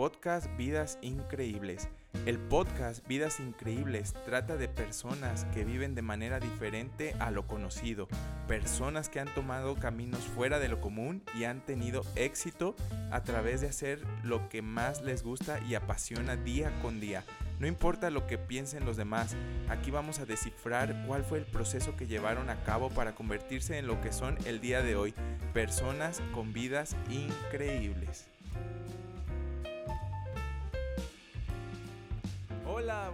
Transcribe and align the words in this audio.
podcast 0.00 0.46
Vidas 0.56 0.98
Increíbles. 1.02 1.90
El 2.24 2.38
podcast 2.38 3.06
Vidas 3.06 3.38
Increíbles 3.38 4.14
trata 4.24 4.56
de 4.56 4.66
personas 4.66 5.44
que 5.52 5.62
viven 5.62 5.94
de 5.94 6.00
manera 6.00 6.40
diferente 6.40 7.14
a 7.18 7.30
lo 7.30 7.46
conocido, 7.46 8.08
personas 8.48 9.10
que 9.10 9.20
han 9.20 9.28
tomado 9.34 9.74
caminos 9.74 10.20
fuera 10.20 10.58
de 10.58 10.68
lo 10.68 10.80
común 10.80 11.22
y 11.38 11.44
han 11.44 11.60
tenido 11.66 12.00
éxito 12.16 12.74
a 13.10 13.24
través 13.24 13.60
de 13.60 13.68
hacer 13.68 14.00
lo 14.22 14.48
que 14.48 14.62
más 14.62 15.02
les 15.02 15.22
gusta 15.22 15.60
y 15.68 15.74
apasiona 15.74 16.34
día 16.34 16.72
con 16.80 16.98
día. 16.98 17.22
No 17.58 17.66
importa 17.66 18.08
lo 18.08 18.26
que 18.26 18.38
piensen 18.38 18.86
los 18.86 18.96
demás, 18.96 19.36
aquí 19.68 19.90
vamos 19.90 20.18
a 20.18 20.24
descifrar 20.24 21.04
cuál 21.06 21.24
fue 21.24 21.36
el 21.36 21.44
proceso 21.44 21.94
que 21.96 22.06
llevaron 22.06 22.48
a 22.48 22.64
cabo 22.64 22.88
para 22.88 23.14
convertirse 23.14 23.76
en 23.76 23.86
lo 23.86 24.00
que 24.00 24.14
son 24.14 24.38
el 24.46 24.62
día 24.62 24.80
de 24.80 24.96
hoy, 24.96 25.12
personas 25.52 26.22
con 26.32 26.54
vidas 26.54 26.96
increíbles. 27.10 28.29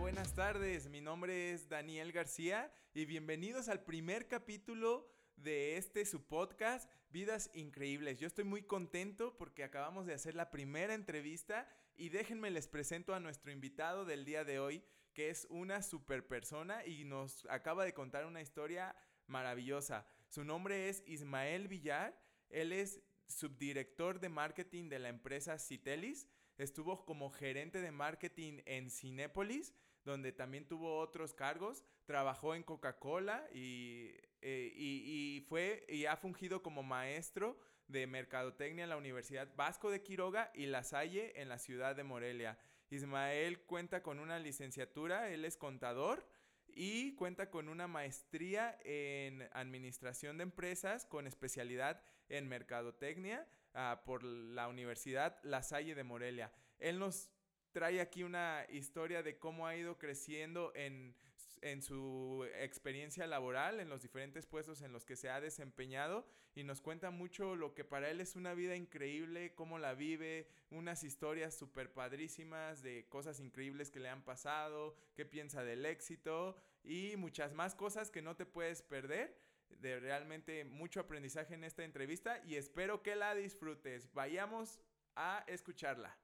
Buenas 0.07 0.35
tardes. 0.35 0.89
Mi 0.89 1.01
nombre 1.01 1.51
es 1.51 1.69
Daniel 1.69 2.13
García 2.13 2.73
y 2.95 3.07
bienvenidos 3.07 3.69
al 3.69 3.83
primer 3.83 4.29
capítulo 4.29 5.11
de 5.35 5.79
este 5.79 6.07
su 6.07 6.25
podcast 6.25 6.89
Vidas 7.11 7.51
Increíbles. 7.55 8.21
Yo 8.21 8.29
estoy 8.29 8.45
muy 8.45 8.63
contento 8.63 9.37
porque 9.37 9.65
acabamos 9.65 10.07
de 10.07 10.15
hacer 10.15 10.37
la 10.37 10.53
primera 10.53 10.95
entrevista 10.95 11.69
y 11.97 12.11
déjenme 12.11 12.53
les 12.53 12.69
presento 12.69 13.17
a 13.17 13.21
nuestro 13.21 13.51
invitado 13.51 14.05
del 14.05 14.25
día 14.25 14.45
de 14.45 14.61
hoy, 14.61 14.85
que 15.13 15.29
es 15.29 15.45
una 15.51 15.83
super 15.83 16.25
persona 16.25 16.87
y 16.87 17.03
nos 17.03 17.45
acaba 17.51 17.85
de 17.85 17.93
contar 17.93 18.27
una 18.27 18.41
historia 18.41 18.95
maravillosa. 19.27 20.07
Su 20.29 20.45
nombre 20.45 20.89
es 20.89 21.03
Ismael 21.09 21.67
Villar, 21.67 22.17
él 22.49 22.71
es 22.73 23.01
subdirector 23.27 24.21
de 24.21 24.29
marketing 24.29 24.89
de 24.89 25.01
la 25.01 25.09
empresa 25.09 25.59
Citelis 25.59 26.29
estuvo 26.59 27.05
como 27.05 27.31
gerente 27.31 27.81
de 27.81 27.91
marketing 27.91 28.61
en 28.65 28.91
Cinépolis, 28.91 29.75
donde 30.07 30.33
también 30.33 30.67
tuvo 30.67 30.99
otros 30.99 31.35
cargos, 31.35 31.85
trabajó 32.07 32.55
en 32.55 32.63
Coca-Cola 32.63 33.47
y, 33.53 34.13
eh, 34.41 34.73
y, 34.75 35.45
fue 35.49 35.85
y 35.89 36.07
ha 36.07 36.17
fungido 36.17 36.63
como 36.63 36.83
maestro 36.83 37.59
de 37.89 38.07
mercadotecnia 38.07 38.85
en 38.85 38.91
la 38.91 38.97
Universidad 38.97 39.55
Vasco 39.57 39.91
de 39.91 40.03
Quiroga 40.03 40.51
y 40.55 40.67
La 40.67 40.83
Salle 40.83 41.39
en 41.41 41.51
la 41.51 41.59
ciudad 41.59 41.95
de 41.95 42.05
Morelia. 42.05 42.59
Ismael 42.89 43.61
cuenta 43.61 44.03
con 44.03 44.19
una 44.19 44.39
licenciatura, 44.39 45.29
él 45.31 45.45
es 45.45 45.59
contador 45.59 46.27
y 46.69 47.15
cuenta 47.17 47.51
con 47.51 47.69
una 47.69 47.87
maestría 47.87 48.79
en 48.85 49.49
administración 49.53 50.39
de 50.39 50.45
empresas 50.45 51.05
con 51.05 51.27
especialidad 51.27 52.01
en 52.29 52.49
mercadotecnia 52.49 53.47
Ah, 53.79 54.01
por 54.07 54.25
la 54.25 54.69
Universidad 54.69 55.39
La 55.43 55.63
Salle 55.63 55.95
de 55.95 56.03
Morelia. 56.03 56.51
Él 56.79 56.99
nos 56.99 57.29
trae 57.77 58.01
aquí 58.01 58.23
una 58.23 58.65
historia 58.71 59.23
de 59.23 59.37
cómo 59.37 59.67
ha 59.67 59.77
ido 59.77 59.99
creciendo 59.99 60.73
en, 60.75 61.15
en, 61.61 61.83
su 61.83 62.49
experiencia 62.55 63.27
laboral, 63.27 63.81
en 63.81 63.91
los 63.91 64.01
diferentes 64.01 64.47
puestos 64.47 64.81
en 64.81 64.95
los 64.95 65.05
que 65.05 65.15
se 65.15 65.29
ha 65.29 65.43
desempeñado 65.43 66.27
y 66.55 66.65
nos 66.65 66.81
cuenta 66.81 67.11
mucho 67.11 67.55
lo 67.55 67.75
que 67.75 67.85
para 67.85 68.09
él 68.09 68.23
es 68.23 68.35
una 68.35 68.55
vida 68.55 68.77
increíble, 68.77 69.55
cómo 69.55 69.79
la 69.79 69.93
vive, 69.93 70.49
unas 70.71 71.05
historias 71.05 71.55
súper 71.55 71.93
padrísimas 71.93 72.83
de 72.83 73.05
cosas 73.11 73.41
increíbles 73.41 73.91
que 73.91 74.01
le 74.01 74.09
han 74.09 74.23
pasado, 74.23 74.97
qué 75.15 75.27
piensa 75.27 75.63
del 75.63 75.85
éxito 75.85 76.57
y 76.83 77.17
muchas 77.19 77.53
más 77.53 77.75
cosas 77.75 78.11
que 78.11 78.23
no 78.23 78.37
te 78.37 78.47
puedes 78.47 78.81
perder 78.81 79.37
de 79.69 80.01
realmente 80.01 80.65
mucho 80.65 81.01
aprendizaje 81.01 81.53
en 81.53 81.65
esta 81.65 81.85
entrevista 81.85 82.41
y 82.47 82.55
espero 82.55 83.03
que 83.03 83.17
la 83.17 83.35
disfrutes. 83.35 84.11
Vayamos 84.15 84.81
a 85.15 85.45
escucharla. 85.47 86.17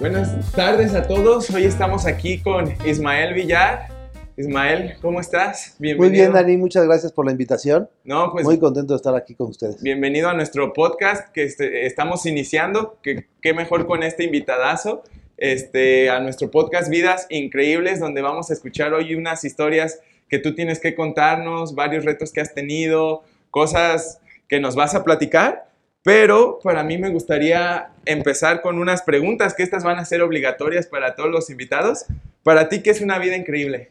Buenas 0.00 0.50
tardes 0.52 0.94
a 0.94 1.06
todos. 1.06 1.50
Hoy 1.50 1.64
estamos 1.64 2.06
aquí 2.06 2.38
con 2.38 2.72
Ismael 2.86 3.34
Villar. 3.34 3.88
Ismael, 4.34 4.94
¿cómo 5.02 5.20
estás? 5.20 5.76
Bienvenido. 5.78 6.08
Muy 6.08 6.18
bien, 6.18 6.32
Dani, 6.32 6.56
muchas 6.56 6.86
gracias 6.86 7.12
por 7.12 7.26
la 7.26 7.32
invitación. 7.32 7.86
No, 8.02 8.32
pues, 8.32 8.46
Muy 8.46 8.58
contento 8.58 8.94
de 8.94 8.96
estar 8.96 9.14
aquí 9.14 9.34
con 9.34 9.48
ustedes. 9.50 9.82
Bienvenido 9.82 10.30
a 10.30 10.32
nuestro 10.32 10.72
podcast 10.72 11.30
que 11.34 11.42
este, 11.44 11.84
estamos 11.84 12.24
iniciando. 12.24 12.96
Que, 13.02 13.26
qué 13.42 13.52
mejor 13.52 13.86
con 13.86 14.02
este 14.02 14.24
invitadazo 14.24 15.02
este, 15.36 16.08
a 16.08 16.18
nuestro 16.20 16.50
podcast 16.50 16.88
Vidas 16.88 17.26
Increíbles, 17.28 18.00
donde 18.00 18.22
vamos 18.22 18.48
a 18.48 18.54
escuchar 18.54 18.94
hoy 18.94 19.14
unas 19.14 19.44
historias 19.44 20.00
que 20.30 20.38
tú 20.38 20.54
tienes 20.54 20.80
que 20.80 20.94
contarnos, 20.94 21.74
varios 21.74 22.06
retos 22.06 22.32
que 22.32 22.40
has 22.40 22.54
tenido, 22.54 23.22
cosas 23.50 24.18
que 24.48 24.60
nos 24.60 24.76
vas 24.76 24.94
a 24.94 25.04
platicar. 25.04 25.69
Pero 26.02 26.58
para 26.62 26.82
mí 26.82 26.96
me 26.98 27.10
gustaría 27.10 27.92
empezar 28.06 28.62
con 28.62 28.78
unas 28.78 29.02
preguntas 29.02 29.54
que 29.54 29.62
estas 29.62 29.84
van 29.84 29.98
a 29.98 30.04
ser 30.04 30.22
obligatorias 30.22 30.86
para 30.86 31.14
todos 31.14 31.30
los 31.30 31.50
invitados. 31.50 32.06
Para 32.42 32.68
ti, 32.68 32.82
¿qué 32.82 32.90
es 32.90 33.00
una 33.00 33.18
vida 33.18 33.36
increíble? 33.36 33.90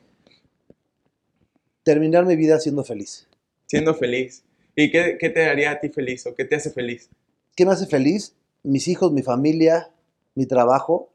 Terminar 1.84 2.26
mi 2.26 2.36
vida 2.36 2.60
siendo 2.60 2.84
feliz. 2.84 3.28
Siendo 3.68 3.94
feliz. 3.94 4.44
¿Y 4.76 4.90
qué, 4.92 5.18
qué 5.20 5.30
te 5.30 5.46
haría 5.48 5.72
a 5.72 5.80
ti 5.80 5.90
feliz 5.90 6.26
o 6.26 6.36
qué 6.36 6.46
te 6.46 6.56
hace 6.56 6.72
feliz? 6.72 7.10
¿Qué 7.56 7.66
me 7.66 7.74
hace 7.74 7.86
feliz? 7.86 8.36
Mis 8.64 8.88
hijos, 8.88 9.12
mi 9.12 9.22
familia, 9.22 9.92
mi 10.36 10.46
trabajo 10.46 11.12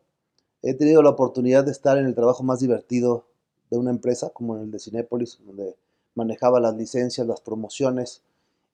He 0.67 0.73
tenido 0.73 1.03
la 1.03 1.11
oportunidad 1.11 1.63
de 1.63 1.73
estar 1.73 1.99
en 1.99 2.07
el 2.07 2.15
trabajo 2.15 2.43
más 2.43 2.61
divertido 2.61 3.27
de 3.71 3.77
una 3.77 3.91
empresa, 3.91 4.31
como 4.31 4.57
en 4.57 4.63
el 4.63 4.71
de 4.71 4.79
Cinépolis, 4.79 5.39
donde 5.45 5.77
manejaba 6.15 6.59
las 6.59 6.75
licencias, 6.75 7.27
las 7.27 7.43
promociones. 7.43 8.23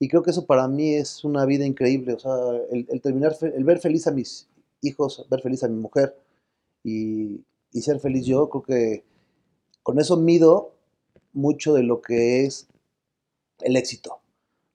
Y 0.01 0.09
creo 0.09 0.23
que 0.23 0.31
eso 0.31 0.47
para 0.47 0.67
mí 0.67 0.95
es 0.95 1.25
una 1.25 1.45
vida 1.45 1.65
increíble. 1.65 2.15
O 2.15 2.19
sea, 2.19 2.33
el, 2.73 3.01
terminar, 3.01 3.37
el 3.43 3.65
ver 3.65 3.79
feliz 3.79 4.07
a 4.07 4.11
mis 4.11 4.49
hijos, 4.81 5.27
ver 5.31 5.43
feliz 5.43 5.63
a 5.63 5.69
mi 5.69 5.77
mujer 5.77 6.17
y, 6.83 7.45
y 7.71 7.83
ser 7.83 8.01
feliz 8.01 8.25
yo, 8.25 8.49
creo 8.49 8.63
que 8.63 9.05
con 9.83 10.01
eso 10.01 10.17
mido 10.17 10.75
mucho 11.33 11.75
de 11.75 11.83
lo 11.83 12.01
que 12.01 12.45
es 12.45 12.67
el 13.61 13.77
éxito. 13.77 14.21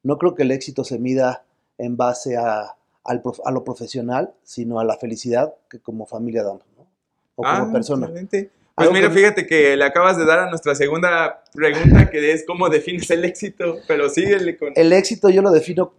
No 0.03 0.18
creo 0.19 0.36
que 0.36 0.44
el 0.44 0.52
éxito 0.52 0.84
se 0.84 1.00
mida 1.00 1.44
en 1.80 1.97
base 1.97 2.38
a, 2.38 2.78
a 3.03 3.52
lo 3.52 3.63
profesional, 3.63 4.34
sino 4.44 4.80
a 4.80 4.86
la 4.86 4.96
felicidad 4.97 5.56
que 5.69 5.80
como 5.80 6.06
familia 6.06 6.44
damos 6.44 6.62
o 7.36 7.44
como 7.44 7.69
ah, 7.69 7.72
persona. 7.72 8.12
Pues 8.75 8.91
mira, 8.91 9.09
fíjate 9.09 9.47
que 9.47 9.78
le 9.78 9.86
acabas 9.86 10.18
de 10.18 10.25
dar 10.25 10.40
a 10.40 10.50
nuestra 10.50 10.75
segunda 10.75 11.44
pregunta, 11.53 12.09
que 12.09 12.34
es 12.34 12.44
cómo 12.46 12.68
defines 12.68 13.09
el 13.09 13.24
éxito, 13.24 13.78
pero 13.88 14.09
síguele 14.09 14.58
con... 14.58 14.74
El 14.75 14.91
éxito 14.91 15.30
yo 15.30 15.41
lo 15.41 15.52
defino 15.52 15.94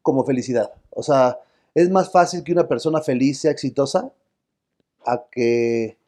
como 0.00 0.24
felicidad. 0.24 0.72
O 0.88 1.02
sea, 1.02 1.38
es 1.74 1.90
más 1.90 2.10
fácil 2.10 2.42
que 2.42 2.52
una 2.52 2.66
persona 2.66 3.02
feliz 3.02 3.40
sea 3.40 3.50
exitosa 3.50 4.10
a 5.04 5.24
que 5.30 5.98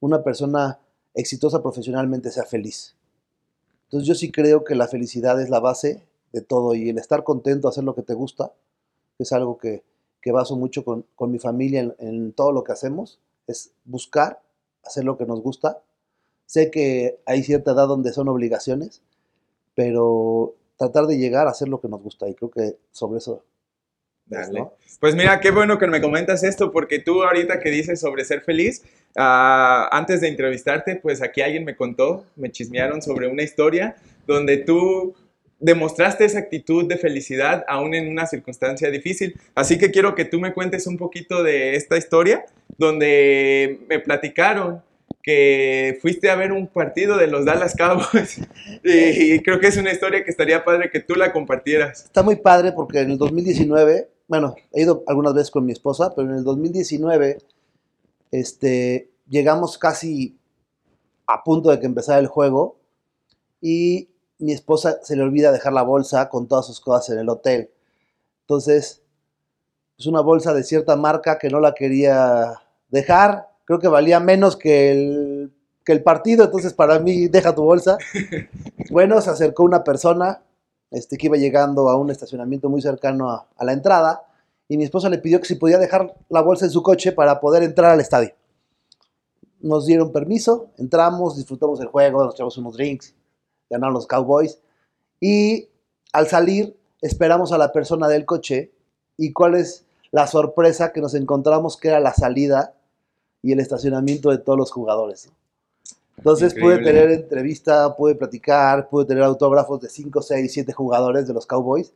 una 0.00 0.22
persona 0.22 0.80
exitosa 1.14 1.62
profesionalmente 1.62 2.30
sea 2.30 2.44
feliz. 2.44 2.94
Entonces 3.84 4.06
yo 4.06 4.14
sí 4.14 4.30
creo 4.30 4.64
que 4.64 4.74
la 4.74 4.86
felicidad 4.86 5.40
es 5.40 5.48
la 5.48 5.60
base 5.60 6.02
de 6.32 6.42
todo 6.42 6.74
y 6.74 6.90
el 6.90 6.98
estar 6.98 7.24
contento, 7.24 7.68
hacer 7.68 7.84
lo 7.84 7.94
que 7.94 8.02
te 8.02 8.12
gusta, 8.12 8.52
que 9.16 9.22
es 9.22 9.32
algo 9.32 9.56
que, 9.56 9.82
que 10.20 10.30
baso 10.30 10.56
mucho 10.56 10.84
con, 10.84 11.06
con 11.14 11.30
mi 11.30 11.38
familia 11.38 11.94
en 11.98 12.32
todo 12.32 12.52
lo 12.52 12.64
que 12.64 12.72
hacemos 12.72 13.18
es 13.46 13.72
buscar 13.86 14.42
hacer 14.84 15.04
lo 15.04 15.16
que 15.16 15.26
nos 15.26 15.42
gusta. 15.42 15.82
Sé 16.46 16.70
que 16.70 17.18
hay 17.26 17.42
cierta 17.42 17.72
edad 17.72 17.88
donde 17.88 18.12
son 18.12 18.28
obligaciones, 18.28 19.02
pero 19.74 20.54
tratar 20.76 21.06
de 21.06 21.18
llegar 21.18 21.46
a 21.46 21.50
hacer 21.50 21.68
lo 21.68 21.80
que 21.80 21.88
nos 21.88 22.02
gusta 22.02 22.28
y 22.28 22.34
creo 22.34 22.50
que 22.50 22.76
sobre 22.90 23.18
eso. 23.18 23.44
Dale. 24.26 24.66
Pues 25.00 25.14
mira, 25.14 25.40
qué 25.40 25.50
bueno 25.50 25.78
que 25.78 25.86
me 25.86 26.02
comentas 26.02 26.42
esto, 26.44 26.70
porque 26.70 26.98
tú 26.98 27.22
ahorita 27.22 27.60
que 27.60 27.70
dices 27.70 28.00
sobre 28.00 28.24
ser 28.24 28.42
feliz, 28.42 28.84
ah, 29.16 29.88
antes 29.90 30.20
de 30.20 30.28
entrevistarte, 30.28 30.96
pues 30.96 31.22
aquí 31.22 31.40
alguien 31.40 31.64
me 31.64 31.76
contó, 31.76 32.24
me 32.36 32.50
chismearon 32.50 33.00
sobre 33.00 33.26
una 33.26 33.42
historia 33.42 33.96
donde 34.26 34.58
tú 34.58 35.14
demostraste 35.60 36.24
esa 36.24 36.38
actitud 36.38 36.86
de 36.86 36.96
felicidad 36.96 37.64
aún 37.68 37.94
en 37.94 38.08
una 38.08 38.26
circunstancia 38.26 38.90
difícil. 38.90 39.38
Así 39.54 39.78
que 39.78 39.90
quiero 39.90 40.14
que 40.14 40.24
tú 40.24 40.38
me 40.38 40.52
cuentes 40.52 40.86
un 40.86 40.96
poquito 40.96 41.42
de 41.42 41.74
esta 41.74 41.96
historia 41.96 42.44
donde 42.76 43.80
me 43.88 43.98
platicaron 43.98 44.82
que 45.22 45.98
fuiste 46.00 46.30
a 46.30 46.36
ver 46.36 46.52
un 46.52 46.68
partido 46.68 47.18
de 47.18 47.26
los 47.26 47.44
Dallas 47.44 47.74
Cowboys 47.76 48.40
y, 48.84 49.40
creo 49.42 49.60
que 49.60 49.66
es 49.66 49.76
una 49.76 49.92
historia 49.92 50.24
que 50.24 50.30
estaría 50.30 50.64
padre 50.64 50.90
que 50.90 51.00
tú 51.00 51.16
la 51.16 51.32
compartieras. 51.32 52.04
Está 52.04 52.22
muy 52.22 52.36
padre 52.36 52.72
porque 52.72 53.00
en 53.00 53.10
el 53.10 53.18
2019, 53.18 54.08
bueno, 54.26 54.54
he 54.72 54.82
ido 54.82 55.02
algunas 55.06 55.34
veces 55.34 55.50
con 55.50 55.66
mi 55.66 55.72
esposa, 55.72 56.14
pero 56.14 56.30
en 56.30 56.36
el 56.36 56.44
2019 56.44 57.38
este, 58.30 59.10
llegamos 59.28 59.76
casi 59.76 60.38
a 61.26 61.42
punto 61.44 61.70
de 61.70 61.80
que 61.80 61.86
empezara 61.86 62.20
el 62.20 62.26
juego 62.28 62.78
y 63.60 64.08
mi 64.38 64.52
esposa 64.52 64.98
se 65.02 65.16
le 65.16 65.22
olvida 65.22 65.52
dejar 65.52 65.72
la 65.72 65.82
bolsa 65.82 66.28
con 66.28 66.46
todas 66.46 66.66
sus 66.66 66.80
cosas 66.80 67.10
en 67.10 67.18
el 67.18 67.28
hotel. 67.28 67.70
Entonces, 68.42 69.02
es 69.98 70.06
una 70.06 70.20
bolsa 70.20 70.54
de 70.54 70.62
cierta 70.62 70.96
marca 70.96 71.38
que 71.38 71.50
no 71.50 71.60
la 71.60 71.74
quería 71.74 72.54
dejar. 72.88 73.48
Creo 73.64 73.78
que 73.78 73.88
valía 73.88 74.20
menos 74.20 74.56
que 74.56 74.92
el, 74.92 75.52
que 75.84 75.92
el 75.92 76.02
partido, 76.02 76.44
entonces 76.44 76.72
para 76.72 76.98
mí, 76.98 77.28
deja 77.28 77.54
tu 77.54 77.62
bolsa. 77.62 77.98
Bueno, 78.90 79.20
se 79.20 79.28
acercó 79.28 79.64
una 79.64 79.84
persona, 79.84 80.40
este, 80.90 81.18
que 81.18 81.26
iba 81.26 81.36
llegando 81.36 81.90
a 81.90 81.96
un 81.96 82.10
estacionamiento 82.10 82.70
muy 82.70 82.80
cercano 82.80 83.30
a, 83.30 83.46
a 83.54 83.64
la 83.66 83.74
entrada 83.74 84.22
y 84.68 84.76
mi 84.76 84.84
esposa 84.84 85.10
le 85.10 85.18
pidió 85.18 85.40
que 85.40 85.46
si 85.46 85.56
podía 85.56 85.78
dejar 85.78 86.14
la 86.28 86.42
bolsa 86.42 86.66
en 86.66 86.70
su 86.70 86.82
coche 86.82 87.12
para 87.12 87.40
poder 87.40 87.62
entrar 87.62 87.90
al 87.90 88.00
estadio. 88.00 88.34
Nos 89.60 89.86
dieron 89.86 90.12
permiso, 90.12 90.70
entramos, 90.76 91.36
disfrutamos 91.36 91.80
el 91.80 91.88
juego, 91.88 92.24
nos 92.24 92.34
echamos 92.34 92.56
unos 92.58 92.74
drinks, 92.74 93.14
ganaron 93.70 93.94
los 93.94 94.06
Cowboys 94.06 94.58
y 95.20 95.68
al 96.12 96.26
salir 96.26 96.76
esperamos 97.00 97.52
a 97.52 97.58
la 97.58 97.72
persona 97.72 98.08
del 98.08 98.24
coche 98.24 98.72
y 99.16 99.32
cuál 99.32 99.54
es 99.54 99.84
la 100.10 100.26
sorpresa 100.26 100.92
que 100.92 101.00
nos 101.00 101.14
encontramos 101.14 101.76
que 101.76 101.88
era 101.88 102.00
la 102.00 102.14
salida 102.14 102.74
y 103.42 103.52
el 103.52 103.60
estacionamiento 103.60 104.30
de 104.30 104.38
todos 104.38 104.58
los 104.58 104.72
jugadores. 104.72 105.30
Entonces 106.16 106.54
pude 106.54 106.78
tener 106.78 107.10
entrevista, 107.10 107.94
pude 107.94 108.14
platicar, 108.14 108.88
pude 108.88 109.04
tener 109.04 109.22
autógrafos 109.22 109.80
de 109.80 109.88
5, 109.88 110.20
6, 110.20 110.52
7 110.52 110.72
jugadores 110.72 111.28
de 111.28 111.34
los 111.34 111.46
Cowboys. 111.46 111.92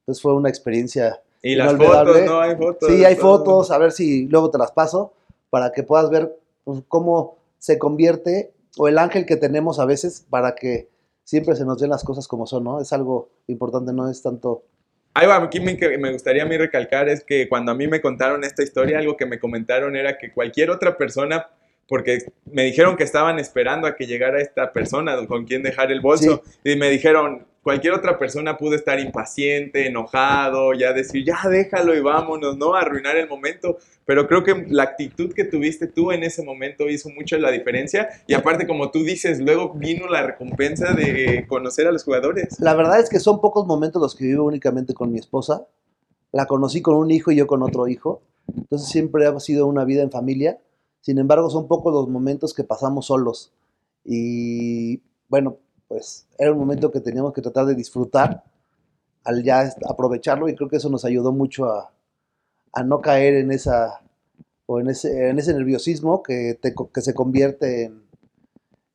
Entonces 0.00 0.22
fue 0.22 0.34
una 0.34 0.48
experiencia 0.48 1.20
y 1.42 1.54
las 1.54 1.76
fotos, 1.76 2.24
¿no? 2.24 2.40
Hay 2.40 2.56
fotos. 2.56 2.88
Sí, 2.88 3.04
hay 3.04 3.16
fotos, 3.16 3.70
a 3.70 3.78
ver 3.78 3.92
si 3.92 4.26
luego 4.26 4.50
te 4.50 4.58
las 4.58 4.72
paso, 4.72 5.12
para 5.50 5.72
que 5.72 5.82
puedas 5.82 6.10
ver 6.10 6.36
pues, 6.64 6.82
cómo 6.88 7.36
se 7.58 7.78
convierte, 7.78 8.52
o 8.76 8.88
el 8.88 8.98
ángel 8.98 9.26
que 9.26 9.36
tenemos 9.36 9.78
a 9.78 9.84
veces, 9.84 10.24
para 10.28 10.54
que 10.54 10.88
siempre 11.28 11.54
se 11.54 11.66
nos 11.66 11.78
den 11.78 11.90
las 11.90 12.04
cosas 12.04 12.26
como 12.26 12.46
son, 12.46 12.64
¿no? 12.64 12.80
Es 12.80 12.90
algo 12.94 13.28
importante, 13.48 13.92
no 13.92 14.08
es 14.08 14.22
tanto... 14.22 14.64
Algo 15.12 15.32
aquí 15.34 15.60
que 15.76 15.98
me 15.98 16.10
gustaría 16.10 16.44
a 16.44 16.46
mí 16.46 16.56
recalcar 16.56 17.06
es 17.10 17.22
que 17.22 17.50
cuando 17.50 17.70
a 17.70 17.74
mí 17.74 17.86
me 17.86 18.00
contaron 18.00 18.44
esta 18.44 18.62
historia, 18.62 18.98
algo 18.98 19.14
que 19.14 19.26
me 19.26 19.38
comentaron 19.38 19.94
era 19.94 20.16
que 20.16 20.32
cualquier 20.32 20.70
otra 20.70 20.96
persona 20.96 21.46
porque 21.86 22.32
me 22.46 22.64
dijeron 22.64 22.96
que 22.96 23.04
estaban 23.04 23.38
esperando 23.38 23.86
a 23.86 23.94
que 23.94 24.06
llegara 24.06 24.40
esta 24.40 24.72
persona 24.72 25.26
con 25.26 25.44
quien 25.44 25.62
dejar 25.62 25.92
el 25.92 26.00
bolso 26.00 26.42
y 26.64 26.76
me 26.76 26.88
dijeron, 26.88 27.46
cualquier 27.68 27.92
otra 27.92 28.18
persona 28.18 28.56
pudo 28.56 28.74
estar 28.74 28.98
impaciente, 28.98 29.88
enojado, 29.88 30.72
ya 30.72 30.94
decir, 30.94 31.22
ya 31.22 31.38
déjalo 31.50 31.94
y 31.94 32.00
vámonos, 32.00 32.56
¿no? 32.56 32.74
Arruinar 32.74 33.18
el 33.18 33.28
momento. 33.28 33.76
Pero 34.06 34.26
creo 34.26 34.42
que 34.42 34.64
la 34.70 34.84
actitud 34.84 35.34
que 35.34 35.44
tuviste 35.44 35.86
tú 35.86 36.10
en 36.10 36.22
ese 36.22 36.42
momento 36.42 36.88
hizo 36.88 37.10
mucho 37.10 37.36
la 37.36 37.50
diferencia. 37.50 38.08
Y 38.26 38.32
aparte, 38.32 38.66
como 38.66 38.90
tú 38.90 39.00
dices, 39.04 39.38
luego 39.40 39.74
vino 39.74 40.08
la 40.08 40.22
recompensa 40.22 40.94
de 40.94 41.44
conocer 41.46 41.86
a 41.86 41.92
los 41.92 42.04
jugadores. 42.04 42.58
La 42.58 42.72
verdad 42.72 43.00
es 43.00 43.10
que 43.10 43.20
son 43.20 43.38
pocos 43.42 43.66
momentos 43.66 44.00
los 44.00 44.14
que 44.14 44.24
vivo 44.24 44.44
únicamente 44.44 44.94
con 44.94 45.12
mi 45.12 45.18
esposa. 45.18 45.66
La 46.32 46.46
conocí 46.46 46.80
con 46.80 46.94
un 46.94 47.10
hijo 47.10 47.32
y 47.32 47.36
yo 47.36 47.46
con 47.46 47.62
otro 47.62 47.86
hijo. 47.86 48.22
Entonces 48.56 48.88
siempre 48.88 49.26
ha 49.26 49.40
sido 49.40 49.66
una 49.66 49.84
vida 49.84 50.02
en 50.02 50.10
familia. 50.10 50.58
Sin 51.02 51.18
embargo, 51.18 51.50
son 51.50 51.68
pocos 51.68 51.92
los 51.92 52.08
momentos 52.08 52.54
que 52.54 52.64
pasamos 52.64 53.08
solos. 53.08 53.52
Y 54.06 55.02
bueno, 55.28 55.58
pues 55.88 56.26
era 56.38 56.52
un 56.52 56.58
momento 56.58 56.92
que 56.92 57.00
teníamos 57.00 57.32
que 57.32 57.42
tratar 57.42 57.66
de 57.66 57.74
disfrutar 57.74 58.44
al 59.24 59.42
ya 59.42 59.72
aprovecharlo 59.88 60.48
y 60.48 60.54
creo 60.54 60.68
que 60.68 60.76
eso 60.76 60.88
nos 60.88 61.04
ayudó 61.04 61.32
mucho 61.32 61.66
a, 61.66 61.92
no 62.84 63.00
caer 63.00 63.34
en 63.34 63.50
esa 63.50 64.00
o 64.66 64.78
en 64.78 64.88
ese, 64.88 65.30
en 65.30 65.38
ese 65.40 65.52
nerviosismo 65.52 66.22
que, 66.22 66.60
que 66.94 67.00
se 67.00 67.12
convierte 67.12 67.84
en, 67.84 68.02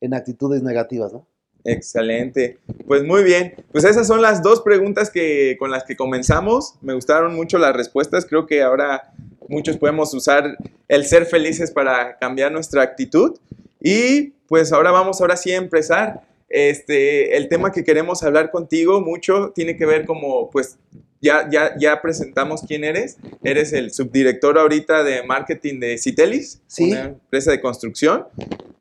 en 0.00 0.14
actitudes 0.14 0.62
negativas, 0.62 1.12
¿no? 1.12 1.26
Excelente. 1.64 2.58
Pues 2.86 3.02
muy 3.04 3.24
bien. 3.24 3.54
Pues 3.72 3.84
esas 3.84 4.06
son 4.06 4.20
las 4.20 4.42
dos 4.42 4.60
preguntas 4.60 5.10
que, 5.10 5.56
con 5.58 5.70
las 5.70 5.84
que 5.84 5.96
comenzamos. 5.96 6.74
Me 6.82 6.94
gustaron 6.94 7.34
mucho 7.34 7.58
las 7.58 7.74
respuestas. 7.74 8.26
Creo 8.26 8.46
que 8.46 8.62
ahora 8.62 9.14
muchos 9.48 9.78
podemos 9.78 10.12
usar 10.12 10.58
el 10.88 11.06
ser 11.06 11.24
felices 11.24 11.70
para 11.70 12.18
cambiar 12.18 12.52
nuestra 12.52 12.82
actitud. 12.82 13.38
Y 13.80 14.34
pues 14.46 14.72
ahora 14.72 14.90
vamos 14.90 15.20
ahora 15.20 15.36
sí 15.36 15.52
a 15.52 15.56
empezar. 15.56 16.22
Este, 16.56 17.36
el 17.36 17.48
tema 17.48 17.72
que 17.72 17.82
queremos 17.82 18.22
hablar 18.22 18.52
contigo 18.52 19.00
mucho 19.00 19.50
tiene 19.56 19.76
que 19.76 19.86
ver 19.86 20.06
como, 20.06 20.50
pues, 20.50 20.78
ya, 21.20 21.50
ya, 21.50 21.74
ya 21.76 22.00
presentamos 22.00 22.62
quién 22.62 22.84
eres. 22.84 23.16
Eres 23.42 23.72
el 23.72 23.90
subdirector 23.90 24.56
ahorita 24.56 25.02
de 25.02 25.24
marketing 25.24 25.80
de 25.80 25.98
Citelis, 25.98 26.62
una 26.78 27.06
empresa 27.06 27.50
de 27.50 27.60
construcción. 27.60 28.28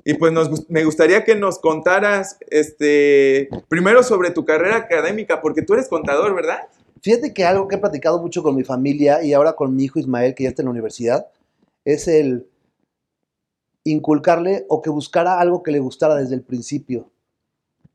Y 0.06 0.14
pues 0.14 0.32
nos, 0.32 0.70
me 0.70 0.86
gustaría 0.86 1.24
que 1.24 1.34
nos 1.34 1.58
contaras, 1.58 2.38
este, 2.52 3.50
primero 3.70 4.04
sobre 4.04 4.30
tu 4.30 4.46
carrera 4.46 4.76
académica, 4.76 5.42
porque 5.42 5.64
tú 5.64 5.74
eres 5.74 5.88
contador, 5.88 6.36
¿verdad? 6.36 6.60
Fíjate 7.02 7.34
que 7.34 7.44
algo 7.44 7.68
que 7.68 7.78
he 7.78 7.80
platicado 7.80 8.22
mucho 8.22 8.44
con 8.44 8.56
mi 8.56 8.64
familia 8.64 9.24
y 9.24 9.34
ahora 9.34 9.54
con 9.54 9.76
mi 9.76 9.86
hijo 9.86 9.98
Ismael, 9.98 10.36
que 10.36 10.44
ya 10.44 10.50
está 10.50 10.62
en 10.62 10.68
la 10.68 10.74
universidad, 10.74 11.26
es 11.86 12.08
el 12.08 12.46
inculcarle 13.84 14.68
o 14.70 14.84
que 14.84 14.92
buscara 14.92 15.40
algo 15.40 15.64
que 15.64 15.72
le 15.72 15.80
gustara 15.80 16.14
desde 16.14 16.36
el 16.36 16.44
principio. 16.44 17.10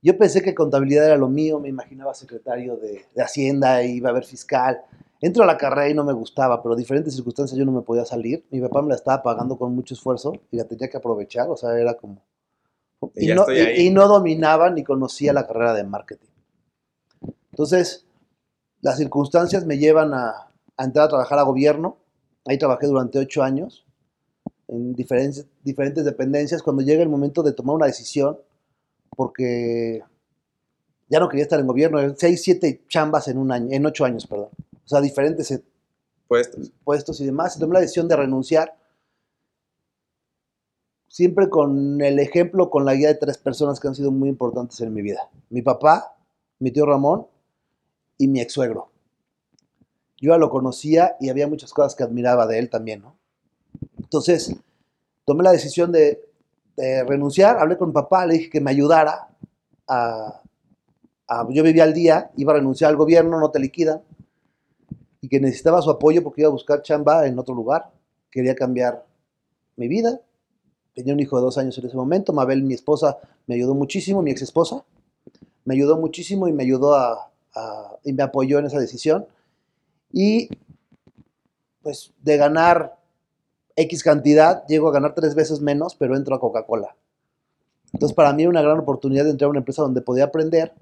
Yo 0.01 0.17
pensé 0.17 0.43
que 0.43 0.55
contabilidad 0.55 1.07
era 1.07 1.17
lo 1.17 1.29
mío, 1.29 1.59
me 1.59 1.69
imaginaba 1.69 2.15
secretario 2.15 2.77
de, 2.77 3.05
Hacienda, 3.21 3.83
iba 3.83 4.11
a 4.11 4.13
ver 4.13 4.25
fiscal. 4.25 4.81
Entro 5.21 5.43
a 5.43 5.47
la 5.47 5.59
carrera 5.59 5.89
y 5.89 5.95
no 5.95 6.05
me 6.05 6.13
gustaba, 6.13 6.63
pero 6.63 6.77
diferentes 6.77 7.15
circunstancias 7.15 7.59
yo 7.59 7.65
no 7.65 7.73
me 7.73 7.83
podía 7.83 8.05
salir. 8.05 8.45
Mi 8.51 8.61
papá 8.61 8.83
me 8.83 8.91
la 8.91 8.95
estaba 8.95 9.23
pagando 9.23 9.59
con 9.59 9.75
mucho 9.75 9.95
esfuerzo 9.95 10.33
y 10.53 10.57
la 10.57 10.65
tenía 10.65 10.89
que 10.89 10.97
aprovechar, 10.97 11.49
o 11.51 11.57
sea, 11.57 11.77
era 11.79 11.95
como... 11.95 12.23
Y, 13.15 13.29
no, 13.29 13.47
y 13.51 13.91
no 13.91 14.09
dominaba 14.09 14.71
ni 14.71 14.83
conocía 14.83 15.33
la 15.33 15.47
carrera 15.47 15.73
de 15.73 15.85
marketing. 15.85 16.31
Entonces, 17.51 18.07
las 18.81 18.97
circunstancias 18.97 19.67
me 19.67 19.79
llevan 19.79 20.15
a, 20.15 20.49
a 20.77 20.85
entrar 20.85 21.07
a 21.07 21.09
trabajar 21.09 21.39
a 21.39 21.43
gobierno. 21.43 21.99
Ahí 22.45 22.59
trabajé 22.59 22.87
durante 22.87 23.19
ocho 23.19 23.43
años 23.43 23.85
en 24.69 24.95
diferentes, 24.95 25.47
diferentes 25.63 26.05
dependencias. 26.05 26.63
Cuando 26.63 26.83
llega 26.83 27.03
el 27.03 27.09
momento 27.09 27.43
de 27.43 27.53
tomar 27.53 27.77
una 27.77 27.87
decisión, 27.87 28.39
porque 29.19 30.01
ya 31.09 31.19
no 31.19 31.29
quería 31.29 31.43
estar 31.43 31.59
en 31.59 31.67
gobierno, 31.67 31.99
seis, 32.17 32.41
siete 32.41 32.85
chambas 32.87 33.27
en 33.27 33.37
un 33.39 33.51
año, 33.51 33.67
en 33.73 33.85
ocho 33.85 34.05
años, 34.05 34.29
perdón. 34.29 34.51
O 34.85 34.89
sea, 34.89 35.01
diferentes 35.01 35.51
eh, 35.51 35.65
puestos, 36.29 36.71
puestos 36.85 37.21
y 37.21 37.27
demás. 37.27 37.57
Y 37.57 37.59
tomé 37.59 37.75
la 37.75 37.81
decisión 37.81 38.07
de 38.07 38.15
renunciar, 38.15 38.79
siempre 41.09 41.51
con 41.51 42.01
el 42.01 42.21
ejemplo, 42.21 42.71
con 42.71 42.85
la 42.85 42.95
guía 42.95 43.09
de 43.09 43.17
tres 43.17 43.39
personas 43.39 43.81
que 43.81 43.89
han 43.89 43.97
sido 43.97 44.13
muy 44.13 44.29
importantes 44.29 44.81
en 44.83 44.95
mi 44.95 45.03
vida. 45.03 45.29
Mi 45.51 45.63
papá, 45.63 46.17
mi 46.61 46.71
tío 46.71 46.87
Ramón 46.87 47.27
y 48.19 48.29
mi 48.29 48.41
ex 48.41 48.53
suegro. 48.53 48.93
Yo 50.17 50.31
ya 50.31 50.39
lo 50.39 50.49
conocía 50.49 51.17
y 51.19 51.29
había 51.29 51.49
muchas 51.49 51.73
cosas 51.73 51.97
que 51.97 52.05
admiraba 52.05 52.47
de 52.47 52.61
él 52.61 52.71
también, 52.71 53.03
¿no? 53.03 53.19
Entonces, 53.99 54.55
tomé 55.25 55.43
la 55.43 55.51
decisión 55.51 55.91
de 55.91 56.28
renunciar, 57.07 57.59
hablé 57.59 57.77
con 57.77 57.89
mi 57.89 57.95
papá, 57.95 58.27
le 58.27 58.35
dije 58.35 58.51
que 58.51 58.61
me 58.61 58.71
ayudara 58.71 59.29
a, 59.87 60.43
Yo 61.51 61.63
vivía 61.63 61.85
al 61.85 61.93
día, 61.93 62.31
iba 62.37 62.53
a 62.53 62.57
renunciar 62.57 62.91
al 62.91 62.97
gobierno, 62.97 63.39
no 63.41 63.51
te 63.51 63.59
liquidan, 63.59 64.03
y 65.21 65.29
que 65.29 65.41
necesitaba 65.41 65.83
su 65.83 65.91
apoyo 65.91 66.23
porque 66.23 66.43
iba 66.43 66.49
a 66.49 66.53
buscar 66.53 66.83
chamba 66.83 67.27
en 67.27 67.39
otro 67.39 67.55
lugar. 67.55 67.91
Quería 68.31 68.55
cambiar 68.55 69.05
mi 69.77 69.89
vida. 69.89 70.21
Tenía 70.95 71.15
un 71.15 71.21
hijo 71.21 71.37
de 71.37 71.43
dos 71.43 71.59
años 71.59 71.77
en 71.79 71.87
ese 71.87 71.97
momento. 71.97 72.33
Mabel, 72.33 72.63
mi 72.63 72.75
esposa, 72.75 73.19
me 73.47 73.57
ayudó 73.57 73.75
muchísimo, 73.75 74.23
mi 74.23 74.31
ex 74.31 74.43
esposa. 74.43 74.85
Me 75.65 75.75
ayudó 75.75 75.97
muchísimo 75.97 76.49
y 76.49 76.53
me 76.53 76.63
ayudó 76.63 76.95
a, 76.95 77.31
y 78.05 78.13
me 78.13 78.23
apoyó 78.23 78.59
en 78.59 78.67
esa 78.67 78.79
decisión. 78.79 79.27
Y 80.13 80.49
pues 81.83 82.13
de 82.23 82.37
ganar 82.37 82.98
X 83.79 84.03
cantidad, 84.03 84.67
llego 84.67 84.89
a 84.89 84.93
ganar 84.93 85.15
tres 85.15 85.37
veces 85.37 85.61
menos, 85.61 85.95
pero 85.95 86.17
entro 86.17 86.35
a 86.35 86.41
Coca-Cola. 86.41 86.97
Entonces, 87.93 88.15
para 88.15 88.33
mí 88.33 88.43
era 88.43 88.51
una 88.51 88.61
gran 88.61 88.81
oportunidad 88.81 89.25
de 89.25 89.31
entrar 89.31 89.47
a 89.47 89.51
una 89.51 89.61
empresa 89.61 89.83
donde 89.83 90.03
podía 90.03 90.25
aprender. 90.25 90.75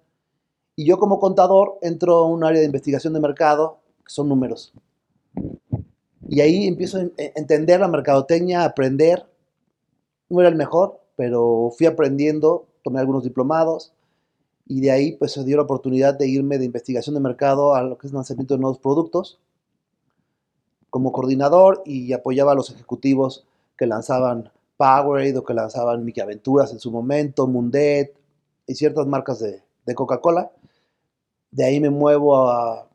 Y 0.77 0.87
yo 0.87 0.99
como 0.99 1.21
contador 1.21 1.79
entro 1.83 2.17
a 2.17 2.27
un 2.27 2.43
área 2.43 2.61
de 2.61 2.67
investigación 2.67 3.13
de 3.13 3.21
mercado, 3.21 3.81
que 3.99 4.11
son 4.11 4.31
números. 4.31 4.73
Y 6.27 6.41
ahí 6.41 6.67
empiezo 6.67 6.99
a 6.99 7.03
entender 7.17 7.81
la 7.81 7.89
mercadotecnia, 7.89 8.65
aprender. 8.65 9.27
No 10.31 10.41
era 10.41 10.49
el 10.49 10.57
mejor, 10.57 10.99
pero 11.17 11.71
fui 11.77 11.87
aprendiendo, 11.87 12.67
tomé 12.83 13.01
algunos 13.01 13.25
diplomados. 13.25 13.93
Y 14.67 14.81
de 14.81 14.91
ahí 14.91 15.13
pues 15.13 15.33
se 15.33 15.45
dio 15.45 15.59
la 15.59 15.65
oportunidad 15.65 16.15
de 16.15 16.29
irme 16.29 16.57
de 16.57 16.65
investigación 16.65 17.15
de 17.15 17.21
mercado 17.21 17.75
a 17.75 17.83
lo 17.83 17.99
que 17.99 18.07
es 18.07 18.13
lanzamiento 18.15 18.55
de 18.55 18.61
nuevos 18.61 18.79
productos 18.79 19.39
como 20.97 21.13
coordinador 21.13 21.83
y 21.85 22.15
apoyaba 22.15 22.53
a 22.53 22.55
los 22.55 22.71
ejecutivos 22.71 23.45
que 23.77 23.87
lanzaban 23.87 24.51
Powerade 24.79 25.37
o 25.37 25.45
que 25.45 25.53
lanzaban 25.53 26.07
Mickey 26.07 26.23
Aventuras 26.23 26.73
en 26.73 26.81
su 26.81 26.91
momento, 26.91 27.47
Mundet 27.47 28.17
y 28.67 28.75
ciertas 28.77 29.07
marcas 29.07 29.41
de, 29.41 29.63
Coca-Cola. 29.95 30.51
De 31.51 31.67
ahí 31.67 31.81
me 31.81 31.91
muevo 31.91 32.49
a 32.49 32.89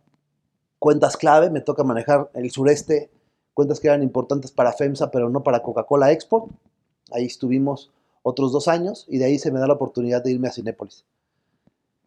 cuentas 0.79 1.15
clave, 1.15 1.51
me 1.51 1.61
toca 1.61 1.83
manejar 1.83 2.31
el 2.33 2.49
sureste, 2.49 3.11
cuentas 3.53 3.79
que 3.79 3.89
eran 3.89 4.01
importantes 4.01 4.49
para 4.51 4.73
FEMSA, 4.73 5.11
pero 5.11 5.29
no 5.29 5.43
para 5.43 5.61
Coca-Cola 5.61 6.11
Expo. 6.11 6.49
Ahí 7.11 7.27
estuvimos 7.27 7.91
otros 8.23 8.51
dos 8.51 8.67
años 8.67 9.05
y 9.09 9.19
de 9.19 9.25
ahí 9.25 9.37
se 9.37 9.51
me 9.51 9.59
da 9.59 9.67
la 9.67 9.73
oportunidad 9.73 10.23
de 10.23 10.31
irme 10.31 10.47
a 10.47 10.51
Cinépolis. 10.51 11.05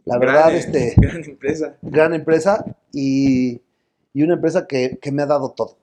La 0.07 0.19
verdad, 0.19 0.53
este... 0.57 0.95
Gran 0.97 1.23
empresa. 1.23 1.77
Gran 1.83 2.15
empresa 2.15 2.65
y, 2.93 3.63
una 4.15 4.35
empresa 4.35 4.67
que, 4.67 4.99
me 5.13 5.23
ha 5.23 5.27
dado 5.27 5.51
todo. 5.51 5.77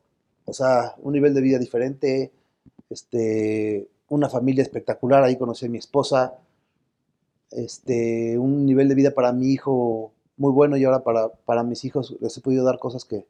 O 0.52 0.54
sea, 0.54 0.96
un 0.98 1.14
nivel 1.14 1.34
de 1.34 1.40
vida 1.40 1.58
diferente, 1.58 2.34
este, 2.90 3.88
una 4.10 4.28
familia 4.28 4.64
espectacular, 4.64 5.24
ahí 5.24 5.38
conocí 5.38 5.66
a 5.66 5.70
mi 5.70 5.78
esposa, 5.78 6.40
este, 7.52 8.38
un 8.38 8.66
nivel 8.66 8.90
de 8.90 8.96
vida 8.96 9.12
para 9.12 9.32
mi 9.32 9.54
hijo 9.54 10.12
muy 10.36 10.52
bueno 10.52 10.76
y 10.76 10.84
ahora 10.84 11.06
para, 11.06 11.30
para 11.30 11.64
mis 11.64 11.86
hijos 11.86 12.18
les 12.20 12.38
he 12.38 12.42
podido 12.42 12.66
dar 12.66 12.80
cosas 12.80 13.06
que, 13.06 13.26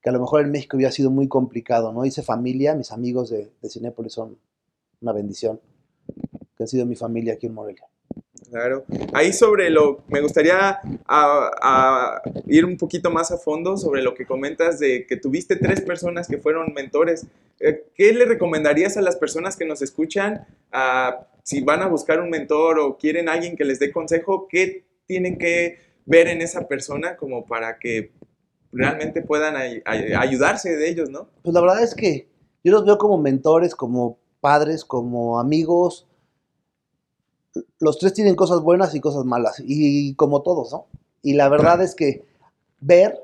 que 0.00 0.08
a 0.08 0.12
lo 0.12 0.20
mejor 0.20 0.40
en 0.40 0.50
México 0.50 0.78
hubiera 0.78 0.92
sido 0.92 1.10
muy 1.10 1.28
complicado, 1.28 1.92
¿no? 1.92 2.06
Hice 2.06 2.22
familia, 2.22 2.74
mis 2.74 2.90
amigos 2.90 3.28
de, 3.28 3.52
de 3.60 4.08
son 4.08 4.38
una 5.02 5.12
bendición, 5.12 5.60
que 6.56 6.62
han 6.62 6.68
sido 6.68 6.86
mi 6.86 6.96
familia 6.96 7.34
aquí 7.34 7.48
en 7.48 7.52
Morelia. 7.52 7.86
Claro. 8.52 8.84
Ahí 9.14 9.32
sobre 9.32 9.70
lo, 9.70 10.02
me 10.08 10.20
gustaría 10.20 10.78
ir 12.46 12.66
un 12.66 12.76
poquito 12.76 13.10
más 13.10 13.30
a 13.32 13.38
fondo 13.38 13.78
sobre 13.78 14.02
lo 14.02 14.12
que 14.14 14.26
comentas 14.26 14.78
de 14.78 15.06
que 15.06 15.16
tuviste 15.16 15.56
tres 15.56 15.80
personas 15.80 16.28
que 16.28 16.36
fueron 16.36 16.74
mentores. 16.74 17.26
Eh, 17.60 17.86
¿Qué 17.94 18.12
le 18.12 18.26
recomendarías 18.26 18.98
a 18.98 19.00
las 19.00 19.16
personas 19.16 19.56
que 19.56 19.64
nos 19.64 19.80
escuchan 19.80 20.46
a, 20.70 21.26
si 21.42 21.62
van 21.62 21.80
a 21.80 21.88
buscar 21.88 22.20
un 22.20 22.28
mentor 22.28 22.78
o 22.78 22.98
quieren 22.98 23.30
alguien 23.30 23.56
que 23.56 23.64
les 23.64 23.78
dé 23.78 23.90
consejo? 23.90 24.46
¿Qué 24.50 24.84
tienen 25.06 25.38
que 25.38 25.78
ver 26.04 26.28
en 26.28 26.42
esa 26.42 26.68
persona 26.68 27.16
como 27.16 27.46
para 27.46 27.78
que 27.78 28.12
realmente 28.70 29.22
puedan 29.22 29.56
ay- 29.56 29.80
ay- 29.86 30.12
ayudarse 30.12 30.76
de 30.76 30.90
ellos, 30.90 31.08
¿no? 31.08 31.28
Pues 31.42 31.54
la 31.54 31.62
verdad 31.62 31.82
es 31.82 31.94
que 31.94 32.28
yo 32.62 32.72
los 32.72 32.84
veo 32.84 32.98
como 32.98 33.16
mentores, 33.16 33.74
como 33.74 34.18
padres, 34.40 34.84
como 34.84 35.40
amigos. 35.40 36.06
Los 37.78 37.98
tres 37.98 38.14
tienen 38.14 38.34
cosas 38.34 38.60
buenas 38.60 38.94
y 38.94 39.00
cosas 39.00 39.24
malas, 39.24 39.62
y 39.64 40.14
como 40.14 40.42
todos, 40.42 40.72
¿no? 40.72 40.86
Y 41.22 41.34
la 41.34 41.48
verdad 41.48 41.80
es 41.82 41.94
que 41.94 42.24
ver, 42.80 43.20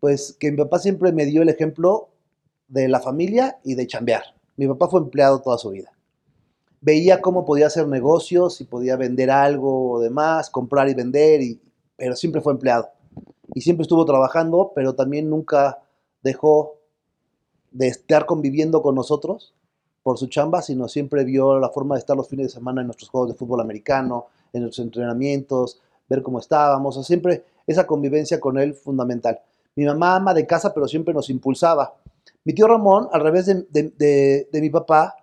pues 0.00 0.36
que 0.38 0.50
mi 0.50 0.56
papá 0.56 0.78
siempre 0.78 1.12
me 1.12 1.26
dio 1.26 1.42
el 1.42 1.48
ejemplo 1.48 2.08
de 2.68 2.88
la 2.88 3.00
familia 3.00 3.58
y 3.62 3.74
de 3.74 3.86
chambear. 3.86 4.22
Mi 4.56 4.66
papá 4.66 4.88
fue 4.88 5.00
empleado 5.00 5.40
toda 5.40 5.58
su 5.58 5.70
vida. 5.70 5.92
Veía 6.80 7.20
cómo 7.20 7.44
podía 7.44 7.66
hacer 7.66 7.86
negocios, 7.86 8.56
si 8.56 8.64
podía 8.64 8.96
vender 8.96 9.30
algo 9.30 9.92
o 9.92 10.00
demás, 10.00 10.50
comprar 10.50 10.88
y 10.88 10.94
vender, 10.94 11.42
y, 11.42 11.60
pero 11.96 12.16
siempre 12.16 12.40
fue 12.40 12.52
empleado. 12.52 12.88
Y 13.54 13.60
siempre 13.60 13.82
estuvo 13.82 14.04
trabajando, 14.04 14.72
pero 14.74 14.94
también 14.94 15.30
nunca 15.30 15.78
dejó 16.22 16.78
de 17.70 17.88
estar 17.88 18.26
conviviendo 18.26 18.82
con 18.82 18.94
nosotros 18.94 19.54
por 20.04 20.18
su 20.18 20.28
chamba, 20.28 20.62
sino 20.62 20.86
siempre 20.86 21.24
vio 21.24 21.58
la 21.58 21.70
forma 21.70 21.94
de 21.96 22.00
estar 22.00 22.14
los 22.16 22.28
fines 22.28 22.46
de 22.48 22.52
semana 22.52 22.82
en 22.82 22.86
nuestros 22.86 23.08
juegos 23.08 23.30
de 23.30 23.36
fútbol 23.36 23.62
americano, 23.62 24.26
en 24.52 24.60
nuestros 24.60 24.84
entrenamientos, 24.84 25.80
ver 26.08 26.22
cómo 26.22 26.38
estábamos, 26.38 26.96
o 26.98 27.02
siempre 27.02 27.44
esa 27.66 27.86
convivencia 27.86 28.38
con 28.38 28.58
él 28.58 28.74
fundamental. 28.74 29.40
Mi 29.74 29.86
mamá 29.86 30.16
ama 30.16 30.34
de 30.34 30.46
casa, 30.46 30.74
pero 30.74 30.86
siempre 30.86 31.14
nos 31.14 31.30
impulsaba. 31.30 31.94
Mi 32.44 32.52
tío 32.52 32.68
Ramón, 32.68 33.08
al 33.12 33.22
revés 33.22 33.46
de, 33.46 34.48
mi 34.52 34.70
papá, 34.70 35.16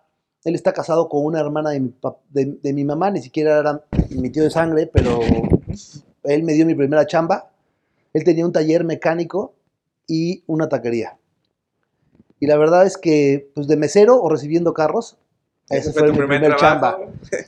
él 0.43 0.55
está 0.55 0.73
casado 0.73 1.07
con 1.07 1.23
una 1.23 1.39
hermana 1.39 1.69
de 1.69 2.73
mi 2.73 2.83
mamá, 2.83 3.11
ni 3.11 3.21
siquiera 3.21 3.59
era 3.59 3.85
mi 4.09 4.31
tío 4.31 4.43
de 4.43 4.49
sangre, 4.49 4.87
pero 4.87 5.19
él 6.23 6.43
me 6.43 6.53
dio 6.53 6.65
mi 6.65 6.73
primera 6.73 7.05
chamba. 7.05 7.51
Él 8.13 8.23
tenía 8.23 8.47
un 8.47 8.51
taller 8.51 8.83
mecánico 8.83 9.53
y 10.07 10.43
una 10.47 10.67
taquería. 10.67 11.20
Y 12.41 12.47
la 12.47 12.57
verdad 12.57 12.87
es 12.87 12.97
que, 12.97 13.51
pues 13.53 13.67
de 13.67 13.77
mesero 13.77 14.19
o 14.19 14.27
recibiendo 14.27 14.73
carros, 14.73 15.15
ese 15.69 15.93
fue, 15.93 16.11
mi 16.11 16.17
primer, 16.17 16.55
chamba. 16.55 16.99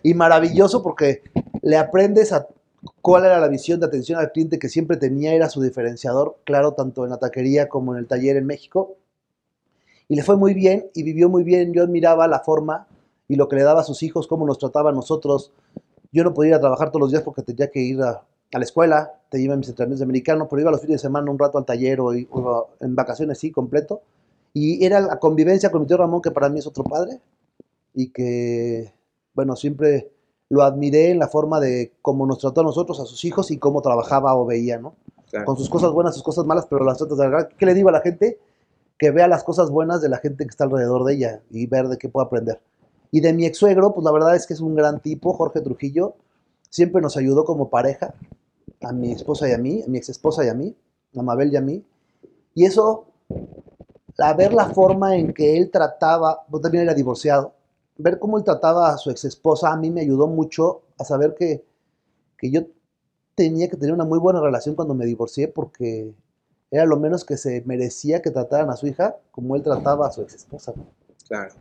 Y 0.04 0.14
maravilloso 0.14 0.84
porque 0.84 1.24
le 1.64 1.78
aprendes 1.78 2.32
a 2.32 2.48
cuál 3.02 3.26
era 3.26 3.40
la 3.40 3.48
visión 3.48 3.80
de 3.80 3.88
atención 3.88 4.20
al 4.20 4.32
cliente 4.32 4.60
que 4.60 4.70
siempre 4.70 4.96
tenía, 4.98 5.34
era 5.34 5.50
su 5.50 5.62
diferenciador, 5.62 6.38
claro, 6.44 6.74
tanto 6.74 7.06
en 7.06 7.10
la 7.10 7.18
taquería 7.18 7.70
como 7.70 7.94
en 7.94 8.00
el 8.00 8.08
taller 8.08 8.38
en 8.38 8.46
México. 8.46 8.96
Y 10.08 10.16
le 10.16 10.22
fue 10.22 10.38
muy 10.38 10.54
bien 10.54 10.86
y 10.94 11.02
vivió 11.02 11.28
muy 11.28 11.44
bien. 11.44 11.74
Yo 11.74 11.82
admiraba 11.82 12.28
la 12.28 12.42
forma 12.42 12.86
y 13.28 13.36
lo 13.36 13.48
que 13.48 13.56
le 13.56 13.64
daba 13.64 13.82
a 13.82 13.86
sus 13.86 14.04
hijos, 14.04 14.28
cómo 14.28 14.46
nos 14.46 14.60
trataba 14.60 14.92
a 14.92 14.94
nosotros. 14.94 15.52
Yo 16.12 16.24
no 16.24 16.36
podía 16.36 16.50
ir 16.50 16.56
a 16.56 16.60
trabajar 16.60 16.92
todos 16.92 17.02
los 17.02 17.12
días 17.12 17.24
porque 17.24 17.42
tenía 17.42 17.72
que 17.72 17.80
ir 17.80 18.00
a, 18.04 18.22
a 18.54 18.60
la 18.60 18.64
escuela, 18.64 19.12
te 19.30 19.42
iba 19.42 19.56
a 19.56 19.58
mis 19.58 19.70
entrenamientos 19.70 20.02
de 20.02 20.06
americano, 20.06 20.48
pero 20.48 20.62
iba 20.62 20.70
los 20.70 20.82
fines 20.82 21.02
de 21.02 21.08
semana 21.08 21.32
un 21.32 21.40
rato 21.40 21.58
al 21.58 21.66
taller 21.66 22.00
o 22.00 22.14
iba 22.14 22.66
en 22.80 22.96
vacaciones, 22.96 23.40
sí, 23.40 23.50
completo. 23.50 24.04
Y 24.54 24.86
era 24.86 25.02
la 25.02 25.20
convivencia 25.20 25.72
con 25.72 25.82
mi 25.82 25.88
tío 25.88 25.98
Ramón, 25.98 26.22
que 26.22 26.32
para 26.32 26.50
mí 26.50 26.60
es 26.60 26.68
otro 26.68 26.84
padre, 26.84 27.20
y 27.94 28.12
que, 28.12 28.94
bueno, 29.34 29.56
siempre 29.56 30.12
lo 30.50 30.62
admiré 30.62 31.12
en 31.12 31.20
la 31.20 31.28
forma 31.28 31.60
de 31.60 31.94
cómo 32.02 32.26
nos 32.26 32.40
trató 32.40 32.62
a 32.62 32.64
nosotros, 32.64 33.00
a 33.00 33.06
sus 33.06 33.26
hijos, 33.26 33.50
y 33.50 33.58
cómo 33.58 33.82
trabajaba 33.82 34.36
o 34.36 34.46
veía, 34.46 34.78
¿no? 34.78 34.96
Claro. 35.30 35.46
Con 35.46 35.58
sus 35.58 35.70
cosas 35.70 35.92
buenas, 35.92 36.14
sus 36.14 36.24
cosas 36.24 36.46
malas, 36.46 36.68
pero 36.70 36.86
las 36.86 36.98
tratas 36.98 37.18
de 37.18 37.26
agarrar. 37.26 37.50
¿Qué 37.58 37.66
le 37.66 37.74
digo 37.74 37.90
a 37.90 37.92
la 37.94 38.02
gente? 38.02 38.40
Que 39.00 39.10
vea 39.10 39.28
las 39.28 39.44
cosas 39.44 39.72
buenas 39.72 40.02
de 40.02 40.10
la 40.10 40.18
gente 40.18 40.44
que 40.44 40.50
está 40.50 40.66
alrededor 40.66 41.04
de 41.06 41.14
ella 41.14 41.42
y 41.50 41.66
ver 41.66 41.88
de 41.88 41.98
qué 41.98 42.08
puede 42.08 42.28
aprender. 42.28 42.60
Y 43.10 43.22
de 43.22 43.34
mi 43.34 43.46
ex 43.46 43.58
suegro, 43.58 43.94
pues 43.94 44.06
la 44.06 44.12
verdad 44.12 44.36
es 44.36 44.46
que 44.46 44.54
es 44.54 44.60
un 44.60 44.76
gran 44.76 45.00
tipo, 45.00 45.34
Jorge 45.34 45.62
Trujillo, 45.62 46.16
siempre 46.70 47.02
nos 47.02 47.18
ayudó 47.18 47.46
como 47.46 47.70
pareja, 47.70 48.14
a 48.82 48.92
mi 48.92 49.12
esposa 49.12 49.48
y 49.48 49.54
a 49.54 49.58
mí, 49.58 49.84
a 49.84 49.90
mi 49.90 49.98
ex 49.98 50.10
esposa 50.10 50.46
y 50.46 50.50
a 50.50 50.54
mí, 50.54 50.76
a 51.16 51.22
Mabel 51.22 51.52
y 51.54 51.56
a 51.56 51.62
mí. 51.62 51.84
Y 52.56 52.66
eso, 52.66 53.06
a 54.18 54.34
ver 54.34 54.54
la 54.54 54.70
forma 54.70 55.16
en 55.16 55.34
que 55.34 55.58
él 55.58 55.72
trataba, 55.72 56.46
pues 56.50 56.62
también 56.62 56.84
era 56.84 56.94
divorciado, 56.94 57.54
ver 57.98 58.20
cómo 58.20 58.38
él 58.38 58.44
trataba 58.44 58.90
a 58.90 58.98
su 58.98 59.10
ex 59.10 59.26
esposa 59.26 59.72
a 59.72 59.78
mí 59.78 59.90
me 59.90 60.02
ayudó 60.02 60.28
mucho 60.28 60.84
a 60.98 61.04
saber 61.04 61.36
que, 61.36 61.66
que 62.38 62.52
yo 62.52 62.62
tenía 63.36 63.70
que 63.70 63.78
tener 63.78 63.94
una 63.94 64.06
muy 64.06 64.20
buena 64.20 64.42
relación 64.42 64.76
cuando 64.76 64.94
me 64.94 65.06
divorcié 65.06 65.48
porque 65.48 66.14
era 66.70 66.86
lo 66.86 66.98
menos 66.98 67.24
que 67.24 67.38
se 67.38 67.62
merecía 67.66 68.22
que 68.22 68.32
trataran 68.32 68.70
a 68.70 68.76
su 68.76 68.88
hija 68.88 69.18
como 69.32 69.56
él 69.56 69.64
trataba 69.64 70.08
a 70.08 70.12
su 70.12 70.22
ex 70.22 70.36
esposa. 70.36 70.74
Claro. 71.28 71.54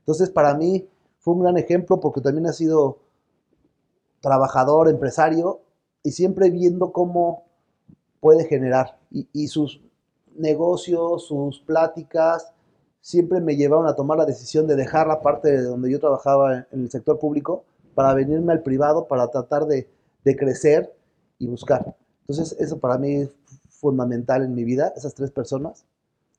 Entonces, 0.00 0.30
para 0.30 0.54
mí 0.54 0.88
fue 1.18 1.34
un 1.34 1.40
gran 1.40 1.56
ejemplo 1.56 2.00
porque 2.00 2.20
también 2.20 2.46
ha 2.46 2.52
sido 2.52 2.98
trabajador, 4.20 4.88
empresario 4.88 5.60
y 6.02 6.12
siempre 6.12 6.50
viendo 6.50 6.92
cómo 6.92 7.44
puede 8.20 8.44
generar. 8.44 8.98
Y, 9.10 9.28
y 9.32 9.48
sus 9.48 9.80
negocios, 10.40 11.26
sus 11.26 11.60
pláticas, 11.60 12.52
siempre 13.00 13.40
me 13.40 13.56
llevaron 13.56 13.86
a 13.86 13.94
tomar 13.94 14.18
la 14.18 14.26
decisión 14.26 14.66
de 14.66 14.76
dejar 14.76 15.06
la 15.06 15.20
parte 15.20 15.50
de 15.50 15.62
donde 15.62 15.90
yo 15.90 16.00
trabajaba 16.00 16.66
en, 16.72 16.82
el 16.82 16.90
sector 16.90 17.18
público 17.18 17.64
para 17.94 18.14
venirme 18.14 18.52
al 18.52 18.62
privado, 18.62 19.06
para 19.06 19.28
tratar 19.28 19.66
de, 19.66 19.88
de 20.24 20.36
crecer 20.36 20.92
y 21.38 21.46
buscar. 21.46 21.94
Entonces, 22.22 22.56
eso 22.60 22.78
para 22.78 22.98
mí 22.98 23.16
es 23.16 23.30
fundamental 23.68 24.44
en 24.44 24.54
mi 24.54 24.64
vida, 24.64 24.92
esas 24.96 25.14
tres 25.14 25.30
personas. 25.30 25.84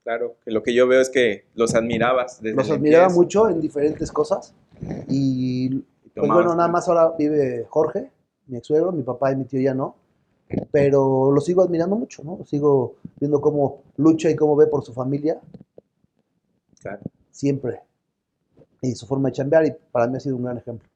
Claro, 0.03 0.35
que 0.43 0.51
lo 0.51 0.63
que 0.63 0.73
yo 0.73 0.87
veo 0.87 0.99
es 0.99 1.09
que 1.09 1.45
los 1.53 1.75
admirabas 1.75 2.41
desde 2.41 2.55
Los 2.55 2.71
admiraba 2.71 3.09
mucho 3.09 3.49
en 3.49 3.61
diferentes 3.61 4.11
cosas 4.11 4.53
y 5.07 5.83
y 6.15 6.19
Pues 6.19 6.31
bueno, 6.31 6.55
nada 6.55 6.67
más 6.67 6.87
ahora 6.87 7.13
vive 7.17 7.65
Jorge, 7.69 8.11
mi 8.47 8.57
ex 8.57 8.67
suegro, 8.67 8.91
mi 8.91 9.03
papá 9.03 9.31
y 9.31 9.35
mi 9.37 9.45
tío 9.45 9.61
ya 9.61 9.73
no. 9.73 9.95
Pero 10.71 11.31
lo 11.31 11.41
sigo 11.41 11.61
admirando 11.61 11.95
mucho, 11.95 12.23
¿no? 12.23 12.37
Lo 12.37 12.45
sigo 12.45 12.95
viendo 13.19 13.41
cómo 13.41 13.83
lucha 13.97 14.29
y 14.29 14.35
cómo 14.35 14.55
ve 14.55 14.67
por 14.67 14.83
su 14.83 14.93
familia, 14.93 15.39
Claro. 16.81 16.99
siempre. 17.31 17.79
Y 18.81 18.95
su 18.95 19.05
forma 19.05 19.29
de 19.29 19.33
chambear, 19.33 19.65
y 19.65 19.73
para 19.91 20.07
mí 20.07 20.17
ha 20.17 20.19
sido 20.19 20.35
un 20.37 20.43
gran 20.43 20.57
ejemplo. 20.57 20.87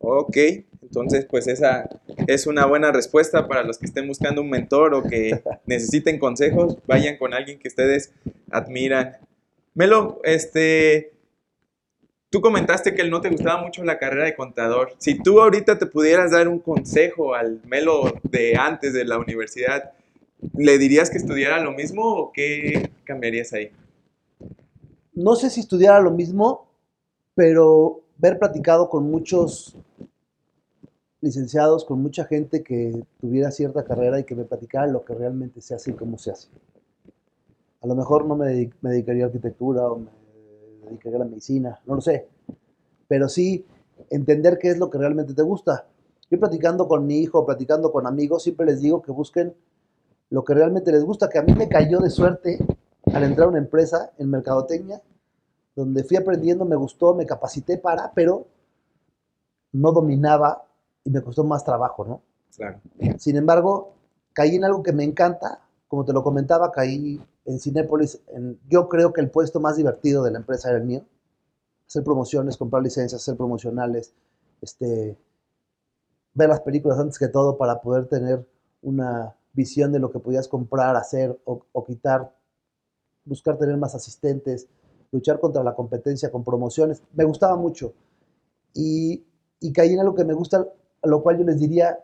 Ok, 0.00 0.36
entonces 0.82 1.26
pues 1.30 1.46
esa 1.46 1.88
es 2.26 2.46
una 2.48 2.66
buena 2.66 2.90
respuesta 2.90 3.46
para 3.46 3.62
los 3.62 3.78
que 3.78 3.86
estén 3.86 4.08
buscando 4.08 4.40
un 4.40 4.50
mentor 4.50 4.94
o 4.94 5.02
que 5.04 5.42
necesiten 5.66 6.18
consejos, 6.18 6.76
vayan 6.86 7.18
con 7.18 7.34
alguien 7.34 7.58
que 7.58 7.68
ustedes 7.68 8.12
admiran. 8.50 9.16
Melo, 9.74 10.20
este, 10.24 11.12
tú 12.30 12.40
comentaste 12.40 12.94
que 12.94 13.08
no 13.08 13.20
te 13.20 13.28
gustaba 13.28 13.62
mucho 13.62 13.84
la 13.84 13.98
carrera 13.98 14.24
de 14.24 14.36
contador. 14.36 14.92
Si 14.98 15.18
tú 15.18 15.40
ahorita 15.40 15.78
te 15.78 15.86
pudieras 15.86 16.30
dar 16.30 16.48
un 16.48 16.60
consejo 16.60 17.34
al 17.34 17.60
Melo 17.66 18.04
de 18.22 18.56
antes 18.56 18.92
de 18.94 19.04
la 19.04 19.18
universidad, 19.18 19.92
¿le 20.56 20.78
dirías 20.78 21.10
que 21.10 21.18
estudiara 21.18 21.60
lo 21.60 21.72
mismo 21.72 22.02
o 22.02 22.32
qué 22.32 22.90
cambiarías 23.04 23.52
ahí? 23.52 23.70
No 25.12 25.34
sé 25.34 25.50
si 25.50 25.60
estudiara 25.60 26.00
lo 26.00 26.12
mismo, 26.12 26.68
pero 27.34 28.00
ver 28.16 28.38
platicado 28.38 28.88
con 28.88 29.10
muchos 29.10 29.76
licenciados, 31.20 31.84
con 31.84 32.00
mucha 32.00 32.24
gente 32.24 32.62
que 32.62 33.02
tuviera 33.20 33.50
cierta 33.50 33.84
carrera 33.84 34.20
y 34.20 34.24
que 34.24 34.34
me 34.34 34.44
platicara 34.44 34.86
lo 34.86 35.04
que 35.04 35.14
realmente 35.14 35.60
se 35.60 35.74
hace 35.74 35.90
y 35.90 35.94
cómo 35.94 36.16
se 36.16 36.30
hace. 36.30 36.48
A 37.82 37.86
lo 37.86 37.94
mejor 37.94 38.24
no 38.24 38.36
me, 38.36 38.46
dedic- 38.46 38.74
me 38.80 38.90
dedicaría 38.90 39.24
a 39.24 39.26
arquitectura 39.26 39.82
o 39.88 39.98
me 39.98 40.19
dedicaría 40.90 41.16
a 41.16 41.20
la 41.20 41.28
medicina, 41.28 41.80
no 41.86 41.94
lo 41.96 42.00
sé. 42.00 42.28
Pero 43.08 43.28
sí 43.28 43.64
entender 44.10 44.58
qué 44.58 44.70
es 44.70 44.78
lo 44.78 44.90
que 44.90 44.98
realmente 44.98 45.34
te 45.34 45.42
gusta. 45.42 45.86
Yo 46.30 46.38
platicando 46.38 46.86
con 46.86 47.06
mi 47.06 47.18
hijo, 47.18 47.44
platicando 47.44 47.90
con 47.90 48.06
amigos, 48.06 48.42
siempre 48.44 48.66
les 48.66 48.80
digo 48.80 49.02
que 49.02 49.10
busquen 49.10 49.54
lo 50.30 50.44
que 50.44 50.54
realmente 50.54 50.92
les 50.92 51.04
gusta, 51.04 51.28
que 51.28 51.38
a 51.38 51.42
mí 51.42 51.52
me 51.54 51.68
cayó 51.68 51.98
de 51.98 52.10
suerte 52.10 52.58
al 53.12 53.24
entrar 53.24 53.46
a 53.46 53.50
una 53.50 53.58
empresa 53.58 54.12
en 54.18 54.30
mercadotecnia, 54.30 55.02
donde 55.74 56.04
fui 56.04 56.16
aprendiendo, 56.16 56.64
me 56.64 56.76
gustó, 56.76 57.14
me 57.14 57.26
capacité 57.26 57.78
para, 57.78 58.12
pero 58.12 58.46
no 59.72 59.90
dominaba 59.92 60.64
y 61.04 61.10
me 61.10 61.20
costó 61.20 61.42
más 61.42 61.64
trabajo, 61.64 62.04
¿no? 62.04 62.22
Claro. 62.54 62.80
Sin 63.18 63.36
embargo, 63.36 63.94
caí 64.32 64.56
en 64.56 64.64
algo 64.64 64.82
que 64.82 64.92
me 64.92 65.02
encanta, 65.02 65.60
como 65.88 66.04
te 66.04 66.12
lo 66.12 66.22
comentaba, 66.22 66.70
caí 66.70 67.20
en 67.44 67.58
Cinépolis, 67.58 68.20
en, 68.28 68.58
yo 68.68 68.88
creo 68.88 69.12
que 69.12 69.20
el 69.20 69.30
puesto 69.30 69.60
más 69.60 69.76
divertido 69.76 70.22
de 70.22 70.30
la 70.30 70.38
empresa 70.38 70.68
era 70.68 70.78
el 70.78 70.84
mío, 70.84 71.04
hacer 71.86 72.04
promociones, 72.04 72.56
comprar 72.56 72.82
licencias, 72.82 73.20
hacer 73.20 73.36
promocionales, 73.36 74.12
este, 74.60 75.16
ver 76.34 76.48
las 76.48 76.60
películas 76.60 76.98
antes 76.98 77.18
que 77.18 77.28
todo 77.28 77.56
para 77.56 77.80
poder 77.80 78.06
tener 78.06 78.46
una 78.82 79.34
visión 79.52 79.90
de 79.92 79.98
lo 79.98 80.10
que 80.10 80.20
podías 80.20 80.48
comprar, 80.48 80.96
hacer 80.96 81.38
o, 81.44 81.62
o 81.72 81.84
quitar, 81.84 82.32
buscar 83.24 83.58
tener 83.58 83.76
más 83.76 83.94
asistentes, 83.94 84.68
luchar 85.10 85.40
contra 85.40 85.64
la 85.64 85.74
competencia 85.74 86.30
con 86.30 86.44
promociones. 86.44 87.02
Me 87.14 87.24
gustaba 87.24 87.56
mucho. 87.56 87.92
Y, 88.74 89.24
y 89.58 89.72
caí 89.72 89.92
en 89.92 90.00
algo 90.00 90.14
que 90.14 90.24
me 90.24 90.34
gusta, 90.34 90.66
a 91.02 91.08
lo 91.08 91.22
cual 91.22 91.38
yo 91.38 91.44
les 91.44 91.58
diría 91.58 91.98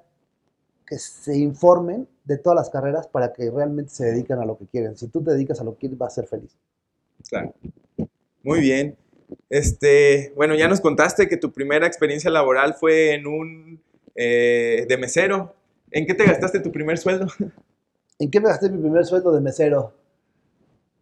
que 0.86 0.98
se 0.98 1.36
informen 1.36 2.08
de 2.24 2.38
todas 2.38 2.56
las 2.56 2.70
carreras 2.70 3.06
para 3.08 3.32
que 3.32 3.50
realmente 3.50 3.90
se 3.90 4.06
dediquen 4.06 4.38
a 4.38 4.44
lo 4.44 4.56
que 4.56 4.66
quieren. 4.66 4.96
Si 4.96 5.08
tú 5.08 5.22
te 5.22 5.32
dedicas 5.32 5.60
a 5.60 5.64
lo 5.64 5.72
que 5.72 5.80
quieres, 5.80 5.98
vas 5.98 6.12
a 6.12 6.22
ser 6.22 6.28
feliz. 6.28 6.56
Claro. 7.28 7.54
Muy 8.42 8.60
bien. 8.60 8.96
Este, 9.50 10.32
bueno, 10.36 10.54
ya 10.54 10.68
nos 10.68 10.80
contaste 10.80 11.28
que 11.28 11.36
tu 11.36 11.52
primera 11.52 11.86
experiencia 11.86 12.30
laboral 12.30 12.74
fue 12.74 13.14
en 13.14 13.26
un 13.26 13.80
eh, 14.14 14.86
de 14.88 14.96
mesero. 14.96 15.54
¿En 15.90 16.06
qué 16.06 16.14
te 16.14 16.24
gastaste 16.24 16.60
tu 16.60 16.70
primer 16.70 16.98
sueldo? 16.98 17.26
¿En 18.18 18.30
qué 18.30 18.40
me 18.40 18.48
gasté 18.48 18.70
mi 18.70 18.80
primer 18.80 19.04
sueldo 19.04 19.32
de 19.32 19.40
mesero? 19.40 19.92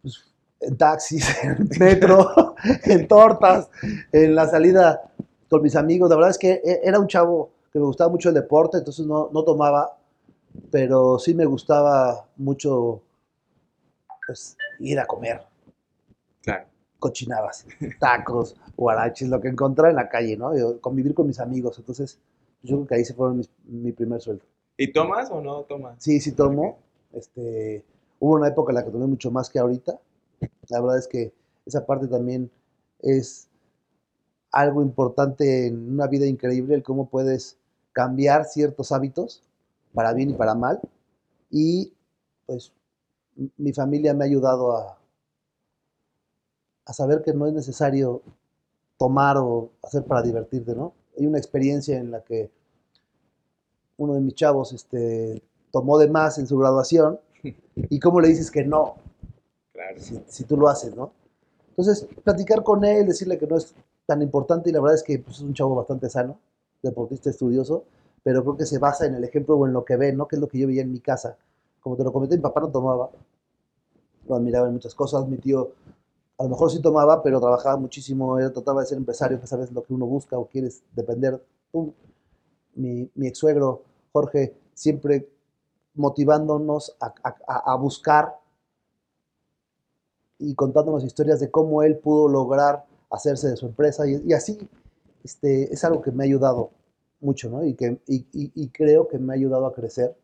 Pues, 0.01 0.25
en 0.59 0.77
taxis, 0.77 1.27
en 1.43 1.69
metro, 1.79 2.55
en 2.83 3.07
tortas, 3.07 3.69
en 4.11 4.35
la 4.35 4.47
salida 4.47 5.11
con 5.49 5.61
mis 5.61 5.75
amigos. 5.75 6.09
La 6.09 6.15
verdad 6.15 6.31
es 6.31 6.37
que 6.37 6.61
e, 6.63 6.81
era 6.83 6.99
un 6.99 7.07
chavo 7.07 7.51
que 7.75 7.79
me 7.79 7.87
gustaba 7.87 8.09
mucho 8.09 8.29
el 8.29 8.35
deporte, 8.35 8.77
entonces 8.77 9.05
no, 9.05 9.29
no 9.33 9.43
tomaba, 9.43 9.97
pero 10.71 11.19
sí 11.19 11.33
me 11.33 11.43
gustaba 11.43 12.25
mucho 12.37 13.01
pues, 14.25 14.55
ir 14.79 14.97
a 14.97 15.05
comer. 15.05 15.41
Claro. 16.41 16.67
Cochinadas, 16.99 17.67
tacos, 17.99 18.55
guaraches, 18.77 19.27
lo 19.27 19.41
que 19.41 19.49
encontrara 19.49 19.89
en 19.89 19.97
la 19.97 20.07
calle, 20.07 20.37
¿no? 20.37 20.57
Yo, 20.57 20.79
convivir 20.79 21.13
con 21.13 21.27
mis 21.27 21.41
amigos. 21.41 21.77
Entonces, 21.77 22.17
yo 22.63 22.77
creo 22.77 22.87
que 22.87 22.95
ahí 22.95 23.03
se 23.03 23.13
fueron 23.13 23.39
mis, 23.39 23.49
mi 23.65 23.91
primer 23.91 24.21
sueldo. 24.21 24.45
¿Y 24.77 24.93
tomas 24.93 25.29
o 25.29 25.41
no 25.41 25.63
tomas? 25.63 26.01
Sí, 26.01 26.21
sí 26.21 26.31
tomo. 26.31 26.77
Este, 27.11 27.83
hubo 28.21 28.35
una 28.35 28.47
época 28.47 28.71
en 28.71 28.75
la 28.75 28.85
que 28.85 28.91
tomé 28.91 29.05
mucho 29.05 29.31
más 29.31 29.49
que 29.49 29.59
ahorita. 29.59 29.99
La 30.69 30.79
verdad 30.79 30.97
es 30.97 31.09
que 31.09 31.33
esa 31.65 31.85
parte 31.85 32.07
también 32.07 32.49
es 33.01 33.49
algo 34.53 34.81
importante 34.81 35.67
en 35.67 35.91
una 35.91 36.07
vida 36.07 36.25
increíble, 36.25 36.75
el 36.75 36.81
cómo 36.81 37.09
puedes 37.09 37.57
cambiar 37.95 38.43
ciertos 38.43 38.91
hábitos 38.91 39.41
para 39.93 40.13
bien 40.13 40.29
y 40.29 40.33
para 40.33 40.53
mal. 40.53 40.81
Y 41.49 41.93
pues 42.45 42.73
mi 43.55 43.71
familia 43.71 44.13
me 44.13 44.25
ha 44.25 44.27
ayudado 44.27 44.75
a, 44.75 44.99
a 46.85 46.93
saber 46.93 47.21
que 47.23 47.33
no 47.33 47.47
es 47.47 47.53
necesario 47.53 48.21
tomar 48.97 49.37
o 49.37 49.71
hacer 49.81 50.03
para 50.03 50.21
divertirte, 50.21 50.75
¿no? 50.75 50.93
Hay 51.17 51.25
una 51.25 51.37
experiencia 51.37 51.97
en 51.97 52.11
la 52.11 52.21
que 52.21 52.51
uno 53.97 54.13
de 54.15 54.19
mis 54.19 54.35
chavos 54.35 54.73
este, 54.73 55.41
tomó 55.71 55.97
de 55.97 56.09
más 56.09 56.37
en 56.37 56.47
su 56.47 56.57
graduación 56.57 57.17
y 57.75 57.99
cómo 57.99 58.19
le 58.19 58.27
dices 58.27 58.51
que 58.51 58.65
no, 58.65 58.95
Claro. 59.71 59.99
si, 59.99 60.21
si 60.27 60.43
tú 60.43 60.57
lo 60.57 60.67
haces, 60.67 60.93
¿no? 60.95 61.13
Entonces, 61.69 62.07
platicar 62.25 62.61
con 62.61 62.83
él, 62.83 63.07
decirle 63.07 63.37
que 63.37 63.47
no 63.47 63.55
es 63.55 63.73
tan 64.05 64.21
importante 64.21 64.69
y 64.69 64.73
la 64.73 64.81
verdad 64.81 64.95
es 64.95 65.03
que 65.03 65.19
pues, 65.19 65.37
es 65.37 65.43
un 65.43 65.53
chavo 65.53 65.75
bastante 65.75 66.09
sano, 66.09 66.37
deportista 66.85 67.29
estudioso, 67.29 67.83
pero 68.23 68.41
creo 68.41 68.57
que 68.57 68.65
se 68.65 68.79
basa 68.79 69.05
en 69.05 69.15
el 69.15 69.23
ejemplo 69.23 69.55
o 69.55 69.67
en 69.67 69.73
lo 69.73 69.83
que 69.83 69.97
ve, 69.97 70.13
¿no? 70.13 70.27
Que 70.27 70.37
es 70.37 70.39
lo 70.39 70.47
que 70.47 70.59
yo 70.59 70.67
veía 70.67 70.81
en 70.81 70.91
mi 70.91 70.99
casa. 70.99 71.37
Como 71.81 71.95
te 71.97 72.03
lo 72.03 72.13
comenté, 72.13 72.35
mi 72.37 72.41
papá 72.41 72.61
no 72.61 72.69
tomaba, 72.69 73.09
lo 74.27 74.35
admiraba 74.35 74.67
en 74.67 74.73
muchas 74.73 74.95
cosas, 74.95 75.27
mi 75.27 75.37
tío 75.37 75.73
a 76.37 76.43
lo 76.43 76.49
mejor 76.49 76.71
sí 76.71 76.81
tomaba, 76.81 77.23
pero 77.23 77.39
trabajaba 77.39 77.77
muchísimo, 77.77 78.39
él 78.39 78.51
trataba 78.51 78.81
de 78.81 78.87
ser 78.87 78.97
empresario, 78.97 79.39
que 79.39 79.47
sabes 79.47 79.71
lo 79.71 79.83
que 79.83 79.93
uno 79.93 80.05
busca 80.05 80.37
o 80.37 80.47
quieres 80.47 80.83
depender. 80.93 81.41
Mi, 82.75 83.09
ex 83.21 83.37
suegro, 83.37 83.83
Jorge, 84.11 84.55
siempre 84.73 85.29
motivándonos 85.93 86.97
a, 86.99 87.75
buscar 87.75 88.37
y 90.39 90.53
contándonos 90.55 91.05
historias 91.05 91.39
de 91.39 91.49
cómo 91.49 91.83
él 91.83 91.97
pudo 91.97 92.27
lograr 92.27 92.85
hacerse 93.09 93.49
de 93.49 93.55
su 93.55 93.67
empresa 93.67 94.05
y 94.05 94.33
así 94.33 94.57
este, 95.25 95.73
es 95.73 95.83
algo 95.83 96.01
que 96.01 96.11
me 96.11 96.23
ha 96.23 96.27
ayudado 96.27 96.69
mucho, 97.19 97.49
¿no? 97.49 97.65
Y, 97.65 97.73
que, 97.73 97.97
y, 98.07 98.25
y- 98.31 98.51
y 98.55 98.69
creo 98.69 99.07
que 99.07 99.17
me 99.17 99.33
ha 99.33 99.35
ayudado 99.35 99.65
a 99.65 99.73
crecer 99.73 100.15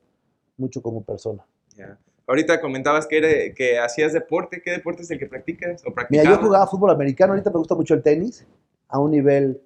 mucho 0.57 0.81
como 0.81 1.01
persona. 1.03 1.43
Ya. 1.75 1.97
Ahorita 2.27 2.61
comentabas 2.61 3.07
que, 3.07 3.17
era- 3.17 3.53
que 3.55 3.79
hacías 3.79 4.13
deporte. 4.13 4.61
¿Qué 4.63 4.71
deporte 4.71 5.01
es 5.01 5.09
el 5.11 5.17
que 5.19 5.25
practicas 5.25 5.81
o 5.85 5.93
Mira, 6.09 6.23
yo 6.23 6.37
jugaba 6.37 6.67
fútbol 6.67 6.91
americano, 6.91 7.33
ahorita 7.33 7.49
me 7.49 7.57
gusta 7.57 7.75
mucho 7.75 7.93
el 7.95 8.03
tenis, 8.03 8.45
a 8.87 8.99
un 8.99 9.11
nivel 9.11 9.59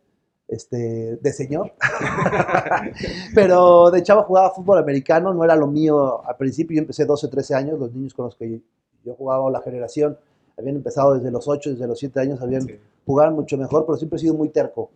este, 0.48 1.17
de 1.17 1.34
señor, 1.34 1.74
pero 3.34 3.91
de 3.91 4.04
chavo 4.04 4.24
jugaba 4.24 4.52
fútbol 4.52 4.78
americano, 4.78 5.34
no 5.34 5.43
era 5.43 5.56
lo 5.56 5.67
mío 5.67 6.26
al 6.26 6.38
principio, 6.38 6.76
yo 6.76 6.82
empecé 6.82 7.06
12 7.06 7.26
o 7.26 7.30
13 7.30 7.56
años, 7.56 7.80
los 7.80 7.93
niños 7.93 8.13
con 8.13 8.26
los 8.26 8.36
que 8.36 8.62
yo 9.04 9.15
jugaba 9.15 9.41
o 9.43 9.50
la 9.50 9.62
generación 9.62 10.17
habían 10.58 10.76
empezado 10.78 11.15
desde 11.15 11.32
los 11.32 11.48
8, 11.48 11.71
desde 11.71 11.88
los 11.88 12.00
7 12.00 12.19
años, 12.19 12.41
habían 12.41 12.62
Sí. 12.62 12.80
jugar 13.06 13.32
mucho 13.32 13.58
mejor, 13.58 13.86
pero 13.86 13.98
siempre 13.98 14.17
he 14.17 14.19
sido 14.21 14.34
muy 14.36 14.50
terco. 14.50 14.89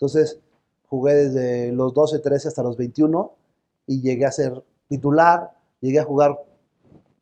Entonces, 0.00 0.40
jugué 0.86 1.14
desde 1.14 1.72
los 1.72 1.92
12, 1.92 2.20
13 2.20 2.48
hasta 2.48 2.62
los 2.62 2.78
21 2.78 3.34
y 3.86 4.00
llegué 4.00 4.24
a 4.24 4.32
ser 4.32 4.62
titular, 4.88 5.50
llegué 5.82 5.98
a 5.98 6.04
jugar 6.04 6.38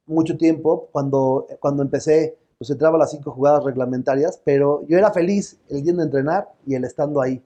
mucho 0.06 0.36
tiempo. 0.36 0.88
Cuando, 0.92 1.48
cuando 1.58 1.82
empecé, 1.82 2.36
pues 2.56 2.70
entraba 2.70 2.94
a 2.94 3.00
las 3.00 3.10
cinco 3.10 3.32
jugadas 3.32 3.64
reglamentarias, 3.64 4.40
pero 4.44 4.86
yo 4.86 4.96
era 4.96 5.12
feliz 5.12 5.58
el 5.68 5.82
yendo 5.82 6.02
a 6.02 6.04
entrenar 6.04 6.48
y 6.66 6.76
el 6.76 6.84
estando 6.84 7.20
ahí. 7.20 7.42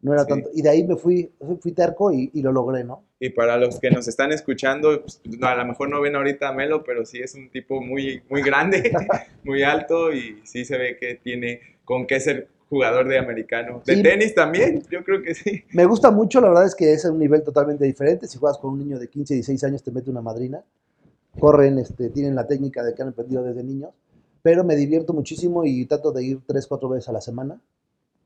No 0.00 0.14
era 0.14 0.22
Sí. 0.22 0.28
tanto. 0.30 0.48
Y 0.54 0.62
de 0.62 0.70
ahí 0.70 0.86
me 0.86 0.96
fui, 0.96 1.30
fui 1.60 1.72
terco 1.72 2.10
y, 2.10 2.30
y 2.32 2.40
lo 2.40 2.50
logré, 2.52 2.82
¿no? 2.82 3.02
Y 3.20 3.30
para 3.30 3.58
los 3.58 3.78
que 3.78 3.90
nos 3.90 4.08
están 4.08 4.32
escuchando, 4.32 5.02
pues, 5.02 5.20
no, 5.38 5.46
a 5.48 5.54
lo 5.54 5.66
mejor 5.66 5.90
no 5.90 6.00
ven 6.00 6.16
ahorita 6.16 6.48
a 6.48 6.52
Melo, 6.52 6.82
pero 6.82 7.04
sí 7.04 7.18
es 7.18 7.34
un 7.34 7.50
tipo 7.50 7.82
muy, 7.82 8.22
muy 8.30 8.40
grande, 8.42 8.90
muy 9.44 9.62
alto 9.64 10.12
y 10.14 10.40
sí 10.44 10.64
se 10.64 10.78
ve 10.78 10.96
que 10.98 11.16
tiene 11.16 11.60
con 11.84 12.06
qué 12.06 12.20
ser 12.20 12.48
jugador 12.68 13.06
de 13.08 13.18
americano. 13.18 13.82
De 13.86 13.96
Sí. 13.96 14.02
tenis 14.02 14.34
también, 14.34 14.82
yo 14.90 15.04
creo 15.04 15.22
que 15.22 15.34
sí. 15.34 15.62
Me 15.72 15.84
gusta 15.86 16.10
mucho, 16.10 16.40
la 16.40 16.48
verdad 16.48 16.66
es 16.66 16.74
que 16.74 16.92
es 16.92 17.04
un 17.04 17.18
nivel 17.18 17.42
totalmente 17.42 17.84
diferente. 17.84 18.26
Si 18.26 18.38
juegas 18.38 18.58
con 18.58 18.72
un 18.72 18.78
niño 18.80 18.98
de 18.98 19.08
15, 19.08 19.34
16 19.34 19.64
años, 19.64 19.82
te 19.82 19.90
mete 19.90 20.10
una 20.10 20.20
madrina. 20.22 20.62
Corren, 21.38 21.78
este, 21.78 22.10
tienen 22.10 22.34
la 22.34 22.46
técnica 22.46 22.82
de 22.82 22.94
que 22.94 23.02
han 23.02 23.08
aprendido 23.08 23.42
desde 23.44 23.62
niños. 23.62 23.90
Pero 24.42 24.64
me 24.64 24.76
divierto 24.76 25.12
muchísimo 25.12 25.64
y 25.64 25.84
trato 25.86 26.12
de 26.12 26.24
ir 26.24 26.40
3, 26.46 26.66
4 26.66 26.88
veces 26.88 27.08
a 27.08 27.12
la 27.12 27.20
semana. 27.20 27.60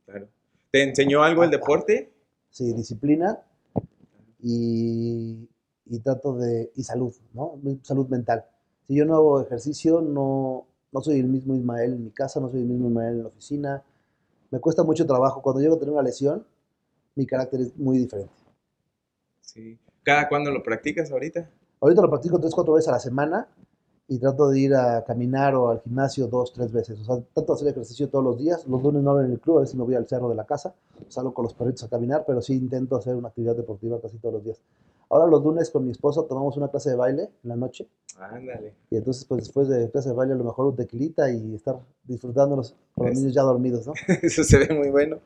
Claro. 0.06 0.28
¿Te 0.70 0.82
enseñó 0.82 1.22
algo 1.22 1.42
el 1.44 1.50
deporte? 1.50 2.10
Sí, 2.50 2.72
disciplina 2.72 3.40
y, 4.42 5.48
y 5.86 5.98
trato 6.00 6.36
de... 6.36 6.70
y 6.76 6.82
salud, 6.84 7.12
¿no? 7.34 7.58
Salud 7.82 8.08
mental. 8.08 8.44
Si 8.86 8.94
yo 8.94 9.04
no 9.04 9.14
hago 9.16 9.40
ejercicio, 9.40 10.00
no, 10.00 10.66
no 10.92 11.00
soy 11.00 11.20
el 11.20 11.26
mismo 11.28 11.54
Ismael 11.54 11.92
en 11.94 12.04
mi 12.04 12.10
casa, 12.10 12.40
no 12.40 12.48
soy 12.50 12.60
el 12.60 12.66
mismo 12.66 12.88
Ismael 12.88 13.14
en 13.16 13.22
la 13.22 13.28
oficina. 13.28 13.82
Me 14.50 14.58
cuesta 14.58 14.82
mucho 14.82 15.06
trabajo. 15.06 15.42
Cuando 15.42 15.60
llego 15.60 15.76
a 15.76 15.78
tener 15.78 15.92
una 15.92 16.02
lesión, 16.02 16.44
mi 17.14 17.26
carácter 17.26 17.60
es 17.60 17.76
muy 17.76 17.98
diferente. 17.98 18.32
Sí. 19.40 19.78
¿Cada 20.02 20.28
cuándo 20.28 20.50
lo 20.50 20.62
practicas 20.62 21.10
ahorita? 21.10 21.48
Ahorita 21.80 22.02
lo 22.02 22.10
practico 22.10 22.38
tres, 22.38 22.54
cuatro 22.54 22.74
veces 22.74 22.88
a 22.88 22.92
la 22.92 22.98
semana 22.98 23.48
y 24.08 24.18
trato 24.18 24.48
de 24.48 24.58
ir 24.58 24.74
a 24.74 25.04
caminar 25.04 25.54
o 25.54 25.70
al 25.70 25.80
gimnasio 25.82 26.26
dos, 26.26 26.52
tres 26.52 26.72
veces. 26.72 26.98
O 27.00 27.04
sea, 27.04 27.22
trato 27.32 27.52
de 27.52 27.56
hacer 27.56 27.68
ejercicio 27.68 28.08
todos 28.08 28.24
los 28.24 28.38
días. 28.38 28.66
Los 28.66 28.82
lunes 28.82 29.02
no 29.02 29.20
en 29.20 29.30
el 29.30 29.38
club, 29.38 29.58
a 29.58 29.60
veces 29.60 29.76
me 29.76 29.84
voy 29.84 29.94
al 29.94 30.08
cerro 30.08 30.28
de 30.28 30.34
la 30.34 30.44
casa, 30.44 30.74
salgo 31.08 31.32
con 31.32 31.44
los 31.44 31.54
perritos 31.54 31.84
a 31.84 31.88
caminar, 31.88 32.24
pero 32.26 32.42
sí 32.42 32.54
intento 32.54 32.96
hacer 32.96 33.14
una 33.14 33.28
actividad 33.28 33.54
deportiva 33.54 34.00
casi 34.00 34.18
todos 34.18 34.34
los 34.34 34.44
días. 34.44 34.60
Ahora 35.10 35.26
los 35.28 35.42
lunes 35.42 35.70
con 35.70 35.84
mi 35.84 35.90
esposa 35.90 36.22
tomamos 36.28 36.56
una 36.56 36.68
clase 36.68 36.90
de 36.90 36.96
baile 36.96 37.22
en 37.42 37.48
la 37.48 37.56
noche 37.56 37.88
Ándale. 38.16 38.74
y 38.90 38.96
entonces 38.96 39.24
pues 39.24 39.40
después 39.42 39.68
de 39.68 39.90
clase 39.90 40.10
de 40.10 40.14
baile 40.14 40.34
a 40.34 40.36
lo 40.36 40.44
mejor 40.44 40.66
un 40.66 40.76
tequilita 40.76 41.30
y 41.30 41.54
estar 41.56 41.80
disfrutándolos 42.04 42.76
con 42.94 43.06
los 43.06 43.12
Eso. 43.14 43.20
niños 43.20 43.34
ya 43.34 43.42
dormidos, 43.42 43.86
¿no? 43.88 43.92
Eso 44.22 44.44
se 44.44 44.58
ve 44.58 44.72
muy 44.74 44.88
bueno. 44.90 45.18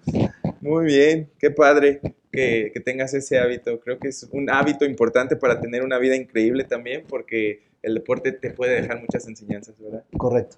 Muy 0.62 0.86
bien, 0.86 1.30
qué 1.38 1.50
padre 1.50 2.00
que, 2.32 2.70
que 2.72 2.80
tengas 2.80 3.12
ese 3.12 3.38
hábito. 3.38 3.78
Creo 3.80 3.98
que 3.98 4.08
es 4.08 4.26
un 4.32 4.48
hábito 4.48 4.86
importante 4.86 5.36
para 5.36 5.60
tener 5.60 5.82
una 5.82 5.98
vida 5.98 6.16
increíble 6.16 6.64
también, 6.64 7.04
porque 7.06 7.62
el 7.82 7.94
deporte 7.94 8.32
te 8.32 8.50
puede 8.50 8.80
dejar 8.80 9.00
muchas 9.00 9.28
enseñanzas, 9.28 9.78
¿verdad? 9.78 10.02
Correcto. 10.16 10.56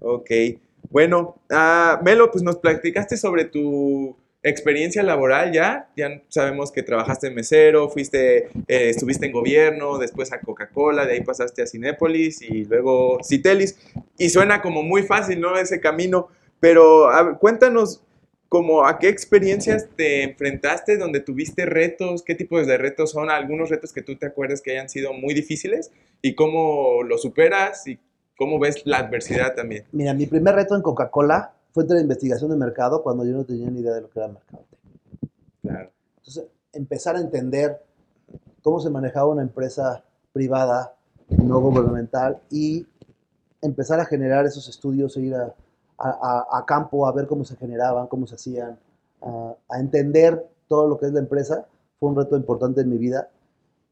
Ok. 0.00 0.30
Bueno, 0.90 1.34
ah, 1.50 2.00
Melo, 2.04 2.30
pues 2.30 2.44
nos 2.44 2.58
platicaste 2.58 3.16
sobre 3.16 3.44
tu 3.46 4.16
experiencia 4.42 5.02
laboral 5.02 5.52
ya. 5.52 5.88
Ya 5.96 6.22
sabemos 6.28 6.72
que 6.72 6.82
trabajaste 6.82 7.28
en 7.28 7.34
mesero, 7.34 7.88
fuiste, 7.88 8.48
eh, 8.68 8.90
estuviste 8.90 9.26
en 9.26 9.32
gobierno, 9.32 9.98
después 9.98 10.32
a 10.32 10.40
Coca-Cola, 10.40 11.06
de 11.06 11.14
ahí 11.14 11.20
pasaste 11.22 11.62
a 11.62 11.66
Cinépolis 11.66 12.42
y 12.42 12.64
luego 12.64 13.18
Citelis. 13.22 13.78
Y 14.16 14.30
suena 14.30 14.62
como 14.62 14.82
muy 14.82 15.02
fácil, 15.02 15.40
¿no? 15.40 15.56
Ese 15.56 15.80
camino. 15.80 16.28
Pero 16.60 17.08
cuéntanos 17.40 18.02
como 18.48 18.86
a 18.86 18.98
qué 18.98 19.08
experiencias 19.08 19.88
te 19.94 20.22
enfrentaste 20.22 20.96
donde 20.96 21.20
tuviste 21.20 21.66
retos, 21.66 22.22
qué 22.22 22.34
tipos 22.34 22.66
de 22.66 22.78
retos 22.78 23.10
son, 23.10 23.30
algunos 23.30 23.68
retos 23.68 23.92
que 23.92 24.02
tú 24.02 24.16
te 24.16 24.26
acuerdas 24.26 24.62
que 24.62 24.72
hayan 24.72 24.88
sido 24.88 25.12
muy 25.12 25.34
difíciles 25.34 25.90
y 26.22 26.34
cómo 26.34 27.02
los 27.02 27.22
superas 27.22 27.86
y 27.86 27.98
cómo 28.36 28.58
ves 28.58 28.82
la 28.86 28.98
adversidad 28.98 29.54
también. 29.54 29.84
Mira, 29.92 30.14
mi 30.14 30.26
primer 30.26 30.54
reto 30.54 30.74
en 30.74 30.82
Coca-Cola 30.82 31.52
fue 31.72 31.84
entre 31.84 31.96
la 31.96 32.02
investigación 32.02 32.50
de 32.50 32.56
mercado 32.56 33.02
cuando 33.02 33.24
yo 33.24 33.32
no 33.32 33.44
tenía 33.44 33.70
ni 33.70 33.80
idea 33.80 33.94
de 33.94 34.02
lo 34.02 34.10
que 34.10 34.18
era 34.18 34.28
mercado. 34.28 34.64
Claro. 35.62 35.90
Entonces, 36.18 36.46
empezar 36.72 37.16
a 37.16 37.20
entender 37.20 37.82
cómo 38.62 38.80
se 38.80 38.90
manejaba 38.90 39.28
una 39.28 39.42
empresa 39.42 40.04
privada, 40.32 40.94
no 41.28 41.60
gubernamental, 41.60 42.40
y 42.50 42.86
empezar 43.62 44.00
a 44.00 44.04
generar 44.04 44.46
esos 44.46 44.68
estudios 44.68 45.16
e 45.16 45.20
ir 45.22 45.34
a, 45.34 45.54
a, 45.98 46.64
campo 46.66 47.06
a 47.06 47.12
ver 47.12 47.26
cómo 47.26 47.44
se 47.44 47.56
generaban, 47.56 48.06
cómo 48.06 48.26
se 48.26 48.36
hacían, 48.36 48.78
a, 49.22 49.78
entender 49.78 50.48
todo 50.68 50.88
lo 50.88 50.98
que 50.98 51.06
es 51.06 51.12
la 51.12 51.20
empresa, 51.20 51.66
fue 51.98 52.10
un 52.10 52.16
reto 52.16 52.36
importante 52.36 52.80
en 52.82 52.90
mi 52.90 52.98
vida 52.98 53.30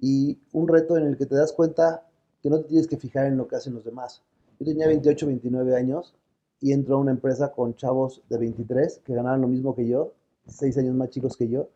y 0.00 0.38
un 0.52 0.68
reto 0.68 0.96
en 0.96 1.06
el 1.06 1.16
que 1.16 1.26
te 1.26 1.34
das 1.34 1.52
cuenta 1.52 2.04
que 2.42 2.50
no 2.50 2.60
te 2.60 2.68
tienes 2.68 2.86
que 2.86 2.96
fijar 2.96 3.26
en 3.26 3.36
lo 3.36 3.48
que 3.48 3.56
hacen 3.56 3.74
los 3.74 3.84
demás. 3.84 4.22
Yo 4.60 4.66
tenía 4.66 4.86
28, 4.86 5.26
29 5.26 5.76
años 5.76 6.14
y 6.60 6.72
entro 6.72 6.96
a 6.96 6.98
una 6.98 7.10
empresa 7.10 7.52
con 7.52 7.74
chavos 7.74 8.22
de 8.28 8.38
23 8.38 9.02
que 9.04 9.14
ganaban 9.14 9.40
lo 9.40 9.48
mismo 9.48 9.74
que 9.74 9.86
yo, 9.86 10.12
6 10.46 10.78
años 10.78 10.94
más 10.94 11.10
chicos 11.10 11.36
que 11.36 11.48
yo, 11.48 11.68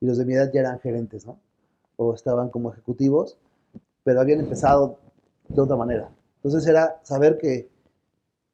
y 0.00 0.06
los 0.06 0.18
de 0.18 0.24
mi 0.24 0.34
edad 0.34 0.50
ya 0.52 0.60
eran 0.60 0.78
gerentes, 0.80 1.26
¿no? 1.26 1.38
O 1.96 2.14
estaban 2.14 2.50
como 2.50 2.72
ejecutivos, 2.72 3.38
pero 4.04 4.20
habían 4.20 4.40
empezado 4.40 4.98
de 5.48 5.60
otra 5.60 5.76
manera. 5.76 6.10
Entonces 6.36 6.68
era 6.68 7.00
saber 7.02 7.38
que, 7.38 7.68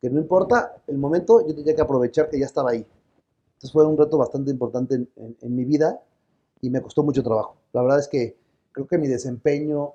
que 0.01 0.11
no 0.11 0.21
importa 0.21 0.83
el 0.87 0.99
momento, 0.99 1.47
yo 1.47 1.55
tenía 1.55 1.75
que 1.75 1.83
aprovechar 1.83 2.31
que 2.31 2.39
ya 2.39 2.47
estaba 2.47 2.71
ahí. 2.71 2.87
Entonces 3.55 3.73
fue 3.73 3.87
un 3.87 3.97
reto 3.97 4.19
bastante 4.19 4.51
importante 4.51 4.95
en, 4.95 5.09
en, 5.17 5.57
mi 5.57 5.65
vida 5.65 6.01
y 6.61 6.71
me 6.71 6.81
costó 6.81 7.03
mucho 7.03 7.23
trabajo. 7.23 7.57
La 7.73 7.83
verdad 7.83 7.99
es 7.99 8.09
que 8.09 8.37
creo 8.73 8.87
que 8.87 8.99
mi 8.99 9.09
desempeño 9.09 9.93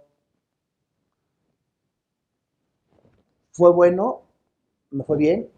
fue 3.51 3.71
bueno, 3.71 4.21
me 4.91 5.03
fue 5.03 5.17
bien, 5.17 5.49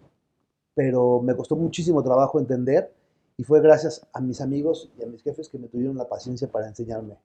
pero 0.80 1.22
me 1.22 1.36
costó 1.36 1.58
muchísimo 1.58 2.02
trabajo 2.02 2.40
entender 2.40 2.90
y 3.36 3.44
fue 3.44 3.60
gracias 3.60 4.08
a 4.14 4.22
mis 4.22 4.40
amigos 4.40 4.90
y 4.98 5.04
a 5.04 5.08
mis 5.08 5.22
jefes 5.22 5.50
que 5.50 5.60
me 5.60 5.68
tuvieron 5.68 5.98
la 5.98 6.08
paciencia 6.08 6.48
para 6.48 6.70
enseñarme 6.70 7.18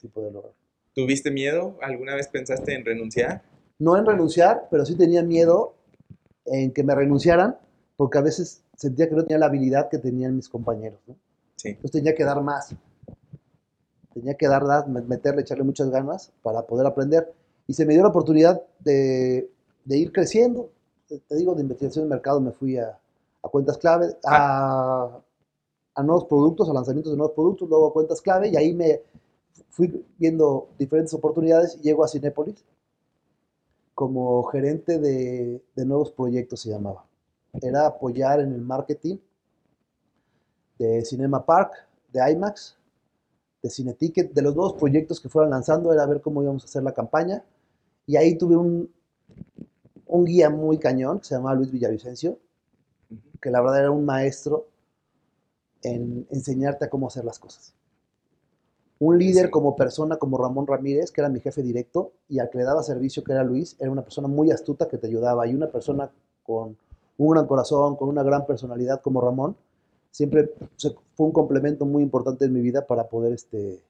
de 0.00 0.30
lograr. 0.30 0.54
¿Tuviste 0.94 1.30
miedo? 1.30 1.76
¿Alguna 1.82 2.14
vez 2.14 2.26
pensaste 2.28 2.74
en 2.74 2.86
renunciar? 2.86 3.42
No 3.78 3.98
en 3.98 4.06
renunciar, 4.06 4.66
pero 4.70 4.86
sí 4.86 4.96
tenía 4.96 5.22
miedo 5.22 5.74
en 6.46 6.72
que 6.72 6.82
me 6.82 6.94
renunciaran, 6.94 7.58
porque 7.98 8.16
a 8.16 8.22
veces 8.22 8.64
sentía 8.74 9.10
que 9.10 9.14
no 9.14 9.24
tenía 9.24 9.40
la 9.40 9.46
habilidad 9.46 9.90
que 9.90 9.98
tenían 9.98 10.34
mis 10.34 10.48
compañeros. 10.48 11.00
¿no? 11.06 11.18
Sí. 11.56 11.68
Entonces 11.68 11.90
tenía 11.90 12.14
que 12.14 12.24
dar 12.24 12.40
más. 12.42 12.74
Tenía 14.14 14.32
que 14.36 14.48
dar, 14.48 14.88
meterle, 14.88 15.42
echarle 15.42 15.64
muchas 15.64 15.90
ganas 15.90 16.32
para 16.42 16.62
poder 16.62 16.86
aprender. 16.86 17.30
Y 17.66 17.74
se 17.74 17.84
me 17.84 17.92
dio 17.92 18.04
la 18.04 18.08
oportunidad 18.08 18.62
de, 18.78 19.50
de 19.84 19.98
ir 19.98 20.12
creciendo. 20.12 20.72
Te 21.08 21.36
digo, 21.36 21.54
de 21.54 21.62
investigación 21.62 22.04
de 22.04 22.10
mercado 22.10 22.40
me 22.40 22.52
fui 22.52 22.76
a, 22.76 22.98
cuentas 23.40 23.78
clave, 23.78 24.14
a, 24.24 25.20
nuevos 26.04 26.26
productos, 26.26 26.68
a 26.68 26.74
lanzamientos 26.74 27.12
de 27.12 27.16
nuevos 27.16 27.34
productos, 27.34 27.68
luego 27.68 27.88
a 27.88 27.92
cuentas 27.92 28.20
clave, 28.20 28.48
y 28.48 28.56
ahí 28.56 28.74
me 28.74 29.02
fui 29.70 30.04
viendo 30.18 30.68
diferentes 30.78 31.14
oportunidades 31.14 31.76
y 31.76 31.80
llego 31.80 32.04
a 32.04 32.08
Cinépolis 32.08 32.62
como 33.94 34.44
gerente 34.44 34.98
de, 34.98 35.62
de 35.74 35.84
nuevos 35.86 36.12
proyectos, 36.12 36.60
se 36.60 36.70
llamaba. 36.70 37.04
Era 37.54 37.86
apoyar 37.86 38.40
en 38.40 38.52
el 38.52 38.60
marketing 38.60 39.16
de 40.78 41.04
Cinema 41.04 41.44
Park, 41.44 41.72
de 42.12 42.32
IMAX, 42.32 42.76
de 43.62 43.70
Cineticket, 43.70 44.32
de 44.32 44.42
los 44.42 44.54
nuevos 44.54 44.74
proyectos 44.74 45.20
que 45.20 45.28
fueran 45.28 45.50
lanzando, 45.50 45.92
era 45.92 46.06
ver 46.06 46.20
cómo 46.20 46.42
íbamos 46.42 46.62
a 46.62 46.66
hacer 46.66 46.82
la 46.82 46.92
campaña. 46.92 47.44
Y 48.06 48.16
ahí 48.16 48.38
tuve 48.38 48.56
un, 48.56 48.90
un 50.08 50.24
guía 50.24 50.50
muy 50.50 50.78
cañón 50.78 51.20
que 51.20 51.26
se 51.26 51.34
llamaba 51.34 51.54
Luis 51.54 51.70
Villavicencio, 51.70 52.38
que 53.40 53.50
la 53.50 53.60
verdad 53.60 53.80
era 53.80 53.90
un 53.90 54.04
maestro 54.04 54.66
en 55.82 56.26
enseñarte 56.30 56.86
a 56.86 56.90
cómo 56.90 57.06
hacer 57.06 57.24
las 57.24 57.38
cosas. 57.38 57.74
Un 58.98 59.16
líder 59.16 59.50
como 59.50 59.76
persona, 59.76 60.16
como 60.16 60.38
Ramón 60.38 60.66
Ramírez, 60.66 61.12
que 61.12 61.20
era 61.20 61.28
mi 61.28 61.38
jefe 61.38 61.62
directo, 61.62 62.12
y 62.28 62.40
al 62.40 62.50
que 62.50 62.58
le 62.58 62.64
daba 62.64 62.82
servicio, 62.82 63.22
que 63.22 63.32
era 63.32 63.44
Luis, 63.44 63.76
era 63.78 63.90
una 63.92 64.02
persona 64.02 64.26
muy 64.26 64.50
astuta 64.50 64.88
que 64.88 64.98
te 64.98 65.06
ayudaba, 65.06 65.46
y 65.46 65.54
una 65.54 65.68
persona 65.68 66.10
con 66.42 66.76
un 67.18 67.30
gran 67.30 67.46
corazón, 67.46 67.96
con 67.96 68.08
una 68.08 68.24
gran 68.24 68.44
personalidad 68.44 69.00
como 69.00 69.20
Ramón, 69.20 69.56
siempre 70.10 70.52
fue 71.14 71.26
un 71.26 71.32
complemento 71.32 71.84
muy 71.84 72.02
importante 72.02 72.46
en 72.46 72.52
mi 72.52 72.60
vida 72.60 72.86
para 72.86 73.08
poder 73.08 73.32
este, 73.32 73.80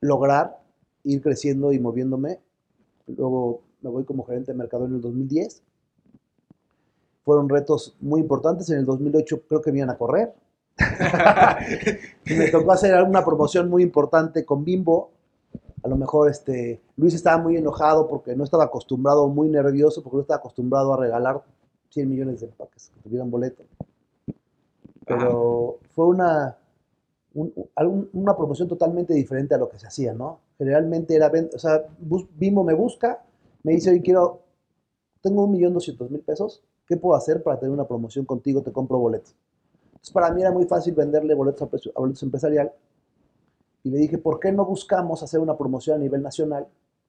lograr 0.00 0.60
ir 1.04 1.20
creciendo 1.20 1.72
y 1.72 1.78
moviéndome. 1.78 2.40
Luego 3.06 3.60
me 3.82 3.90
voy 3.90 4.04
como 4.04 4.24
gerente 4.24 4.52
de 4.52 4.58
mercado 4.58 4.86
en 4.86 4.94
el 4.94 5.00
2010 5.00 5.62
fueron 7.24 7.48
retos 7.48 7.96
muy 8.00 8.20
importantes. 8.20 8.68
En 8.70 8.78
el 8.78 8.84
2008 8.84 9.42
creo 9.48 9.62
que 9.62 9.72
me 9.72 9.78
iban 9.78 9.90
a 9.90 9.98
correr. 9.98 10.34
me 12.26 12.48
tocó 12.50 12.72
hacer 12.72 13.00
una 13.02 13.24
promoción 13.24 13.68
muy 13.68 13.82
importante 13.82 14.44
con 14.44 14.64
Bimbo. 14.64 15.10
A 15.82 15.88
lo 15.88 15.96
mejor 15.96 16.30
este, 16.30 16.80
Luis 16.96 17.14
estaba 17.14 17.38
muy 17.42 17.56
enojado 17.56 18.08
porque 18.08 18.36
no 18.36 18.44
estaba 18.44 18.64
acostumbrado, 18.64 19.28
muy 19.28 19.48
nervioso, 19.48 20.02
porque 20.02 20.16
no 20.16 20.22
estaba 20.22 20.38
acostumbrado 20.38 20.94
a 20.94 20.96
regalar 20.96 21.42
100 21.90 22.08
millones 22.08 22.40
de 22.40 22.46
empaques 22.46 22.90
que 22.94 23.00
tuvieran 23.00 23.30
boleto. 23.30 23.64
Pero 25.04 25.78
fue 25.90 26.06
una, 26.06 26.56
una 27.34 28.36
promoción 28.36 28.68
totalmente 28.68 29.12
diferente 29.12 29.54
a 29.54 29.58
lo 29.58 29.68
que 29.68 29.78
se 29.78 29.88
hacía, 29.88 30.14
¿no? 30.14 30.40
Generalmente 30.56 31.16
era, 31.16 31.30
o 31.52 31.58
sea, 31.58 31.84
Bimbo 32.36 32.62
me 32.62 32.74
busca, 32.74 33.24
me 33.62 33.72
dice, 33.72 33.90
hoy 33.90 34.00
quiero, 34.00 34.42
tengo 35.20 35.44
un 35.44 35.52
millón 35.52 35.74
doscientos 35.74 36.10
mil 36.10 36.20
pesos, 36.20 36.62
¿Qué 36.86 36.96
puedo 36.96 37.14
hacer 37.14 37.42
para 37.42 37.58
tener 37.58 37.72
una 37.72 37.86
promoción 37.86 38.24
contigo? 38.24 38.62
Te 38.62 38.72
compro 38.72 38.98
boletos. 38.98 39.34
Entonces, 39.86 40.12
para 40.12 40.30
mí 40.30 40.42
era 40.42 40.50
muy 40.50 40.66
fácil 40.66 40.94
venderle 40.94 41.34
boletos 41.34 41.62
a, 41.62 42.00
boletos 42.00 42.22
empresarial. 42.22 42.72
Y 43.84 43.90
le 43.90 43.98
dije, 43.98 44.18
¿por 44.18 44.38
qué 44.38 44.52
no 44.52 44.64
buscamos 44.64 45.22
hacer 45.22 45.40
una 45.40 45.56
promoción 45.56 45.96
a 45.96 45.98
nivel 45.98 46.22
nacional? 46.22 46.66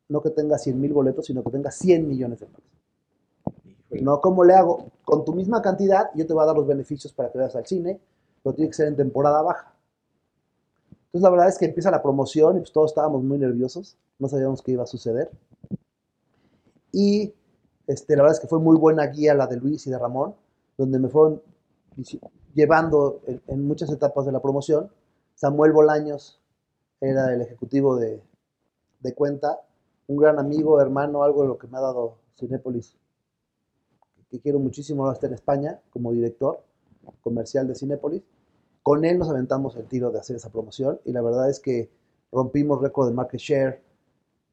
No 0.10 0.22
que 0.22 0.30
tenga 0.30 0.58
100 0.58 0.80
mil 0.80 0.94
boletos, 0.94 1.26
sino 1.26 1.44
que 1.44 1.52
tenga 1.52 1.72
100 1.72 2.08
millones 2.08 2.40
de 2.40 2.46
pesos. 2.46 4.02
No, 4.02 4.22
¿cómo 4.22 4.44
le 4.44 4.54
hago? 4.54 4.86
Con 5.04 5.24
tu 5.24 5.34
misma 5.34 5.62
cantidad, 5.62 6.10
yo 6.16 6.26
te 6.26 6.34
voy 6.34 6.44
a 6.44 6.46
dar 6.46 6.56
los 6.56 6.66
beneficios 6.66 7.14
para 7.14 7.32
que 7.32 7.38
vayas 7.38 7.56
al 7.56 7.66
cine, 7.66 8.00
pero 8.42 8.56
tiene 8.56 8.70
que 8.70 8.76
ser 8.76 8.88
en 8.88 8.96
temporada 8.96 9.42
baja. 9.42 9.76
Entonces, 11.08 11.22
la 11.22 11.30
verdad 11.30 11.50
es 11.50 11.58
que 11.58 11.66
empieza 11.66 11.92
la 11.92 12.02
promoción 12.02 12.58
y 12.58 12.60
pues 12.60 12.72
todos 12.72 12.92
estábamos 12.92 13.24
muy 13.24 13.38
nerviosos, 13.38 13.98
no 14.18 14.28
sabíamos 14.28 14.62
qué 14.62 14.72
iba 14.72 14.84
a 14.84 14.88
suceder. 14.88 15.30
Y 16.94 17.34
este, 17.88 18.16
la 18.16 18.22
verdad 18.22 18.38
es 18.38 18.40
que 18.40 18.48
fue 18.48 18.60
muy 18.60 18.78
buena 18.78 19.08
guía 19.08 19.34
la 19.34 19.48
de 19.48 19.58
Luis 19.58 19.86
y 19.88 19.90
de 19.90 20.00
Ramón, 20.00 20.36
donde 20.78 21.00
me 21.00 21.10
fueron 21.10 21.42
llevando 22.54 23.22
en, 23.48 23.68
muchas 23.68 23.92
etapas 23.92 24.26
de 24.26 24.32
la 24.32 24.42
promoción. 24.42 24.90
Samuel 25.36 25.74
Bolaños 25.74 26.40
era 27.02 27.34
el 27.34 27.42
ejecutivo 27.42 27.98
de, 27.98 28.22
cuenta, 29.16 29.60
un 30.08 30.18
gran 30.18 30.40
amigo, 30.40 30.80
hermano, 30.80 31.24
algo 31.24 31.42
de 31.42 31.48
lo 31.50 31.58
que 31.58 31.68
me 31.68 31.78
ha 31.78 31.82
dado 31.82 32.18
Cinépolis, 32.38 32.96
que 34.30 34.40
quiero 34.40 34.60
muchísimo, 34.60 35.06
ahora 35.06 35.20
en 35.24 35.34
España 35.34 35.82
como 35.90 36.14
director 36.14 36.64
comercial 37.22 37.68
de 37.68 37.76
Cinépolis. 37.76 38.24
Con 38.84 39.04
él 39.04 39.18
nos 39.18 39.30
aventamos 39.30 39.76
el 39.76 39.88
tiro 39.88 40.12
de 40.12 40.20
hacer 40.20 40.36
esa 40.36 40.52
promoción 40.52 41.00
y 41.06 41.12
la 41.12 41.22
verdad 41.22 41.50
es 41.50 41.60
que 41.60 41.90
rompimos 42.32 42.82
récord 42.82 43.08
de 43.10 43.14
market 43.14 43.40
share, 43.40 43.84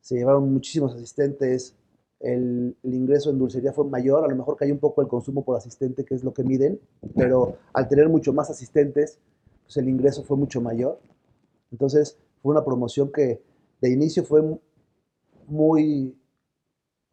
se 0.01 0.17
llevaron 0.17 0.53
muchísimos 0.53 0.95
asistentes, 0.95 1.77
el, 2.21 2.77
ingreso 2.83 3.31
en 3.31 3.39
dulcería 3.39 3.73
fue 3.73 3.87
mayor, 3.87 4.25
a 4.25 4.29
lo 4.29 4.37
mejor 4.37 4.57
cayó 4.57 4.73
un 4.73 4.79
poco 4.79 5.01
el 5.01 5.09
consumo 5.09 5.43
por 5.43 5.57
asistente, 5.57 6.05
que 6.05 6.15
es 6.15 6.23
lo 6.23 6.35
que 6.35 6.45
miden, 6.45 6.79
pero 7.17 7.57
al 7.73 7.89
tener 7.89 8.09
mucho 8.09 8.33
más 8.33 8.51
asistentes, 8.51 9.19
pues 9.65 9.77
el 9.79 9.89
ingreso 9.89 10.23
fue 10.23 10.37
mucho 10.37 10.61
mayor. 10.61 11.01
Entonces 11.73 12.19
fue 12.43 12.53
una 12.53 12.65
promoción 12.65 13.11
que 13.11 13.41
de 13.81 13.91
inicio 13.91 14.23
fue 14.25 14.43
muy 15.47 16.15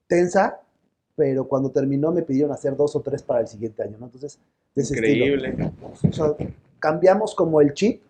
tensa, 0.08 0.62
pero 1.16 1.48
cuando 1.48 1.72
terminó 1.72 2.12
me 2.12 2.22
pidieron 2.22 2.52
hacer 2.52 2.76
dos 2.76 2.96
o 2.96 3.02
tres 3.02 3.24
para 3.24 3.40
el 3.40 3.48
siguiente 3.48 3.84
año, 3.84 3.98
Entonces, 4.02 4.40
Increíble. 4.76 5.72
cambiamos 6.80 7.34
como 7.34 7.62
el 7.62 7.74
chip 7.74 8.04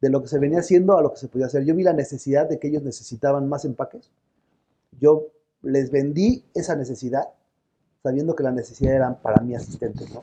de 0.00 0.08
lo 0.08 0.22
que 0.22 0.28
se 0.28 0.38
venía 0.38 0.60
haciendo 0.60 0.96
a 0.96 1.02
lo 1.02 1.10
que 1.10 1.18
se 1.18 1.28
podía 1.28 1.46
hacer. 1.46 1.64
Yo 1.64 1.74
vi 1.74 1.82
la 1.82 1.92
necesidad 1.92 2.48
de 2.48 2.58
que 2.58 2.68
ellos 2.68 2.82
necesitaban 2.82 3.48
más 3.48 3.66
empaques. 3.66 4.10
Yo 4.98 5.26
les 5.62 5.90
vendí 5.90 6.44
esa 6.54 6.76
necesidad 6.76 7.24
sabiendo 8.02 8.34
que 8.34 8.42
la 8.42 8.50
necesidad 8.50 8.94
era 8.94 9.14
para 9.14 9.42
mi 9.42 9.54
asistente, 9.54 10.04
¿no? 10.12 10.20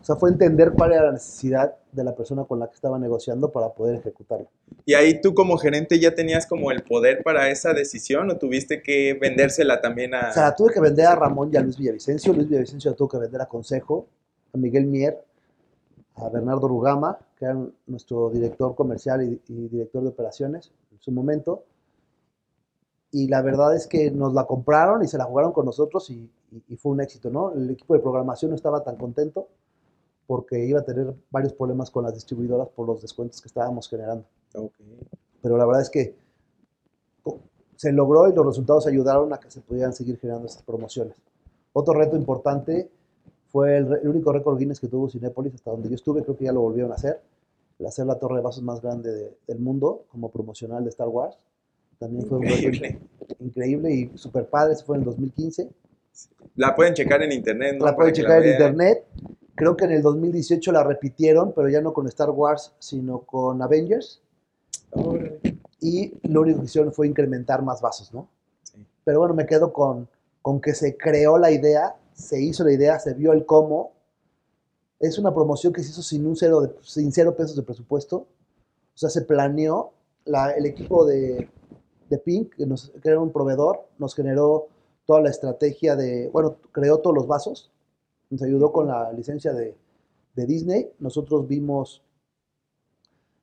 O 0.00 0.04
sea, 0.04 0.16
fue 0.16 0.30
entender 0.30 0.72
cuál 0.72 0.92
era 0.92 1.06
la 1.06 1.12
necesidad 1.12 1.74
de 1.90 2.04
la 2.04 2.14
persona 2.14 2.44
con 2.44 2.60
la 2.60 2.68
que 2.68 2.74
estaba 2.74 2.98
negociando 2.98 3.50
para 3.50 3.70
poder 3.70 3.96
ejecutarla. 3.96 4.46
¿Y 4.84 4.94
ahí 4.94 5.20
tú 5.20 5.34
como 5.34 5.56
gerente 5.58 5.98
ya 5.98 6.14
tenías 6.14 6.46
como 6.46 6.70
el 6.70 6.82
poder 6.84 7.22
para 7.24 7.50
esa 7.50 7.72
decisión 7.72 8.30
o 8.30 8.38
tuviste 8.38 8.82
que 8.82 9.18
vendérsela 9.20 9.80
también 9.80 10.14
a...? 10.14 10.30
O 10.30 10.32
sea, 10.32 10.54
tuve 10.54 10.72
que 10.72 10.80
vender 10.80 11.06
a 11.06 11.16
Ramón 11.16 11.50
y 11.52 11.56
a 11.56 11.60
Luis 11.60 11.76
Villavicencio. 11.76 12.32
Luis 12.32 12.48
Villavicencio 12.48 12.94
tuvo 12.94 13.08
que 13.08 13.18
vender 13.18 13.40
a 13.40 13.46
Consejo, 13.46 14.06
a 14.54 14.56
Miguel 14.56 14.86
Mier, 14.86 15.20
a 16.14 16.28
Bernardo 16.28 16.68
Rugama, 16.68 17.18
que 17.36 17.46
era 17.46 17.58
nuestro 17.86 18.30
director 18.30 18.76
comercial 18.76 19.24
y, 19.24 19.40
y 19.48 19.68
director 19.68 20.02
de 20.02 20.08
operaciones 20.10 20.70
en 20.92 21.00
su 21.00 21.10
momento 21.10 21.64
y 23.10 23.28
la 23.28 23.42
verdad 23.42 23.74
es 23.74 23.86
que 23.86 24.10
nos 24.10 24.34
la 24.34 24.44
compraron 24.44 25.02
y 25.02 25.08
se 25.08 25.18
la 25.18 25.24
jugaron 25.24 25.52
con 25.52 25.64
nosotros 25.64 26.10
y, 26.10 26.30
fue 26.78 26.92
un 26.92 27.00
éxito, 27.00 27.30
¿no? 27.30 27.52
El 27.52 27.68
equipo 27.70 27.94
de 27.94 28.00
programación 28.00 28.50
no 28.50 28.54
estaba 28.54 28.82
tan 28.82 28.96
contento 28.96 29.48
porque 30.26 30.64
iba 30.64 30.80
a 30.80 30.84
tener 30.84 31.14
varios 31.30 31.52
problemas 31.52 31.90
con 31.90 32.04
las 32.04 32.14
distribuidoras 32.14 32.68
por 32.68 32.86
los 32.86 33.02
descuentos 33.02 33.40
que 33.40 33.48
estábamos 33.48 33.88
generando. 33.88 34.24
Pero 35.42 35.56
la 35.56 35.66
verdad 35.66 35.82
es 35.82 35.90
que 35.90 36.14
se 37.76 37.92
logró 37.92 38.28
y 38.28 38.34
los 38.34 38.44
resultados 38.44 38.86
ayudaron 38.86 39.32
a 39.32 39.38
que 39.38 39.50
se 39.50 39.60
pudieran 39.60 39.92
seguir 39.92 40.18
generando 40.18 40.46
estas 40.46 40.62
promociones. 40.62 41.16
Otro 41.72 41.94
reto 41.94 42.16
importante 42.16 42.90
fue 43.48 43.76
el, 43.78 44.08
único 44.08 44.32
récord 44.32 44.58
Guinness 44.58 44.80
que 44.80 44.88
tuvo 44.88 45.08
Cinépolis, 45.08 45.54
hasta 45.54 45.70
donde 45.70 45.88
yo 45.88 45.94
estuve, 45.94 46.22
creo 46.22 46.36
que 46.36 46.44
ya 46.44 46.52
lo 46.52 46.60
volvieron 46.60 46.92
a 46.92 46.96
hacer, 46.96 47.22
el 47.78 47.86
hacer 47.86 48.04
la 48.06 48.18
torre 48.18 48.36
de 48.36 48.42
vasos 48.42 48.62
más 48.62 48.82
grande 48.82 49.36
del 49.46 49.58
mundo 49.60 50.04
como 50.10 50.30
promocional 50.30 50.82
de 50.82 50.90
Star 50.90 51.08
Wars. 51.08 51.38
También 51.98 52.26
fue 52.26 52.38
un 52.38 52.44
reto 52.44 52.98
increíble 53.40 53.92
y 53.92 54.18
super 54.18 54.46
padre, 54.48 54.74
se 54.76 54.84
fue 54.84 54.96
en 54.96 55.02
el 55.02 55.06
2015. 55.06 55.68
La 56.56 56.74
pueden 56.74 56.94
checar 56.94 57.22
en 57.22 57.32
internet, 57.32 57.76
¿no? 57.78 57.86
La 57.86 57.96
pueden 57.96 58.14
checar 58.14 58.42
en 58.42 58.52
internet. 58.52 59.04
Creo 59.54 59.76
que 59.76 59.84
en 59.84 59.92
el 59.92 60.02
2018 60.02 60.70
la 60.72 60.84
repitieron, 60.84 61.52
pero 61.52 61.68
ya 61.68 61.80
no 61.80 61.92
con 61.92 62.06
Star 62.06 62.30
Wars, 62.30 62.72
sino 62.78 63.20
con 63.20 63.60
Avengers. 63.60 64.22
Y 65.80 66.14
lo 66.22 66.42
único 66.42 66.60
que 66.60 66.66
hicieron 66.66 66.92
fue 66.92 67.08
incrementar 67.08 67.62
más 67.62 67.80
vasos, 67.80 68.12
¿no? 68.12 68.28
Pero 69.04 69.20
bueno, 69.20 69.34
me 69.34 69.46
quedo 69.46 69.72
con, 69.72 70.08
con 70.42 70.60
que 70.60 70.74
se 70.74 70.96
creó 70.96 71.38
la 71.38 71.50
idea, 71.50 71.96
se 72.12 72.40
hizo 72.40 72.64
la 72.64 72.72
idea, 72.72 72.98
se 72.98 73.14
vio 73.14 73.32
el 73.32 73.46
cómo. 73.46 73.92
Es 75.00 75.18
una 75.18 75.34
promoción 75.34 75.72
que 75.72 75.82
se 75.82 75.90
hizo 75.90 76.02
sin 76.02 76.26
un 76.26 76.36
cero, 76.36 76.60
de, 76.60 76.70
sin 76.82 77.12
cero 77.12 77.34
pesos 77.36 77.56
de 77.56 77.62
presupuesto. 77.62 78.16
O 78.16 78.98
sea, 78.98 79.10
se 79.10 79.22
planeó, 79.22 79.92
la, 80.24 80.50
el 80.50 80.66
equipo 80.66 81.06
de, 81.06 81.48
de 82.08 82.18
Pink, 82.18 82.54
que, 82.56 82.66
nos, 82.66 82.92
era 83.02 83.20
un 83.20 83.32
proveedor, 83.32 83.86
nos 83.98 84.14
generó 84.14 84.68
toda 85.06 85.20
la 85.20 85.30
estrategia 85.30 85.96
de, 85.96 86.28
bueno, 86.28 86.56
creó 86.72 86.98
todos 86.98 87.16
los 87.16 87.26
vasos, 87.26 87.70
nos 88.30 88.42
ayudó 88.42 88.72
con 88.72 88.88
la 88.88 89.12
licencia 89.12 89.52
de, 89.52 89.74
de 90.34 90.46
Disney, 90.46 90.90
nosotros 90.98 91.48
vimos 91.48 92.02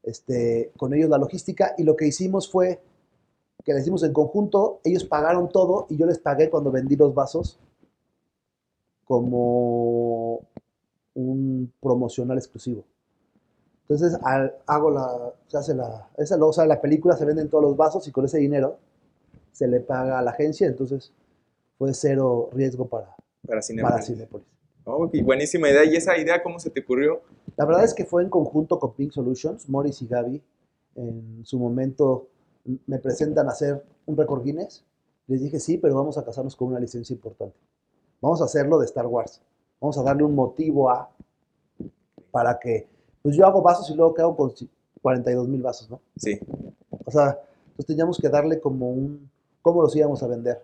este, 0.04 0.72
con 0.78 0.94
ellos 0.94 1.10
la 1.10 1.18
logística 1.18 1.74
y 1.78 1.84
lo 1.84 1.96
que 1.96 2.08
hicimos 2.08 2.50
fue 2.50 2.80
que 3.64 3.74
le 3.74 3.80
hicimos 3.80 4.04
en 4.04 4.14
conjunto, 4.14 4.80
ellos 4.84 5.04
pagaron 5.04 5.50
todo 5.50 5.88
y 5.90 5.98
yo 5.98 6.06
les 6.06 6.20
pagué 6.20 6.52
cuando 6.52 6.72
vendí 6.72 6.96
los 6.96 7.16
vasos 7.16 7.58
como 9.06 10.42
un 11.16 11.74
promocional 11.82 12.38
exclusivo. 12.38 12.84
Entonces 13.88 14.18
hago 14.66 14.90
la, 14.90 15.34
se 15.48 15.58
hace 15.58 15.76
la, 15.76 16.10
esa, 16.18 16.44
o 16.44 16.54
sea, 16.54 16.66
la 16.66 16.82
película 16.82 17.16
se 17.16 17.26
venden 17.26 17.50
todos 17.50 17.64
los 17.64 17.78
vasos 17.78 18.08
y 18.08 18.12
con 18.12 18.26
ese 18.26 18.40
dinero 18.40 18.80
se 19.52 19.68
le 19.68 19.80
paga 19.80 20.18
a 20.18 20.22
la 20.24 20.32
agencia, 20.32 20.66
entonces 20.68 21.14
fue 21.78 21.94
cero 21.94 22.50
riesgo 22.52 22.88
para, 22.88 23.16
para 23.46 23.62
Cinepolis. 23.62 24.48
Oh, 24.86 25.10
buenísima 25.24 25.70
idea. 25.70 25.84
¿Y 25.84 25.96
esa 25.96 26.18
idea 26.18 26.44
cómo 26.44 26.60
se 26.60 26.70
te 26.70 26.82
ocurrió? 26.82 27.22
La 27.58 27.66
verdad 27.66 27.84
es 27.84 27.94
que 27.94 28.06
fue 28.06 28.22
en 28.24 28.30
conjunto 28.30 28.80
con 28.80 28.94
Pink 28.94 29.12
Solutions, 29.12 29.68
Morris 29.68 30.02
y 30.02 30.08
Gaby. 30.08 30.44
En 30.96 31.44
su 31.44 31.58
momento 31.60 32.28
me 32.86 33.00
presentan 33.00 33.48
a 33.48 33.52
hacer 33.52 33.84
un 34.06 34.16
récord 34.16 34.44
Guinness. 34.44 34.86
Les 35.28 35.42
dije, 35.42 35.60
sí, 35.60 35.78
pero 35.78 35.96
vamos 35.96 36.18
a 36.18 36.24
casarnos 36.24 36.56
con 36.56 36.68
una 36.70 36.80
licencia 36.80 37.14
importante. 37.14 37.58
Vamos 38.22 38.42
a 38.42 38.46
hacerlo 38.46 38.78
de 38.78 38.86
Star 38.86 39.08
Wars. 39.08 39.42
Vamos 39.82 39.98
a 39.98 40.04
darle 40.04 40.24
un 40.24 40.36
motivo 40.36 40.90
a, 40.90 41.10
para 42.32 42.60
que, 42.60 42.88
pues 43.26 43.36
yo 43.36 43.48
hago 43.48 43.64
vasos 43.64 43.90
y 43.90 43.96
luego 43.96 44.14
quedo 44.14 44.36
con 44.36 44.54
42 45.02 45.48
mil 45.48 45.64
vasos, 45.64 45.90
¿no? 45.90 46.00
Sí. 46.16 46.40
O 47.06 47.10
sea, 47.10 47.40
entonces 47.70 47.88
teníamos 47.88 48.20
que 48.20 48.30
darle 48.30 48.60
como 48.60 48.92
un, 48.92 49.32
cómo 49.64 49.82
los 49.82 49.96
íbamos 49.96 50.22
a 50.22 50.28
vender. 50.28 50.62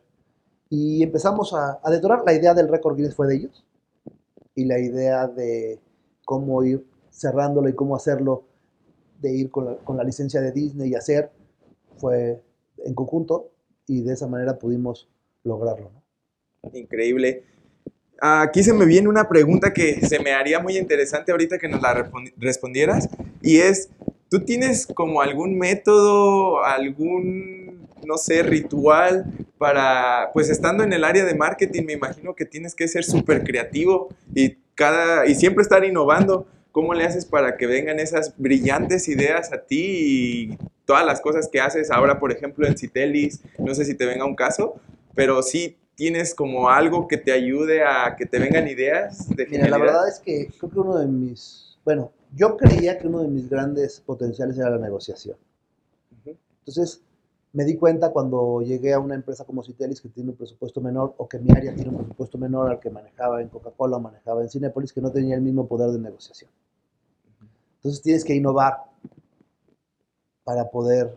Y 0.70 1.02
empezamos 1.02 1.56
a, 1.56 1.80
a 1.82 1.90
detonar. 1.90 2.22
La 2.24 2.34
idea 2.34 2.54
del 2.54 2.68
récord 2.68 2.96
Guinness 2.96 3.16
fue 3.16 3.26
de 3.26 3.38
ellos. 3.38 3.66
Y 4.54 4.66
la 4.66 4.78
idea 4.78 5.28
de 5.28 5.80
cómo 6.24 6.64
ir 6.64 6.86
cerrándolo 7.10 7.68
y 7.68 7.74
cómo 7.74 7.96
hacerlo, 7.96 8.44
de 9.20 9.36
ir 9.36 9.50
con 9.50 9.66
la, 9.66 9.78
con 9.78 9.98
la 9.98 10.04
licencia 10.04 10.40
de 10.40 10.52
Disney 10.52 10.92
y 10.92 10.94
hacer, 10.94 11.32
fue 11.98 12.44
en 12.78 12.94
conjunto. 12.94 13.50
Y 13.88 14.04
de 14.04 14.14
esa 14.14 14.28
manera 14.28 14.60
pudimos 14.60 15.10
lograrlo. 15.44 15.90
¿no? 16.62 16.78
Increíble. 16.78 17.44
Aquí 18.24 18.64
se 18.64 18.72
me 18.72 18.86
viene 18.86 19.10
una 19.10 19.28
pregunta 19.28 19.74
que 19.74 20.06
se 20.06 20.20
me 20.20 20.34
haría 20.34 20.60
muy 20.60 20.78
interesante 20.78 21.32
ahorita 21.32 21.58
que 21.58 21.68
nos 21.68 21.82
la 21.82 22.08
respondieras. 22.38 23.10
Y 23.42 23.58
es, 23.58 23.90
¿tú 24.30 24.42
tienes 24.42 24.86
como 24.86 25.24
algún 25.24 25.58
método, 25.58 26.64
algún, 26.64 27.88
no 28.06 28.18
sé, 28.18 28.44
ritual 28.44 29.26
para, 29.58 30.30
pues 30.34 30.52
estando 30.52 30.84
en 30.84 30.94
el 30.94 31.04
área 31.04 31.26
de 31.26 31.34
marketing, 31.34 31.84
me 31.84 31.94
imagino 31.94 32.36
que 32.36 32.46
tienes 32.46 32.76
que 32.76 32.88
ser 32.88 33.04
súper 33.04 33.44
creativo 33.44 34.10
y, 34.36 34.58
cada, 34.76 35.26
y 35.26 35.34
siempre 35.34 35.64
estar 35.64 35.84
innovando. 35.84 36.46
¿Cómo 36.72 36.94
le 36.94 37.04
haces 37.04 37.26
para 37.26 37.58
que 37.58 37.66
vengan 37.66 38.00
esas 38.00 38.36
brillantes 38.38 39.08
ideas 39.08 39.52
a 39.52 39.66
ti 39.66 39.82
y 39.82 40.58
todas 40.86 41.06
las 41.06 41.22
cosas 41.22 41.50
que 41.52 41.60
haces 41.60 41.90
ahora, 41.90 42.20
por 42.20 42.32
ejemplo, 42.32 42.68
en 42.68 42.78
Citelis? 42.78 43.42
No 43.58 43.74
sé 43.74 43.84
si 43.84 43.96
te 43.96 44.06
venga 44.06 44.26
un 44.26 44.36
caso, 44.36 44.76
pero 45.16 45.42
sí 45.42 45.76
tienes 46.02 46.34
como 46.34 46.68
algo 46.68 47.08
que 47.08 47.16
te 47.16 47.32
ayude 47.32 47.84
a 47.84 48.16
que 48.16 48.26
te 48.26 48.40
vengan 48.40 48.68
ideas 48.68 49.30
de 49.30 49.46
Mira, 49.46 49.70
la 49.70 49.78
verdad 49.78 50.10
es 50.10 50.20
que 50.20 50.48
creo 50.58 50.72
que 50.72 50.80
uno 50.80 50.98
de 50.98 51.06
mis, 51.06 51.78
bueno, 51.86 52.12
yo 52.34 52.58
creía 52.58 52.98
que 52.98 53.06
uno 53.06 53.22
de 53.22 53.28
mis 53.28 53.48
grandes 53.48 54.02
potenciales 54.02 54.58
era 54.58 54.72
la 54.72 54.80
negociación. 54.80 55.38
Entonces, 56.26 57.04
me 57.54 57.66
di 57.66 57.78
cuenta 57.78 58.10
cuando 58.10 58.64
llegué 58.64 58.94
a 58.94 59.00
una 59.00 59.14
empresa 59.14 59.46
como 59.46 59.62
Citelis 59.62 60.02
que 60.02 60.10
tiene 60.10 60.32
un 60.32 60.38
presupuesto 60.38 60.82
menor 60.82 61.14
o 61.18 61.30
que 61.30 61.38
mi 61.38 61.52
área 61.52 61.72
tiene 61.76 61.92
un 61.92 61.98
presupuesto 61.98 62.40
menor 62.40 62.72
al 62.72 62.80
que 62.80 62.90
manejaba 62.90 63.40
en 63.40 63.50
Coca-Cola 63.50 63.98
o 63.98 64.00
manejaba 64.00 64.42
en 64.42 64.50
Cinepolis, 64.50 64.94
que 64.94 65.02
no 65.02 65.12
tenía 65.12 65.36
el 65.36 65.42
mismo 65.42 65.68
poder 65.68 65.92
de 65.92 66.00
negociación. 66.00 66.50
Entonces 67.76 68.02
tienes 68.02 68.26
que 68.26 68.34
innovar 68.34 68.86
para 70.44 70.68
poder 70.72 71.16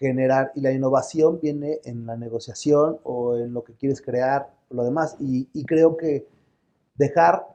generar, 0.00 0.50
y 0.54 0.62
la 0.62 0.72
innovación 0.72 1.38
viene 1.40 1.78
en 1.84 2.06
la 2.06 2.16
negociación 2.16 2.98
o 3.04 3.36
en 3.36 3.52
lo 3.52 3.62
que 3.62 3.74
quieres 3.74 4.00
crear, 4.00 4.50
lo 4.70 4.82
demás. 4.82 5.16
Y, 5.20 5.46
y 5.52 5.64
creo 5.66 5.98
que 5.98 6.26
dejar 6.94 7.46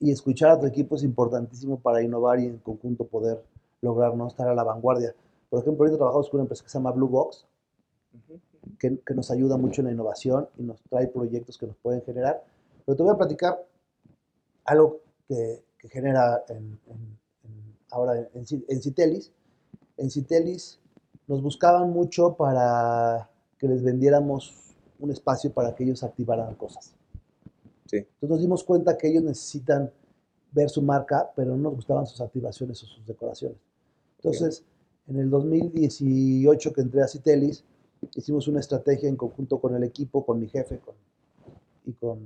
y 0.00 0.10
escuchar 0.10 0.50
a 0.50 0.58
tu 0.58 0.66
equipo 0.66 0.96
es 0.96 1.02
importantísimo 1.02 1.78
para 1.80 2.02
innovar 2.02 2.40
y 2.40 2.46
en 2.46 2.58
conjunto 2.58 3.06
poder 3.06 3.44
lograr 3.82 4.14
no 4.16 4.26
estar 4.26 4.48
a 4.48 4.54
la 4.54 4.64
vanguardia. 4.64 5.14
Por 5.50 5.60
ejemplo, 5.60 5.84
ahorita 5.84 5.98
trabajamos 5.98 6.30
con 6.30 6.40
una 6.40 6.44
empresa 6.44 6.64
que 6.64 6.70
se 6.70 6.78
llama 6.78 6.92
Blue 6.92 7.08
Box, 7.08 7.46
que, 8.78 8.98
que, 9.04 9.14
nos 9.14 9.30
ayuda 9.30 9.58
mucho 9.58 9.82
en 9.82 9.86
la 9.86 9.92
innovación 9.92 10.48
y 10.56 10.62
nos 10.62 10.80
trae 10.84 11.08
proyectos 11.08 11.58
que 11.58 11.66
nos 11.66 11.76
pueden 11.76 12.00
generar. 12.02 12.42
Pero 12.86 12.96
te 12.96 13.02
voy 13.02 13.12
a 13.12 13.16
platicar 13.16 13.62
algo 14.64 15.00
que, 15.26 15.62
que 15.78 15.88
genera 15.90 16.42
en, 16.48 16.78
en, 16.86 17.18
ahora 17.90 18.18
en, 18.18 18.28
en 18.32 18.82
Citelis. 18.82 19.30
En 19.98 20.10
Citelis 20.10 20.80
nos 21.28 21.42
buscaban 21.42 21.90
mucho 21.90 22.34
para 22.34 23.28
que 23.58 23.68
les 23.68 23.82
vendiéramos 23.82 24.54
un 24.98 25.10
espacio 25.10 25.52
para 25.52 25.74
que 25.74 25.84
ellos 25.84 26.02
activaran 26.02 26.54
cosas. 26.54 26.94
Sí. 27.86 27.98
Entonces 27.98 28.30
nos 28.30 28.40
dimos 28.40 28.64
cuenta 28.64 28.96
que 28.96 29.08
ellos 29.08 29.22
necesitan 29.22 29.90
ver 30.50 30.70
su 30.70 30.82
marca, 30.82 31.30
pero 31.36 31.50
no 31.52 31.64
nos 31.64 31.74
gustaban 31.74 32.06
sus 32.06 32.20
activaciones 32.20 32.82
o 32.82 32.86
sus 32.86 33.06
decoraciones. 33.06 33.58
Entonces, 34.16 34.64
en 35.06 35.20
el 35.20 35.30
2018 35.30 36.72
que 36.72 36.80
entré 36.80 37.02
a 37.02 37.08
Citelis, 37.08 37.64
hicimos 38.14 38.48
una 38.48 38.60
estrategia 38.60 39.08
en 39.08 39.16
conjunto 39.16 39.60
con 39.60 39.74
el 39.76 39.84
equipo, 39.84 40.24
con 40.24 40.40
mi 40.40 40.48
jefe 40.48 40.80
y, 41.84 41.92
con, 41.92 42.18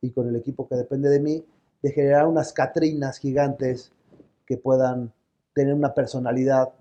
y 0.00 0.10
con 0.10 0.28
el 0.28 0.36
equipo 0.36 0.68
que 0.68 0.76
depende 0.76 1.08
de 1.08 1.20
mí, 1.20 1.44
de 1.82 1.90
generar 1.90 2.26
unas 2.26 2.52
catrinas 2.52 3.18
gigantes 3.18 3.92
que 4.46 4.56
puedan 4.56 5.12
tener 5.54 5.74
una 5.74 5.94
personalidad 5.94 6.72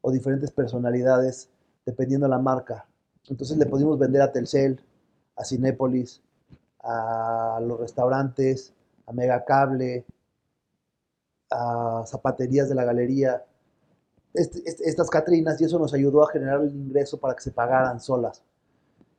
o 0.00 0.10
diferentes 0.10 0.50
personalidades 0.50 1.50
dependiendo 1.84 2.26
de 2.26 2.30
la 2.30 2.38
marca. 2.38 2.86
Entonces 3.28 3.56
le 3.56 3.66
pudimos 3.66 3.98
vender 3.98 4.22
a 4.22 4.32
Telcel, 4.32 4.80
a 5.36 5.44
Cinépolis, 5.44 6.22
a 6.82 7.60
los 7.62 7.78
restaurantes, 7.78 8.72
a 9.06 9.12
Megacable, 9.12 10.04
a 11.50 12.04
zapaterías 12.06 12.68
de 12.68 12.74
la 12.74 12.84
galería, 12.84 13.44
este, 14.32 14.62
este, 14.64 14.88
estas 14.88 15.10
Catrinas 15.10 15.60
y 15.60 15.64
eso 15.64 15.78
nos 15.78 15.92
ayudó 15.92 16.22
a 16.22 16.30
generar 16.30 16.60
el 16.60 16.74
ingreso 16.74 17.18
para 17.18 17.34
que 17.34 17.42
se 17.42 17.50
pagaran 17.50 18.00
solas. 18.00 18.42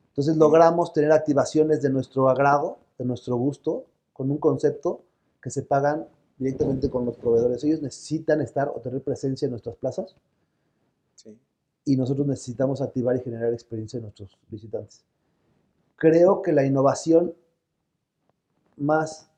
Entonces 0.09 0.37
logramos 0.37 0.93
tener 0.93 1.11
activaciones 1.11 1.81
de 1.81 1.89
nuestro 1.89 2.29
agrado, 2.29 2.79
de 2.97 3.05
nuestro 3.05 3.35
gusto, 3.35 3.85
con 4.13 4.31
un 4.31 4.37
concepto 4.37 5.03
que 5.41 5.49
se 5.49 5.63
pagan 5.63 6.07
directamente 6.37 6.89
con 6.89 7.05
los 7.05 7.17
proveedores. 7.17 7.63
Ellos 7.63 7.81
necesitan 7.81 8.41
estar 8.41 8.69
o 8.69 8.79
tener 8.79 9.01
presencia 9.01 9.45
en 9.45 9.51
nuestras 9.51 9.75
plazas 9.75 10.15
y 11.85 11.97
nosotros 11.97 12.27
necesitamos 12.27 12.81
activar 12.81 13.15
y 13.15 13.21
generar 13.21 13.53
experiencia 13.53 13.97
en 13.97 14.03
nuestros 14.03 14.37
visitantes. 14.49 15.03
Creo 15.95 16.41
que 16.41 16.51
la 16.51 16.65
innovación 16.65 17.33
más 18.77 19.29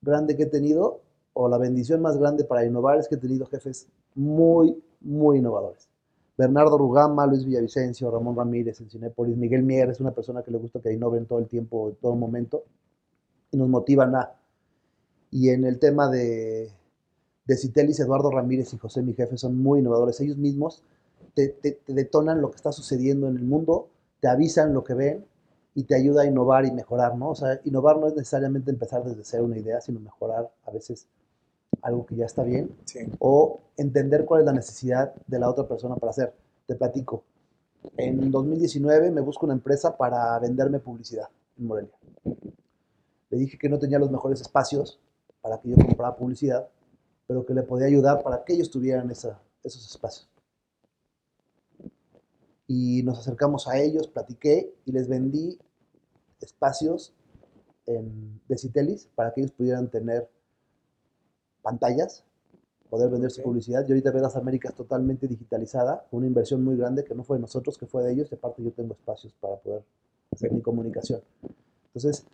grande 0.00 0.36
que 0.36 0.44
he 0.44 0.46
tenido, 0.46 1.00
o 1.32 1.48
la 1.48 1.58
bendición 1.58 2.02
más 2.02 2.18
grande 2.18 2.44
para 2.44 2.64
innovar, 2.64 2.98
es 2.98 3.08
que 3.08 3.14
he 3.14 3.18
tenido 3.18 3.46
jefes 3.46 3.88
muy, 4.14 4.82
muy 5.00 5.38
innovadores. 5.38 5.88
Bernardo 6.36 6.78
Rugama, 6.78 7.26
Luis 7.26 7.44
Villavicencio, 7.44 8.10
Ramón 8.10 8.36
Ramírez 8.36 8.80
en 8.80 8.90
Cinépolis, 8.90 9.36
Miguel 9.36 9.62
Mier 9.62 9.90
es 9.90 10.00
una 10.00 10.12
persona 10.12 10.42
que 10.42 10.50
le 10.50 10.58
gusta 10.58 10.80
que 10.80 10.92
innoven 10.92 11.26
todo 11.26 11.38
el 11.38 11.46
tiempo, 11.46 11.90
en 11.90 11.96
todo 11.96 12.14
momento, 12.14 12.64
y 13.50 13.56
nos 13.56 13.68
motivan 13.68 14.14
a. 14.14 14.32
Y 15.30 15.50
en 15.50 15.64
el 15.64 15.78
tema 15.78 16.10
de, 16.10 16.70
de 17.46 17.56
Citelis, 17.56 18.00
Eduardo 18.00 18.30
Ramírez 18.30 18.72
y 18.74 18.78
José, 18.78 19.02
mi 19.02 19.14
jefe, 19.14 19.36
son 19.36 19.56
muy 19.58 19.80
innovadores. 19.80 20.20
Ellos 20.20 20.36
mismos 20.36 20.82
te, 21.34 21.48
te, 21.48 21.72
te 21.72 21.94
detonan 21.94 22.40
lo 22.40 22.50
que 22.50 22.56
está 22.56 22.72
sucediendo 22.72 23.28
en 23.28 23.36
el 23.36 23.44
mundo, 23.44 23.88
te 24.20 24.28
avisan 24.28 24.72
lo 24.74 24.84
que 24.84 24.94
ven 24.94 25.24
y 25.74 25.84
te 25.84 25.94
ayuda 25.94 26.22
a 26.22 26.26
innovar 26.26 26.64
y 26.66 26.70
mejorar, 26.72 27.16
¿no? 27.16 27.30
O 27.30 27.34
sea, 27.34 27.60
innovar 27.64 27.98
no 27.98 28.06
es 28.08 28.14
necesariamente 28.14 28.70
empezar 28.70 29.02
desde 29.04 29.24
cero 29.24 29.44
una 29.44 29.58
idea, 29.58 29.80
sino 29.80 30.00
mejorar 30.00 30.50
a 30.64 30.70
veces 30.70 31.06
algo 31.80 32.04
que 32.06 32.14
ya 32.16 32.26
está 32.26 32.42
bien 32.42 32.70
Sí. 32.84 33.00
o 33.18 33.60
entender 33.76 34.24
cuál 34.26 34.40
es 34.40 34.46
la 34.46 34.52
necesidad 34.52 35.14
de 35.26 35.38
la 35.38 35.48
otra 35.48 35.66
persona 35.66 35.96
para 35.96 36.10
hacer. 36.10 36.34
Te 36.66 36.74
platico. 36.74 37.24
En 37.96 38.30
2019 38.30 39.10
me 39.10 39.20
busco 39.22 39.46
una 39.46 39.54
empresa 39.54 39.96
para 39.96 40.38
venderme 40.38 40.78
publicidad 40.78 41.28
en 41.58 41.66
Morelia. 41.66 41.94
Le 43.30 43.38
dije 43.38 43.56
que 43.58 43.68
no 43.68 43.78
tenía 43.78 43.98
los 43.98 44.10
mejores 44.10 44.40
espacios 44.40 45.00
para 45.40 45.58
que 45.58 45.70
yo 45.70 45.76
comprara 45.76 46.14
publicidad, 46.14 46.68
pero 47.26 47.44
que 47.46 47.54
le 47.54 47.62
podía 47.62 47.86
ayudar 47.86 48.22
para 48.22 48.44
que 48.44 48.52
ellos 48.52 48.70
tuvieran 48.70 49.10
esa- 49.10 49.40
esos 49.64 49.90
espacios. 49.90 50.28
Y 52.74 53.02
nos 53.02 53.18
acercamos 53.18 53.68
a 53.68 53.78
ellos, 53.78 54.08
platiqué 54.08 54.74
y 54.86 54.92
les 54.92 55.06
vendí 55.06 55.58
espacios 56.40 57.12
en, 57.84 58.40
de 58.48 58.56
Citelis 58.56 59.10
para 59.14 59.34
que 59.34 59.42
ellos 59.42 59.52
pudieran 59.52 59.90
tener 59.90 60.26
pantallas, 61.60 62.24
poder 62.88 63.10
vender 63.10 63.30
su 63.30 63.42
publicidad. 63.42 63.86
Y 63.86 63.92
ahorita 63.92 64.10
ves 64.10 64.22
las 64.22 64.36
Américas 64.36 64.74
totalmente 64.74 65.28
digitalizada, 65.28 66.06
una 66.12 66.26
inversión 66.26 66.64
muy 66.64 66.78
grande 66.78 67.04
que 67.04 67.14
no 67.14 67.24
fue 67.24 67.36
de 67.36 67.42
nosotros, 67.42 67.76
que 67.76 67.84
fue 67.84 68.04
de 68.04 68.14
ellos. 68.14 68.32
Y 68.32 68.36
aparte 68.36 68.62
yo 68.62 68.72
tengo 68.72 68.94
espacios 68.94 69.34
para 69.38 69.56
poder 69.56 69.82
hacer 70.30 70.50
mi 70.50 70.62
comunicación. 70.62 71.20
Entonces, 71.88 72.24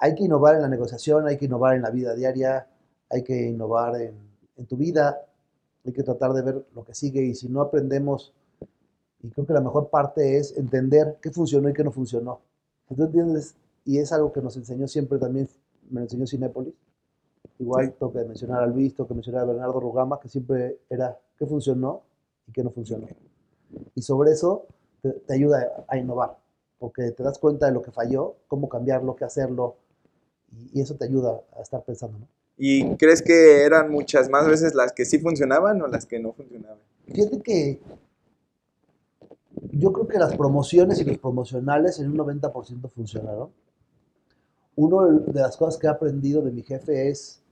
hay 0.00 0.16
que 0.16 0.24
innovar 0.24 0.56
en 0.56 0.62
la 0.62 0.68
negociación, 0.68 1.28
hay 1.28 1.36
que 1.36 1.44
innovar 1.44 1.76
en 1.76 1.82
la 1.82 1.90
vida 1.90 2.16
diaria, 2.16 2.66
hay 3.08 3.22
que 3.22 3.48
innovar 3.48 4.00
en, 4.00 4.16
en 4.56 4.66
tu 4.66 4.76
vida, 4.76 5.24
hay 5.84 5.92
que 5.92 6.02
tratar 6.02 6.32
de 6.32 6.42
ver 6.42 6.66
lo 6.74 6.84
que 6.84 6.96
sigue 6.96 7.22
y 7.22 7.36
si 7.36 7.48
no 7.48 7.60
aprendemos, 7.60 8.32
y 9.22 9.28
creo 9.30 9.46
que 9.46 9.52
la 9.52 9.60
mejor 9.60 9.88
parte 9.88 10.36
es 10.38 10.56
entender 10.56 11.18
qué 11.22 11.30
funcionó 11.30 11.68
y 11.68 11.72
qué 11.72 11.84
no 11.84 11.92
funcionó. 11.92 12.40
Tú 12.94 13.02
entiendes, 13.04 13.54
y 13.84 13.98
es 13.98 14.12
algo 14.12 14.32
que 14.32 14.40
nos 14.42 14.56
enseñó 14.56 14.86
siempre 14.88 15.18
también, 15.18 15.48
me 15.90 16.00
lo 16.00 16.04
enseñó 16.06 16.26
Cinépolis, 16.26 16.74
igual 17.58 17.94
Sí. 17.98 18.06
que 18.12 18.24
mencionar 18.24 18.62
a 18.62 18.66
Luis, 18.66 18.94
que 18.94 19.14
mencionar 19.14 19.42
a 19.42 19.46
Bernardo 19.46 19.80
Rugama, 19.80 20.20
que 20.20 20.28
siempre 20.28 20.78
era 20.90 21.18
qué 21.38 21.46
funcionó 21.46 22.02
y 22.46 22.52
qué 22.52 22.62
no 22.62 22.70
funcionó. 22.70 23.06
Y 23.94 24.02
sobre 24.02 24.32
eso 24.32 24.66
te, 25.00 25.10
te 25.10 25.34
ayuda 25.34 25.84
a, 25.88 25.94
a 25.94 25.96
innovar, 25.98 26.36
porque 26.78 27.12
te 27.12 27.22
das 27.22 27.38
cuenta 27.38 27.66
de 27.66 27.72
lo 27.72 27.82
que 27.82 27.90
falló, 27.92 28.34
cómo 28.48 28.68
cambiarlo, 28.68 29.16
qué 29.16 29.24
hacerlo, 29.24 29.76
y, 30.50 30.78
y 30.78 30.82
eso 30.82 30.94
te 30.96 31.04
ayuda 31.06 31.40
a 31.56 31.62
estar 31.62 31.82
pensando. 31.82 32.18
¿no? 32.18 32.26
¿Y 32.58 32.96
crees 32.96 33.22
que 33.22 33.62
eran 33.64 33.90
muchas 33.90 34.28
más 34.28 34.46
veces 34.46 34.74
las 34.74 34.92
que 34.92 35.04
sí 35.06 35.18
funcionaban 35.18 35.80
o 35.80 35.86
las 35.86 36.04
que 36.04 36.18
no 36.20 36.32
funcionaban? 36.34 36.78
Fíjate 37.06 37.40
que 37.40 37.80
yo 39.72 39.92
creo 39.92 40.06
que 40.06 40.18
las 40.18 40.36
promociones 40.36 41.00
y 41.00 41.04
los 41.04 41.18
promocionales 41.18 41.98
en 41.98 42.10
un 42.10 42.18
90% 42.18 42.90
funcionaron. 42.90 43.50
Una 44.76 45.06
de 45.26 45.40
las 45.40 45.56
cosas 45.56 45.78
que 45.78 45.86
he 45.86 45.90
aprendido 45.90 46.42
de 46.42 46.52
mi 46.52 46.62
jefe 46.62 47.08
es, 47.08 47.42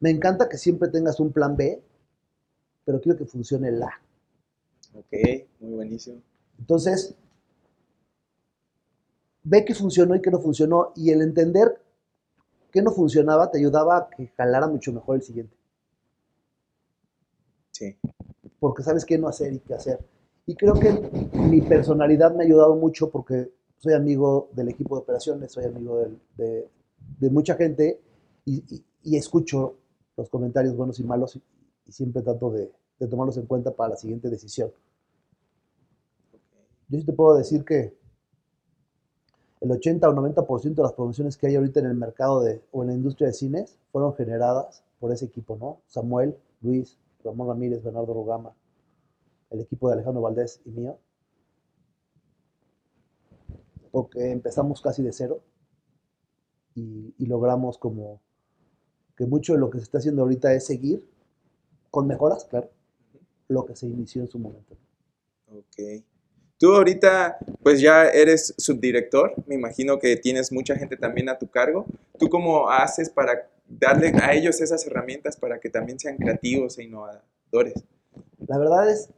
me 0.00 0.10
encanta 0.10 0.48
que 0.48 0.58
siempre 0.58 0.88
tengas 0.88 1.20
un 1.20 1.32
plan 1.32 1.56
B, 1.56 1.82
pero 2.84 3.00
quiero 3.00 3.18
que 3.18 3.26
funcione 3.26 3.68
el 3.68 3.82
A. 3.82 3.90
Ok, 4.94 5.12
muy 5.60 5.74
buenísimo. 5.74 6.20
Entonces, 6.58 7.14
ve 9.44 9.64
que 9.64 9.74
funcionó 9.74 10.14
y 10.16 10.20
que 10.20 10.30
no 10.30 10.40
funcionó, 10.40 10.92
y 10.96 11.10
el 11.10 11.22
entender 11.22 11.80
que 12.72 12.82
no 12.82 12.90
funcionaba 12.90 13.50
te 13.50 13.58
ayudaba 13.58 13.96
a 13.96 14.08
que 14.10 14.28
jalara 14.36 14.66
mucho 14.66 14.92
mejor 14.92 15.16
el 15.16 15.22
siguiente. 15.22 15.56
Sí. 17.70 17.96
porque 18.58 18.82
sabes 18.82 19.04
qué 19.04 19.16
no 19.18 19.28
hacer 19.28 19.52
y 19.52 19.60
qué 19.60 19.74
hacer. 19.74 20.00
Y 20.48 20.54
creo 20.54 20.72
que 20.80 20.90
mi 21.34 21.60
personalidad 21.60 22.34
me 22.34 22.42
ha 22.42 22.46
ayudado 22.46 22.74
mucho 22.74 23.10
porque 23.10 23.52
soy 23.76 23.92
amigo 23.92 24.48
del 24.52 24.70
equipo 24.70 24.96
de 24.96 25.02
operaciones, 25.02 25.52
soy 25.52 25.66
amigo 25.66 26.02
de, 26.38 27.30
mucha 27.30 27.54
gente 27.54 28.00
y, 28.46 28.82
escucho 29.14 29.76
los 30.16 30.30
comentarios 30.30 30.74
buenos 30.74 30.98
y 31.00 31.04
malos 31.04 31.36
y, 31.36 31.92
siempre 31.92 32.22
trato 32.22 32.50
de, 32.50 32.72
tomarlos 33.10 33.36
en 33.36 33.44
cuenta 33.44 33.72
para 33.72 33.90
la 33.90 33.96
siguiente 33.96 34.30
decisión. 34.30 34.70
Yo 36.88 36.98
sí 36.98 37.04
te 37.04 37.12
puedo 37.12 37.36
decir 37.36 37.62
que 37.62 37.94
el 39.60 39.70
80 39.70 40.08
o 40.08 40.14
90% 40.14 40.74
de 40.74 40.82
las 40.82 40.94
promociones 40.94 41.36
que 41.36 41.48
hay 41.48 41.56
ahorita 41.56 41.80
en 41.80 41.86
el 41.86 41.94
mercado 41.94 42.40
de, 42.40 42.62
o 42.72 42.80
en 42.80 42.88
la 42.88 42.94
industria 42.94 43.26
de 43.26 43.34
cines 43.34 43.78
fueron 43.92 44.14
generadas 44.14 44.82
por 44.98 45.12
ese 45.12 45.26
equipo, 45.26 45.58
¿no? 45.60 45.82
Samuel, 45.88 46.38
Luis, 46.62 46.96
Ramón 47.22 47.48
Ramírez, 47.48 47.82
Bernardo 47.82 48.14
Rugama, 48.14 48.54
el 49.50 49.60
equipo 49.60 49.88
de 49.88 49.94
Alejandro 49.94 50.22
Valdés 50.22 50.60
y 50.64 50.70
mío. 50.70 50.98
Porque 53.90 54.30
empezamos 54.30 54.80
casi 54.80 55.02
de 55.02 55.12
cero 55.12 55.42
y, 56.74 57.14
y 57.18 57.26
logramos 57.26 57.78
como 57.78 58.20
que 59.16 59.26
mucho 59.26 59.54
de 59.54 59.58
lo 59.58 59.70
que 59.70 59.78
se 59.78 59.84
está 59.84 59.98
haciendo 59.98 60.22
ahorita 60.22 60.52
es 60.54 60.66
seguir 60.66 61.04
con 61.90 62.06
mejoras, 62.06 62.44
claro, 62.44 62.70
lo 63.48 63.64
que 63.64 63.74
se 63.74 63.86
inició 63.86 64.22
en 64.22 64.28
su 64.28 64.38
momento. 64.38 64.76
Ok. 65.50 66.04
Tú 66.58 66.74
ahorita, 66.74 67.38
pues 67.62 67.80
ya 67.80 68.08
eres 68.08 68.54
subdirector, 68.58 69.32
me 69.46 69.54
imagino 69.54 69.98
que 69.98 70.16
tienes 70.16 70.50
mucha 70.50 70.74
gente 70.74 70.96
también 70.96 71.28
a 71.28 71.38
tu 71.38 71.48
cargo. 71.48 71.86
¿Tú 72.18 72.28
cómo 72.28 72.68
haces 72.68 73.10
para 73.10 73.48
darle 73.68 74.12
a 74.20 74.34
ellos 74.34 74.60
esas 74.60 74.84
herramientas 74.86 75.36
para 75.36 75.60
que 75.60 75.70
también 75.70 76.00
sean 76.00 76.16
creativos 76.16 76.78
e 76.78 76.84
innovadores? 76.84 77.74
La 78.46 78.58
verdad 78.58 78.90
es, 78.90 79.08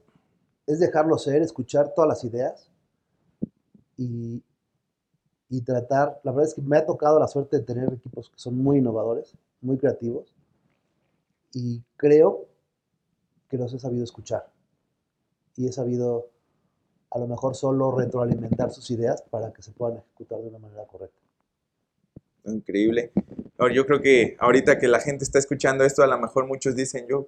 es 0.72 0.78
dejarlo 0.78 1.18
ser, 1.18 1.42
escuchar 1.42 1.92
todas 1.94 2.08
las 2.08 2.24
ideas 2.24 2.70
y, 3.96 4.42
y 5.48 5.60
tratar, 5.62 6.20
la 6.22 6.30
verdad 6.30 6.48
es 6.48 6.54
que 6.54 6.62
me 6.62 6.76
ha 6.76 6.86
tocado 6.86 7.18
la 7.18 7.26
suerte 7.26 7.58
de 7.58 7.64
tener 7.64 7.92
equipos 7.92 8.30
que 8.30 8.38
son 8.38 8.56
muy 8.56 8.78
innovadores, 8.78 9.34
muy 9.60 9.78
creativos 9.78 10.32
y 11.52 11.82
creo 11.96 12.46
que 13.48 13.58
los 13.58 13.72
he 13.74 13.78
sabido 13.80 14.04
escuchar 14.04 14.48
y 15.56 15.66
he 15.66 15.72
sabido 15.72 16.28
a 17.10 17.18
lo 17.18 17.26
mejor 17.26 17.56
solo 17.56 17.90
retroalimentar 17.90 18.70
sus 18.70 18.88
ideas 18.92 19.22
para 19.22 19.52
que 19.52 19.62
se 19.62 19.72
puedan 19.72 19.98
ejecutar 19.98 20.40
de 20.40 20.48
una 20.48 20.58
manera 20.60 20.84
correcta. 20.84 21.18
Increíble. 22.44 23.10
Yo 23.74 23.84
creo 23.84 24.00
que 24.00 24.36
ahorita 24.38 24.78
que 24.78 24.86
la 24.86 25.00
gente 25.00 25.24
está 25.24 25.38
escuchando 25.38 25.84
esto, 25.84 26.02
a 26.02 26.06
lo 26.06 26.18
mejor 26.18 26.46
muchos 26.46 26.76
dicen, 26.76 27.06
yo 27.08 27.26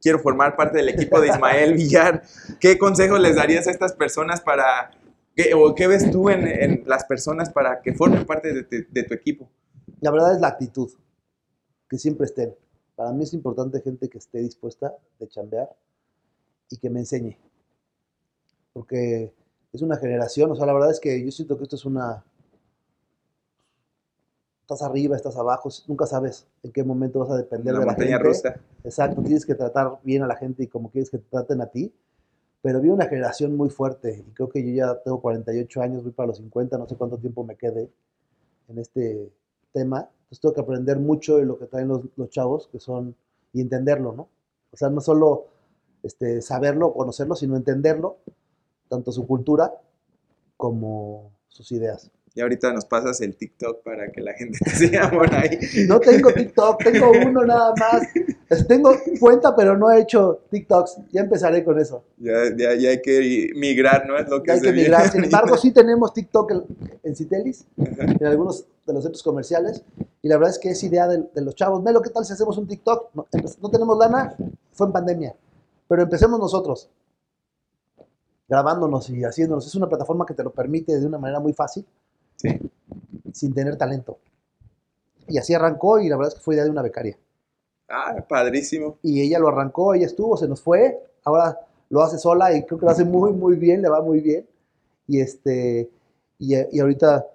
quiero 0.00 0.18
formar 0.18 0.56
parte 0.56 0.78
del 0.78 0.88
equipo 0.88 1.20
de 1.20 1.28
Ismael 1.28 1.74
Villar. 1.76 2.22
¿Qué 2.60 2.78
consejo 2.78 3.18
les 3.18 3.36
darías 3.36 3.66
a 3.66 3.70
estas 3.70 3.92
personas 3.92 4.40
para, 4.40 4.90
qué, 5.34 5.52
o 5.54 5.74
qué 5.74 5.86
ves 5.86 6.10
tú 6.10 6.28
en, 6.30 6.46
en 6.46 6.82
las 6.86 7.04
personas 7.04 7.50
para 7.50 7.80
que 7.82 7.92
formen 7.94 8.24
parte 8.26 8.52
de, 8.52 8.62
tu- 8.64 8.86
de 8.92 9.02
tu 9.04 9.14
equipo? 9.14 9.48
La 10.00 10.10
verdad 10.10 10.34
es 10.34 10.40
la 10.40 10.48
actitud, 10.48 10.90
que 11.88 11.98
siempre 11.98 12.26
estén. 12.26 12.54
Para 12.96 13.12
mí 13.12 13.22
es 13.24 13.32
importante 13.34 13.80
gente 13.80 14.08
que 14.08 14.18
esté 14.18 14.38
dispuesta 14.38 14.94
de 15.18 15.28
chambear 15.28 15.68
y 16.70 16.76
que 16.76 16.90
me 16.90 17.00
enseñe. 17.00 17.38
Porque 18.72 19.32
es 19.72 19.82
una 19.82 19.96
generación, 19.96 20.50
o 20.50 20.56
sea, 20.56 20.66
la 20.66 20.72
verdad 20.72 20.90
es 20.90 21.00
que 21.00 21.24
yo 21.24 21.30
siento 21.30 21.56
que 21.56 21.64
esto 21.64 21.76
es 21.76 21.84
una... 21.84 22.24
Estás 24.72 24.88
arriba, 24.88 25.16
estás 25.16 25.36
abajo, 25.36 25.68
nunca 25.86 26.06
sabes 26.06 26.46
en 26.62 26.72
qué 26.72 26.82
momento 26.82 27.18
vas 27.18 27.30
a 27.30 27.36
depender 27.36 27.74
La 27.74 27.80
de 27.80 27.86
la 27.86 27.92
montaña 27.92 28.16
gente. 28.16 28.24
rusa. 28.24 28.60
Exacto, 28.84 29.20
tienes 29.20 29.44
que 29.44 29.54
tratar 29.54 29.98
bien 30.02 30.22
a 30.22 30.26
la 30.26 30.36
gente 30.36 30.62
y 30.62 30.66
como 30.66 30.90
quieres 30.90 31.10
que 31.10 31.18
te 31.18 31.28
traten 31.28 31.60
a 31.60 31.66
ti. 31.66 31.92
Pero 32.62 32.80
vi 32.80 32.88
una 32.88 33.06
generación 33.06 33.54
muy 33.54 33.68
fuerte 33.68 34.24
y 34.26 34.32
creo 34.32 34.48
que 34.48 34.64
yo 34.64 34.72
ya 34.72 35.02
tengo 35.02 35.20
48 35.20 35.82
años, 35.82 36.02
voy 36.02 36.12
para 36.12 36.28
los 36.28 36.38
50, 36.38 36.78
no 36.78 36.88
sé 36.88 36.96
cuánto 36.96 37.18
tiempo 37.18 37.44
me 37.44 37.56
quede 37.56 37.90
en 38.68 38.78
este 38.78 39.30
tema. 39.72 40.08
Entonces 40.22 40.40
tengo 40.40 40.54
que 40.54 40.60
aprender 40.62 40.98
mucho 40.98 41.36
de 41.36 41.44
lo 41.44 41.58
que 41.58 41.66
traen 41.66 41.88
los, 41.88 42.02
los 42.16 42.30
chavos, 42.30 42.68
que 42.72 42.80
son, 42.80 43.14
y 43.52 43.60
entenderlo, 43.60 44.12
¿no? 44.12 44.28
O 44.70 44.76
sea, 44.78 44.88
no 44.88 45.02
solo 45.02 45.48
este, 46.02 46.40
saberlo, 46.40 46.94
conocerlo, 46.94 47.34
sino 47.34 47.56
entenderlo, 47.56 48.16
tanto 48.88 49.12
su 49.12 49.26
cultura 49.26 49.74
como 50.56 51.32
sus 51.48 51.72
ideas. 51.72 52.10
Y 52.34 52.40
ahorita 52.40 52.72
nos 52.72 52.86
pasas 52.86 53.20
el 53.20 53.36
TikTok 53.36 53.82
para 53.82 54.10
que 54.10 54.22
la 54.22 54.32
gente 54.32 54.58
te 54.64 54.70
siga 54.70 55.10
por 55.10 55.32
ahí. 55.34 55.58
No 55.86 56.00
tengo 56.00 56.32
TikTok, 56.32 56.82
tengo 56.82 57.10
uno 57.10 57.44
nada 57.44 57.74
más. 57.78 58.02
Tengo 58.66 58.94
cuenta, 59.20 59.54
pero 59.54 59.76
no 59.76 59.90
he 59.90 60.00
hecho 60.00 60.42
TikToks. 60.50 60.98
Ya 61.10 61.20
empezaré 61.20 61.62
con 61.62 61.78
eso. 61.78 62.04
Ya, 62.16 62.44
ya, 62.56 62.74
ya 62.74 62.90
hay 62.90 63.02
que 63.02 63.50
migrar, 63.54 64.06
¿no? 64.06 64.16
Es 64.16 64.28
lo 64.28 64.42
que 64.42 64.48
Ya 64.48 64.54
hay 64.54 64.60
se 64.60 64.66
que 64.66 64.72
migrar. 64.72 65.10
Sin 65.10 65.24
embargo, 65.24 65.56
sí 65.58 65.72
tenemos 65.72 66.14
TikTok 66.14 66.50
en, 66.52 66.64
en 67.02 67.16
Citelis, 67.16 67.66
en 67.76 68.26
algunos 68.26 68.64
de 68.86 68.92
los 68.94 69.02
centros 69.02 69.22
comerciales. 69.22 69.84
Y 70.22 70.28
la 70.28 70.36
verdad 70.36 70.50
es 70.54 70.58
que 70.58 70.70
es 70.70 70.82
idea 70.82 71.06
de, 71.08 71.24
de 71.34 71.42
los 71.42 71.54
chavos. 71.54 71.82
Melo, 71.82 72.00
¿qué 72.00 72.10
tal 72.10 72.24
si 72.24 72.32
hacemos 72.32 72.56
un 72.56 72.66
TikTok? 72.66 73.10
No, 73.14 73.26
no 73.60 73.70
tenemos 73.70 73.98
lana, 73.98 74.34
fue 74.72 74.86
en 74.86 74.92
pandemia. 74.92 75.34
Pero 75.88 76.02
empecemos 76.04 76.38
nosotros, 76.38 76.88
grabándonos 78.48 79.10
y 79.10 79.22
haciéndonos. 79.24 79.66
Es 79.66 79.74
una 79.74 79.88
plataforma 79.88 80.24
que 80.24 80.32
te 80.32 80.42
lo 80.42 80.50
permite 80.50 80.98
de 80.98 81.06
una 81.06 81.18
manera 81.18 81.40
muy 81.40 81.52
fácil, 81.52 81.84
Sí. 82.42 82.58
sin 83.32 83.54
tener 83.54 83.76
talento. 83.76 84.18
Y 85.28 85.38
así 85.38 85.54
arrancó 85.54 86.00
y 86.00 86.08
la 86.08 86.16
verdad 86.16 86.32
es 86.32 86.38
que 86.38 86.44
fue 86.44 86.54
idea 86.56 86.64
de 86.64 86.70
una 86.70 86.82
becaria. 86.82 87.16
Ah, 87.88 88.24
padrísimo. 88.28 88.98
y 89.02 89.20
ella 89.20 89.38
lo 89.38 89.48
arrancó, 89.48 89.94
ella 89.94 90.06
estuvo, 90.06 90.36
se 90.36 90.48
nos 90.48 90.60
fue. 90.60 90.98
Ahora 91.24 91.58
lo 91.90 92.02
hace 92.02 92.18
sola 92.18 92.54
y 92.56 92.64
creo 92.64 92.78
que 92.78 92.86
lo 92.86 92.90
hace 92.90 93.04
muy, 93.04 93.32
muy 93.32 93.56
bien, 93.56 93.82
le 93.82 93.88
va 93.88 94.00
muy 94.02 94.20
bien. 94.20 94.46
Y, 95.06 95.20
este, 95.20 95.90
y, 96.38 96.54
y 96.74 96.80
ahorita 96.80 97.26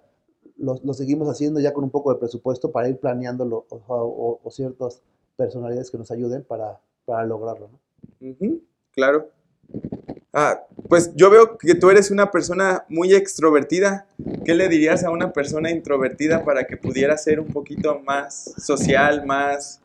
lo, 0.58 0.80
lo, 0.84 0.93
seguimos 0.93 1.30
haciendo 1.30 1.60
ya 1.60 1.74
con 1.74 1.84
un 1.84 1.91
poco 1.91 2.12
de 2.12 2.20
presupuesto 2.20 2.72
para 2.72 2.89
ir 2.89 2.97
planeándolo 2.97 3.66
o, 3.70 3.82
o, 3.88 4.39
o 4.43 4.51
ciertas 4.51 5.01
personalidades 5.36 5.91
que 5.91 5.97
nos 5.99 6.10
ayuden 6.12 6.43
para, 6.43 6.80
para 7.05 7.26
lograrlo. 7.26 7.70
¿no? 7.70 7.80
Uh 8.28 8.34
-huh, 8.34 8.62
claro. 8.91 9.30
Ah, 10.40 10.68
pues 10.88 11.16
yo 11.16 11.32
veo 11.32 11.58
que 11.58 11.74
tú 11.74 11.90
eres 11.90 12.12
una 12.12 12.30
persona 12.30 12.86
muy 12.90 13.16
extrovertida. 13.16 14.06
¿Qué 14.46 14.54
le 14.54 14.70
dirías 14.70 15.04
a 15.04 15.10
una 15.10 15.34
persona 15.34 15.72
introvertida 15.72 16.46
para 16.46 16.68
que 16.68 16.78
pudiera 16.78 17.18
ser 17.18 17.40
un 17.40 17.48
poquito 17.48 18.00
más 18.02 18.54
social, 18.64 19.26
más... 19.26 19.82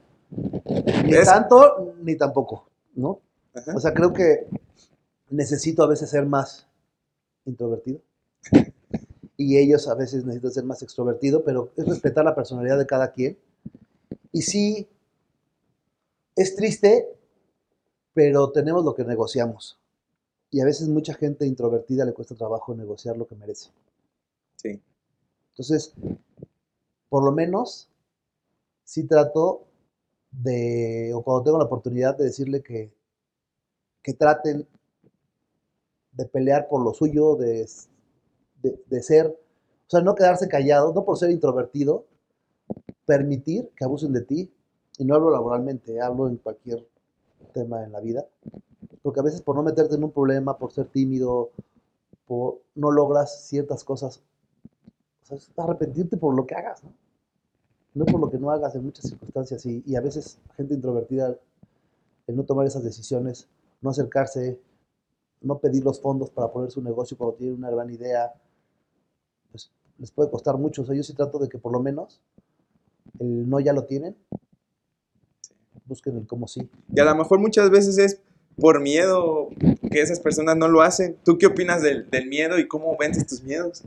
Ni 1.07 1.15
es... 1.15 1.25
tanto 1.25 1.95
ni 2.03 2.17
tampoco, 2.17 2.69
¿no? 2.95 3.21
Ajá. 3.55 3.73
O 3.75 3.81
sea, 3.81 3.95
creo 3.95 4.13
que 4.13 4.47
necesito 5.31 5.83
a 5.85 5.87
veces 5.87 6.11
ser 6.11 6.27
más 6.27 6.69
introvertido 7.47 8.03
y 9.39 9.57
ellos 9.57 9.89
a 9.89 9.95
veces 9.95 10.27
necesitan 10.27 10.53
ser 10.53 10.65
más 10.65 10.83
extrovertido, 10.83 11.45
pero 11.45 11.73
es 11.79 11.87
respetar 11.87 12.27
la 12.27 12.35
personalidad 12.35 12.77
de 12.77 12.85
cada 12.85 13.13
quien. 13.13 13.39
Y 14.33 14.43
sí, 14.43 14.87
es 16.37 16.55
triste, 16.57 17.09
pero 18.13 18.51
tenemos 18.51 18.85
lo 18.85 18.95
que 18.95 19.05
negociamos. 19.05 19.82
Y 20.53 20.61
a 20.61 20.67
veces 20.67 20.89
mucha 20.89 21.15
gente 21.15 21.47
introvertida 21.47 22.05
le 22.05 22.13
cuesta 22.13 22.35
trabajo 22.35 22.75
negociar 22.75 23.17
lo 23.17 23.27
que 23.27 23.35
merece. 23.35 23.71
Sí. 24.57 24.81
Entonces, 25.49 25.95
por 27.09 27.25
lo 27.25 27.33
menos, 27.33 27.89
sí 28.85 29.05
trato 29.05 29.65
de, 30.31 31.13
o 31.15 31.23
cuando 31.23 31.45
tengo 31.45 31.59
la 31.59 31.65
oportunidad 31.65 32.17
de 32.19 32.25
decirle 32.25 32.63
que, 32.63 32.93
que 34.03 34.13
traten 34.13 34.69
de 36.13 36.27
pelear 36.27 36.69
por 36.69 36.85
lo 36.85 36.93
suyo, 36.93 37.35
de, 37.37 37.67
de, 38.63 38.79
de, 38.87 39.03
ser, 39.03 39.29
o 39.29 39.91
sea, 39.91 40.03
no 40.03 40.15
quedarse 40.15 40.49
callados, 40.49 40.95
no 40.95 41.03
por 41.07 41.17
ser 41.17 41.31
introvertido, 41.31 42.05
permitir 43.07 43.71
que 43.75 43.85
abusen 43.85 44.13
de 44.13 44.21
ti, 44.21 44.53
y 44.99 45.05
no 45.07 45.15
hablo 45.15 45.31
laboralmente, 45.31 45.99
hablo 45.99 46.29
en 46.29 46.37
cualquier 46.37 46.87
tema 47.53 47.85
en 47.85 47.93
la 47.93 48.01
vida, 48.01 48.27
porque 49.03 49.21
a 49.21 49.23
veces 49.23 49.43
por 49.43 49.57
no 49.57 49.63
meterte 49.63 49.95
en 49.95 50.05
un 50.05 50.13
problema, 50.13 50.59
por 50.59 50.73
ser 50.73 50.87
tímido, 50.87 51.51
por, 52.27 52.61
no 52.75 52.91
logras 52.91 53.47
ciertas 53.47 53.85
cosas, 53.85 54.23
o 55.31 55.37
sea, 55.37 55.65
arrepentirte 55.65 56.17
por 56.17 56.35
lo 56.35 56.47
que 56.47 56.55
hagas, 56.55 56.83
¿no? 56.85 56.93
no 57.95 58.05
por 58.07 58.21
lo 58.21 58.31
que 58.31 58.39
no 58.39 58.51
hagas 58.51 58.75
en 58.75 58.85
muchas 58.85 59.09
circunstancias, 59.09 59.65
y, 59.67 59.83
y 59.87 59.97
a 59.97 60.01
veces 60.01 60.39
gente 60.57 60.75
introvertida, 60.75 61.37
el 62.27 62.37
no 62.37 62.45
tomar 62.45 62.67
esas 62.67 62.85
decisiones, 62.85 63.49
no 63.81 63.91
acercarse, 63.91 64.59
no 65.43 65.59
pedir 65.59 65.85
los 65.85 66.01
fondos 66.01 66.31
para 66.31 66.51
poner 66.51 66.71
su 66.71 66.83
negocio 66.83 67.17
cuando 67.17 67.37
tiene 67.37 67.55
una 67.55 67.71
gran 67.71 67.91
idea, 67.91 68.33
pues 69.51 69.71
les 69.99 70.11
puede 70.11 70.31
costar 70.31 70.57
mucho. 70.57 70.83
O 70.83 70.85
sea, 70.85 70.95
yo 70.95 71.03
sí 71.03 71.15
trato 71.15 71.39
de 71.39 71.49
que 71.49 71.59
por 71.59 71.73
lo 71.73 71.81
menos 71.81 72.21
el 73.19 73.49
no 73.49 73.61
ya 73.61 73.73
lo 73.73 73.85
tienen, 73.85 74.17
busquen 75.87 76.17
el 76.17 76.27
cómo 76.27 76.49
sí. 76.49 76.69
Y 76.95 77.01
a 77.01 77.05
lo 77.05 77.15
mejor 77.15 77.39
muchas 77.39 77.71
veces 77.71 77.99
es 77.99 78.21
por 78.57 78.81
miedo 78.81 79.49
que 79.91 80.01
esas 80.01 80.21
personas 80.21 80.57
no 80.57 80.69
lo 80.69 80.83
hacen. 80.83 81.17
¿Tú 81.25 81.39
qué 81.39 81.47
opinas 81.47 81.83
del, 81.83 82.09
del 82.11 82.29
miedo 82.29 82.59
y 82.59 82.69
cómo 82.69 82.97
vences 82.99 83.27
tus 83.27 83.43
miedos? 83.43 83.83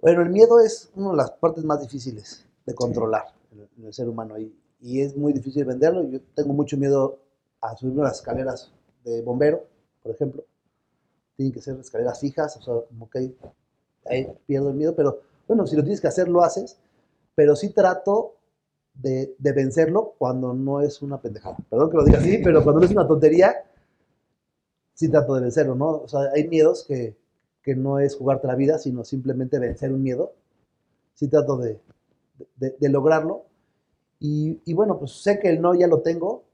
Bueno, 0.00 0.22
el 0.22 0.30
miedo 0.30 0.60
es 0.60 0.90
una 0.94 1.10
de 1.10 1.16
las 1.16 1.30
partes 1.32 1.64
más 1.64 1.80
difíciles 1.80 2.44
de 2.66 2.74
controlar 2.74 3.24
en 3.52 3.60
el, 3.60 3.68
en 3.78 3.86
el 3.86 3.92
ser 3.92 4.08
humano 4.08 4.38
y, 4.38 4.54
y, 4.80 5.00
es 5.00 5.16
muy 5.16 5.32
difícil 5.32 5.64
venderlo. 5.64 6.04
Yo 6.04 6.20
tengo 6.34 6.52
mucho 6.52 6.76
miedo 6.76 7.18
a 7.60 7.76
subirme 7.76 8.02
a 8.02 8.04
las 8.04 8.18
escaleras 8.18 8.72
de 9.04 9.22
bombero, 9.22 9.64
por 10.02 10.12
ejemplo. 10.12 10.44
Tienen 11.36 11.52
que 11.52 11.60
ser 11.60 11.78
escaleras 11.78 12.20
fijas, 12.20 12.56
o 12.56 12.62
sea, 12.62 12.74
como 12.88 13.10
que 13.10 13.18
ahí, 13.18 13.36
ahí 14.06 14.32
pierdo 14.46 14.70
el 14.70 14.76
miedo, 14.76 14.94
pero 14.94 15.20
bueno, 15.46 15.66
si 15.66 15.76
lo 15.76 15.82
tienes 15.82 16.00
que 16.00 16.08
hacer, 16.08 16.28
lo 16.28 16.42
haces, 16.42 16.78
pero 17.34 17.56
sí 17.56 17.70
trato 17.70 18.34
de, 18.98 19.34
de, 19.38 19.52
vencerlo 19.52 20.14
cuando 20.18 20.52
no 20.52 20.80
es 20.80 21.02
una 21.02 21.20
pendejada. 21.20 21.56
Perdón 21.70 21.90
que 21.90 21.96
lo 21.96 22.04
diga 22.04 22.18
así, 22.18 22.38
pero 22.44 22.62
cuando 22.62 22.80
no 22.80 22.86
es 22.86 22.92
una 22.92 23.06
tontería, 23.06 23.64
sí 24.94 25.08
trato 25.08 25.34
de 25.34 25.42
vencerlo, 25.42 25.74
¿no? 25.74 26.02
O 26.02 26.08
sea, 26.08 26.20
hay 26.34 26.48
miedos 26.48 26.84
que, 26.86 27.16
que 27.62 27.74
no 27.74 28.00
es 28.00 28.16
jugarte 28.16 28.46
la 28.46 28.56
vida, 28.56 28.78
sino 28.78 29.04
simplemente 29.04 29.58
vencer 29.58 29.92
un 29.92 30.02
miedo. 30.02 30.34
Sí 31.14 31.28
trato 31.28 31.56
de, 31.56 31.80
de, 32.56 32.76
de 32.78 32.88
lograrlo. 32.88 33.44
Y, 34.20 34.60
y, 34.64 34.74
bueno, 34.74 34.98
pues 34.98 35.22
sé 35.22 35.38
que 35.38 35.48
el 35.48 35.60
no 35.60 35.74
ya 35.74 35.86
lo 35.86 36.00
tengo. 36.00 36.44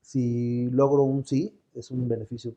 Si 0.00 0.70
logro 0.70 1.02
un 1.02 1.24
sí, 1.26 1.58
es 1.74 1.90
un 1.90 2.08
beneficio, 2.08 2.54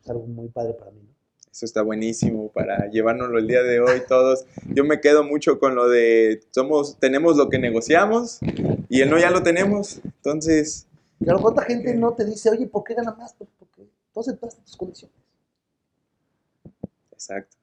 es 0.00 0.10
algo 0.10 0.26
muy 0.26 0.48
padre 0.48 0.74
para 0.74 0.90
mí. 0.90 1.00
¿no? 1.00 1.19
Eso 1.52 1.66
está 1.66 1.82
buenísimo 1.82 2.50
para 2.52 2.88
llevárnoslo 2.90 3.38
el 3.38 3.48
día 3.48 3.62
de 3.62 3.80
hoy 3.80 4.02
todos. 4.06 4.46
Yo 4.68 4.84
me 4.84 5.00
quedo 5.00 5.24
mucho 5.24 5.58
con 5.58 5.74
lo 5.74 5.88
de 5.88 6.42
somos, 6.50 6.98
tenemos 7.00 7.36
lo 7.36 7.48
que 7.48 7.58
negociamos 7.58 8.38
y 8.88 9.00
el 9.00 9.10
no 9.10 9.18
ya 9.18 9.30
lo 9.30 9.42
tenemos. 9.42 10.00
Entonces. 10.04 10.86
Claro, 11.18 11.40
¿cuánta 11.40 11.62
gente 11.62 11.94
no 11.94 12.14
te 12.14 12.24
dice, 12.24 12.50
oye, 12.50 12.66
¿por 12.66 12.84
qué 12.84 12.94
gana 12.94 13.12
más? 13.12 13.34
Porque 13.34 13.88
tú 14.12 14.20
aceptaste 14.20 14.62
tus 14.62 14.76
condiciones. 14.76 15.16
Exacto. 17.12 17.56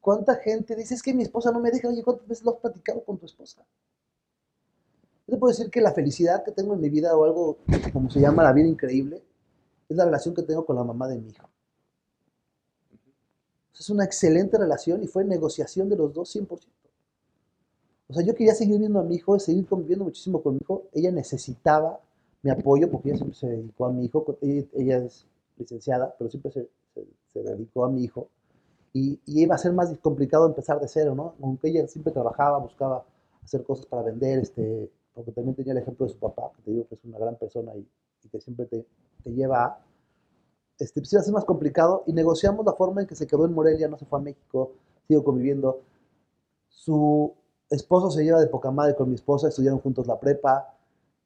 ¿Cuánta 0.00 0.34
gente 0.36 0.74
dice, 0.76 0.94
es 0.94 1.02
que 1.02 1.14
mi 1.14 1.22
esposa 1.22 1.50
no 1.50 1.60
me 1.60 1.70
deja? 1.70 1.88
Oye, 1.88 2.02
¿cuántas 2.02 2.26
veces 2.26 2.44
lo 2.44 2.52
has 2.52 2.60
platicado 2.60 3.02
con 3.04 3.16
tu 3.16 3.26
esposa? 3.26 3.64
Yo 5.26 5.34
te 5.34 5.38
puedo 5.38 5.50
decir 5.50 5.70
que 5.70 5.80
la 5.80 5.92
felicidad 5.92 6.44
que 6.44 6.50
tengo 6.50 6.74
en 6.74 6.80
mi 6.80 6.90
vida 6.90 7.16
o 7.16 7.24
algo 7.24 7.58
como 7.92 8.10
se 8.10 8.20
llama 8.20 8.42
la 8.42 8.52
vida 8.52 8.68
increíble 8.68 9.22
es 9.88 9.96
la 9.96 10.04
relación 10.04 10.34
que 10.34 10.42
tengo 10.42 10.66
con 10.66 10.76
la 10.76 10.84
mamá 10.84 11.08
de 11.08 11.16
mi 11.16 11.30
hijo. 11.30 11.48
Es 13.78 13.90
una 13.90 14.04
excelente 14.04 14.56
relación 14.56 15.02
y 15.02 15.06
fue 15.06 15.24
negociación 15.24 15.88
de 15.88 15.96
los 15.96 16.12
dos 16.12 16.34
100%. 16.34 16.48
O 18.06 18.14
sea, 18.14 18.24
yo 18.24 18.34
quería 18.34 18.54
seguir 18.54 18.78
viendo 18.78 19.00
a 19.00 19.02
mi 19.02 19.16
hijo, 19.16 19.38
seguir 19.38 19.66
conviviendo 19.66 20.04
muchísimo 20.04 20.42
con 20.42 20.54
mi 20.54 20.60
hijo. 20.62 20.84
Ella 20.92 21.10
necesitaba 21.10 22.00
mi 22.42 22.50
apoyo 22.50 22.90
porque 22.90 23.08
ella 23.08 23.18
siempre 23.18 23.38
se 23.38 23.48
dedicó 23.48 23.86
a 23.86 23.92
mi 23.92 24.04
hijo. 24.04 24.38
Ella, 24.42 24.66
ella 24.74 24.98
es 24.98 25.26
licenciada, 25.56 26.14
pero 26.18 26.30
siempre 26.30 26.52
se, 26.52 26.68
se, 26.94 27.06
se 27.32 27.42
dedicó 27.42 27.84
a 27.84 27.90
mi 27.90 28.04
hijo. 28.04 28.28
Y, 28.92 29.18
y, 29.26 29.42
iba 29.42 29.54
a 29.54 29.58
ser 29.58 29.72
más 29.72 29.92
complicado 29.98 30.46
empezar 30.46 30.78
de 30.80 30.86
cero, 30.86 31.14
¿no? 31.16 31.34
Aunque 31.42 31.68
ella 31.68 31.88
siempre 31.88 32.12
trabajaba, 32.12 32.58
buscaba 32.58 33.04
hacer 33.42 33.64
cosas 33.64 33.86
para 33.86 34.02
vender, 34.02 34.38
este, 34.38 34.90
porque 35.14 35.32
también 35.32 35.56
tenía 35.56 35.72
el 35.72 35.78
ejemplo 35.78 36.06
de 36.06 36.12
su 36.12 36.18
papá, 36.18 36.52
que 36.56 36.62
te 36.62 36.70
digo 36.70 36.86
que 36.86 36.94
es 36.94 37.04
una 37.04 37.18
gran 37.18 37.36
persona 37.36 37.74
y, 37.74 37.86
y 38.22 38.28
que 38.28 38.40
siempre 38.40 38.66
te, 38.66 38.86
te 39.24 39.30
lleva 39.32 39.64
a 39.64 39.84
este, 40.78 41.00
pues 41.00 41.12
iba 41.12 41.20
a 41.20 41.24
ser 41.24 41.34
más 41.34 41.44
complicado 41.44 42.02
y 42.06 42.12
negociamos 42.12 42.64
la 42.66 42.72
forma 42.72 43.02
en 43.02 43.06
que 43.06 43.14
se 43.14 43.26
quedó 43.26 43.44
en 43.44 43.52
Morelia, 43.52 43.88
no 43.88 43.98
se 43.98 44.06
fue 44.06 44.18
a 44.18 44.22
México, 44.22 44.72
sigo 45.06 45.22
conviviendo. 45.22 45.80
Su 46.68 47.32
esposo 47.70 48.10
se 48.10 48.24
lleva 48.24 48.40
de 48.40 48.48
poca 48.48 48.70
madre 48.70 48.94
con 48.94 49.08
mi 49.08 49.14
esposa, 49.14 49.48
estudiaron 49.48 49.80
juntos 49.80 50.06
la 50.06 50.18
prepa, 50.18 50.74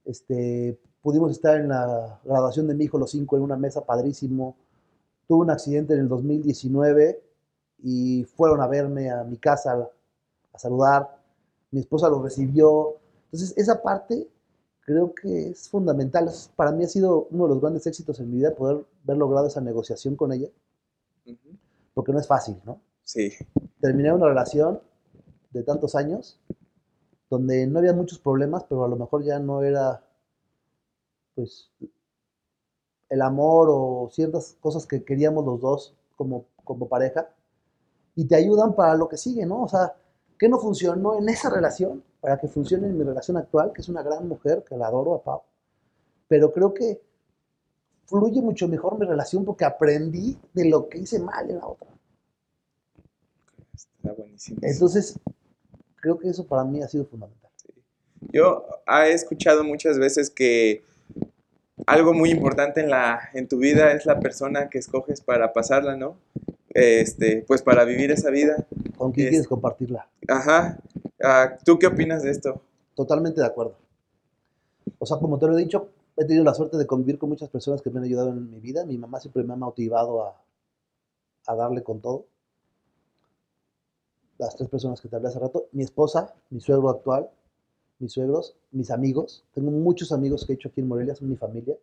este, 0.04 0.78
pudimos 1.02 1.32
estar 1.32 1.60
en 1.60 1.68
la 1.68 2.20
graduación 2.24 2.66
de 2.66 2.74
mi 2.74 2.84
hijo 2.84 2.98
los 2.98 3.10
cinco 3.10 3.36
en 3.36 3.42
una 3.42 3.56
mesa 3.56 3.84
padrísimo. 3.84 4.56
Tuve 5.26 5.40
un 5.44 5.50
accidente 5.50 5.94
en 5.94 6.00
el 6.00 6.08
2019 6.08 7.22
y 7.82 8.24
fueron 8.24 8.60
a 8.60 8.66
verme 8.66 9.10
a 9.10 9.24
mi 9.24 9.36
casa 9.36 9.88
a, 10.52 10.58
saludar. 10.58 11.18
Mi 11.70 11.80
esposa 11.80 12.08
lo 12.08 12.22
recibió. 12.22 12.96
Entonces, 13.26 13.56
esa 13.56 13.82
parte 13.82 14.28
creo 14.88 15.14
que 15.14 15.50
es 15.50 15.68
fundamental. 15.68 16.30
Para 16.56 16.72
mí 16.72 16.82
ha 16.82 16.88
sido 16.88 17.28
uno 17.30 17.44
de 17.44 17.50
los 17.50 17.60
grandes 17.60 17.86
éxitos 17.86 18.18
en 18.20 18.30
mi 18.30 18.38
vida 18.38 18.54
poder 18.54 18.86
haber 19.04 19.18
logrado 19.18 19.46
esa 19.46 19.60
negociación 19.60 20.16
con 20.16 20.32
ella, 20.32 20.48
uh 21.26 21.30
-huh. 21.30 21.58
porque 21.92 22.10
no 22.10 22.18
es 22.18 22.26
fácil, 22.26 22.56
¿no? 22.64 22.80
Sí. 23.02 23.32
Terminé 23.82 24.10
una 24.14 24.28
relación 24.28 24.80
de 25.50 25.62
tantos 25.62 25.94
años 25.94 26.40
donde 27.28 27.66
no 27.66 27.80
había 27.80 27.92
muchos 27.92 28.18
problemas, 28.18 28.64
pero 28.64 28.82
a 28.82 28.88
lo 28.88 28.96
mejor 28.96 29.22
ya 29.22 29.38
no 29.38 29.62
era, 29.62 30.02
pues, 31.34 31.70
el 33.10 33.20
amor 33.20 33.68
o 33.70 34.08
ciertas 34.10 34.56
cosas 34.58 34.86
que 34.86 35.04
queríamos 35.04 35.44
los 35.44 35.60
dos 35.60 35.94
como, 36.16 36.46
como 36.64 36.88
pareja, 36.88 37.28
y 38.14 38.24
te 38.24 38.36
ayudan 38.36 38.74
para 38.74 38.94
lo 38.94 39.06
que 39.06 39.18
sigue, 39.18 39.44
¿no? 39.44 39.64
O 39.64 39.68
sea, 39.68 39.94
¿qué 40.38 40.48
no 40.48 40.58
funcionó 40.58 41.18
en 41.18 41.28
esa 41.28 41.50
relación? 41.50 42.02
Para 42.20 42.38
que 42.38 42.48
funcione 42.48 42.88
en 42.88 42.98
mi 42.98 43.04
relación 43.04 43.36
actual, 43.36 43.72
que 43.72 43.80
es 43.80 43.88
una 43.88 44.02
gran 44.02 44.26
mujer, 44.26 44.64
que 44.68 44.76
la 44.76 44.88
adoro 44.88 45.14
a 45.14 45.22
Pau. 45.22 45.42
Pero 46.26 46.52
creo 46.52 46.74
que 46.74 47.00
fluye 48.06 48.40
mucho 48.40 48.68
mejor 48.68 48.98
mi 48.98 49.06
relación 49.06 49.44
porque 49.44 49.64
aprendí 49.64 50.38
de 50.52 50.68
lo 50.68 50.88
que 50.88 50.98
hice 50.98 51.18
mal 51.18 51.48
en 51.50 51.58
la 51.58 51.66
otra. 51.66 51.88
Está 53.74 54.12
buenísimo. 54.12 54.58
Entonces, 54.62 55.18
creo 55.96 56.18
que 56.18 56.28
eso 56.28 56.46
para 56.46 56.64
mí 56.64 56.82
ha 56.82 56.88
sido 56.88 57.04
fundamental. 57.04 57.50
Sí. 57.56 57.68
Yo 58.32 58.66
he 58.86 59.12
escuchado 59.12 59.62
muchas 59.62 59.98
veces 59.98 60.30
que 60.30 60.82
algo 61.86 62.12
muy 62.12 62.30
importante 62.30 62.80
en, 62.80 62.90
la, 62.90 63.30
en 63.34 63.48
tu 63.48 63.58
vida 63.58 63.92
es 63.92 64.06
la 64.06 64.20
persona 64.20 64.68
que 64.68 64.78
escoges 64.78 65.20
para 65.20 65.52
pasarla, 65.52 65.96
¿no? 65.96 66.16
Este, 66.70 67.44
pues 67.46 67.62
para 67.62 67.84
vivir 67.84 68.10
esa 68.10 68.30
vida. 68.30 68.66
¿Con 68.96 69.12
quién 69.12 69.26
es, 69.26 69.30
quieres 69.30 69.48
compartirla? 69.48 70.08
Ajá. 70.28 70.78
Uh, 71.20 71.56
¿Tú 71.64 71.78
qué 71.78 71.86
opinas 71.86 72.22
de 72.22 72.30
esto? 72.30 72.60
Totalmente 72.94 73.40
de 73.40 73.46
acuerdo. 73.46 73.76
O 74.98 75.06
sea, 75.06 75.18
como 75.18 75.38
te 75.38 75.46
lo 75.46 75.56
he 75.56 75.62
dicho, 75.62 75.90
he 76.16 76.24
tenido 76.24 76.44
la 76.44 76.54
suerte 76.54 76.76
de 76.76 76.86
convivir 76.86 77.18
con 77.18 77.28
muchas 77.28 77.48
personas 77.48 77.82
que 77.82 77.90
me 77.90 77.98
han 77.98 78.04
ayudado 78.04 78.30
en 78.30 78.50
mi 78.50 78.60
vida. 78.60 78.84
Mi 78.84 78.98
mamá 78.98 79.20
siempre 79.20 79.42
me 79.44 79.52
ha 79.52 79.56
motivado 79.56 80.24
a, 80.24 80.40
a 81.46 81.54
darle 81.54 81.82
con 81.82 82.00
todo. 82.00 82.26
Las 84.38 84.54
tres 84.56 84.68
personas 84.68 85.00
que 85.00 85.08
te 85.08 85.16
hablé 85.16 85.28
hace 85.28 85.40
rato. 85.40 85.66
Mi 85.72 85.82
esposa, 85.82 86.34
mi 86.50 86.60
suegro 86.60 86.90
actual, 86.90 87.28
mis 87.98 88.12
suegros, 88.12 88.56
mis 88.70 88.90
amigos. 88.90 89.44
Tengo 89.52 89.70
muchos 89.70 90.12
amigos 90.12 90.44
que 90.46 90.52
he 90.52 90.56
hecho 90.56 90.68
aquí 90.68 90.80
en 90.80 90.88
Morelia, 90.88 91.14
son 91.14 91.28
mi 91.28 91.36
familia. 91.36 91.76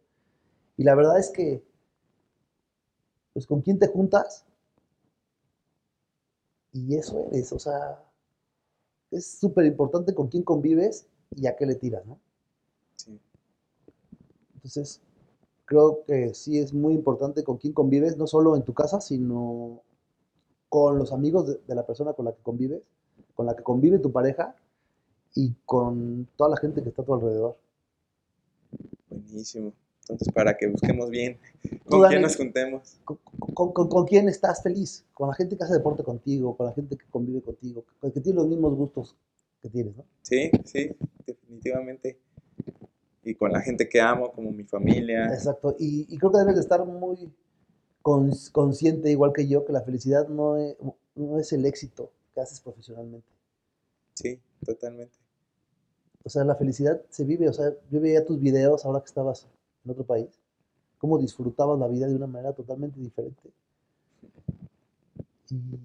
Y 0.77 0.83
la 0.83 0.95
verdad 0.95 1.19
es 1.19 1.29
que, 1.29 1.63
pues, 3.33 3.45
¿con 3.45 3.61
quién 3.61 3.79
te 3.79 3.88
juntas? 3.88 4.45
Y 6.73 6.95
eso 6.95 7.27
eres, 7.31 7.51
o 7.53 7.59
sea, 7.59 8.05
es 9.16 9.39
súper 9.39 9.66
importante 9.66 10.13
con 10.13 10.28
quién 10.28 10.43
convives 10.43 11.07
y 11.36 11.47
a 11.47 11.55
qué 11.55 11.66
le 11.66 11.76
tiras, 11.76 12.05
¿no? 12.05 12.20
Sí. 12.95 13.20
Entonces, 14.55 15.01
creo 15.66 16.03
que 16.05 16.34
sí 16.34 16.59
es 16.59 16.74
muy 16.74 16.93
importante 16.93 17.43
con 17.43 17.57
quién 17.57 17.74
convives, 17.74 18.18
no 18.18 18.28
solo 18.28 18.55
en 18.55 18.63
tu 18.63 18.74
casa, 18.74 18.99
sino 19.01 19.82
con 20.70 20.97
los 20.97 21.13
amigos 21.13 21.47
de, 21.47 21.61
de 21.68 21.76
la 21.76 21.86
persona 21.86 22.13
con 22.13 22.26
la 22.26 22.34
que 22.34 22.41
convives, 22.41 22.82
con 23.34 23.45
la 23.45 23.55
que 23.55 23.63
convive 23.63 23.99
tu 23.99 24.11
pareja 24.11 24.55
y 25.34 25.53
con 25.66 26.28
toda 26.36 26.49
la 26.49 26.57
gente 26.57 26.82
que 26.84 26.89
está 26.89 27.01
a 27.01 27.05
tu 27.05 27.13
alrededor. 27.13 27.57
Buenísimo. 29.09 29.74
Entonces, 30.08 30.32
para 30.32 30.56
que 30.56 30.68
busquemos 30.68 31.10
bien 31.10 31.39
con 31.86 32.01
Dani, 32.01 32.12
quién 32.14 32.22
nos 32.22 32.36
juntemos. 32.38 32.99
¿Con, 33.03 33.18
con- 33.39 33.74
con- 33.74 33.89
con 33.89 34.06
quién 34.06 34.30
estás 34.30 34.62
feliz? 34.62 35.03
Con 35.16 35.30
la 35.30 35.34
gente 35.34 35.58
que 35.58 35.64
hace 35.64 35.74
deporte 35.74 36.03
contigo, 36.03 36.56
con 36.56 36.68
la 36.68 36.74
gente 36.74 36.95
que 36.95 37.06
convive 37.10 37.41
contigo, 37.41 37.86
con 37.99 38.12
que 38.12 38.22
tiene 38.22 38.38
los 38.38 38.47
mismos 38.47 38.76
gustos 38.76 39.16
que 39.62 39.70
tienes, 39.70 39.95
¿no? 39.97 40.06
Sí, 40.22 40.51
sí, 40.64 40.91
definitivamente. 41.26 42.20
Y 43.24 43.34
con 43.34 43.51
la 43.51 43.62
gente 43.62 43.89
que 43.89 43.99
amo, 43.99 44.32
como 44.32 44.51
mi 44.51 44.64
familia. 44.64 45.26
Exacto. 45.34 45.76
Y, 45.80 46.06
y 46.14 46.18
creo 46.20 46.32
que 46.32 46.38
debes 46.38 46.56
de 46.56 46.62
estar 46.62 46.86
muy 46.86 47.34
cons- 48.03 48.51
consciente, 48.51 49.10
igual 49.10 49.34
que 49.34 49.47
yo, 49.47 49.66
que 49.66 49.74
la 49.74 49.82
felicidad 49.82 50.28
no 50.28 50.58
es, 50.58 50.76
no 51.16 51.39
es 51.39 51.51
el 51.51 51.66
éxito 51.66 52.12
que 52.36 52.41
haces 52.41 52.60
profesionalmente. 52.62 53.28
Sí, 54.14 54.39
totalmente. 54.64 55.18
O 56.24 56.30
sea, 56.30 56.43
la 56.43 56.53
felicidad 56.56 57.01
se 57.10 57.24
vive. 57.24 57.49
O 57.49 57.53
sea, 57.53 57.74
yo 57.89 57.99
veía 57.99 58.24
tus 58.24 58.39
videos 58.39 58.86
ahora 58.86 58.99
que 58.99 59.08
estabas 59.08 59.47
en 59.86 59.91
otro 59.91 60.05
país, 60.05 60.27
cómo 60.97 61.17
disfrutabas 61.17 61.79
la 61.79 61.88
vida 61.88 62.07
de 62.07 62.15
una 62.15 62.27
manera 62.27 62.53
totalmente 62.53 62.99
diferente. 62.99 63.51
Y, 65.49 65.79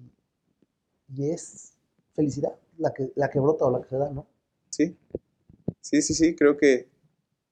y 1.15 1.29
es 1.29 1.73
felicidad 2.13 2.53
la 2.77 2.93
que, 2.93 3.11
la 3.15 3.29
que 3.29 3.39
brota 3.39 3.65
o 3.65 3.71
la 3.71 3.81
que 3.81 3.89
se 3.89 3.97
da, 3.97 4.09
¿no? 4.09 4.25
Sí, 4.69 4.95
sí, 5.79 6.01
sí, 6.01 6.13
sí, 6.13 6.35
creo 6.35 6.57
que, 6.57 6.87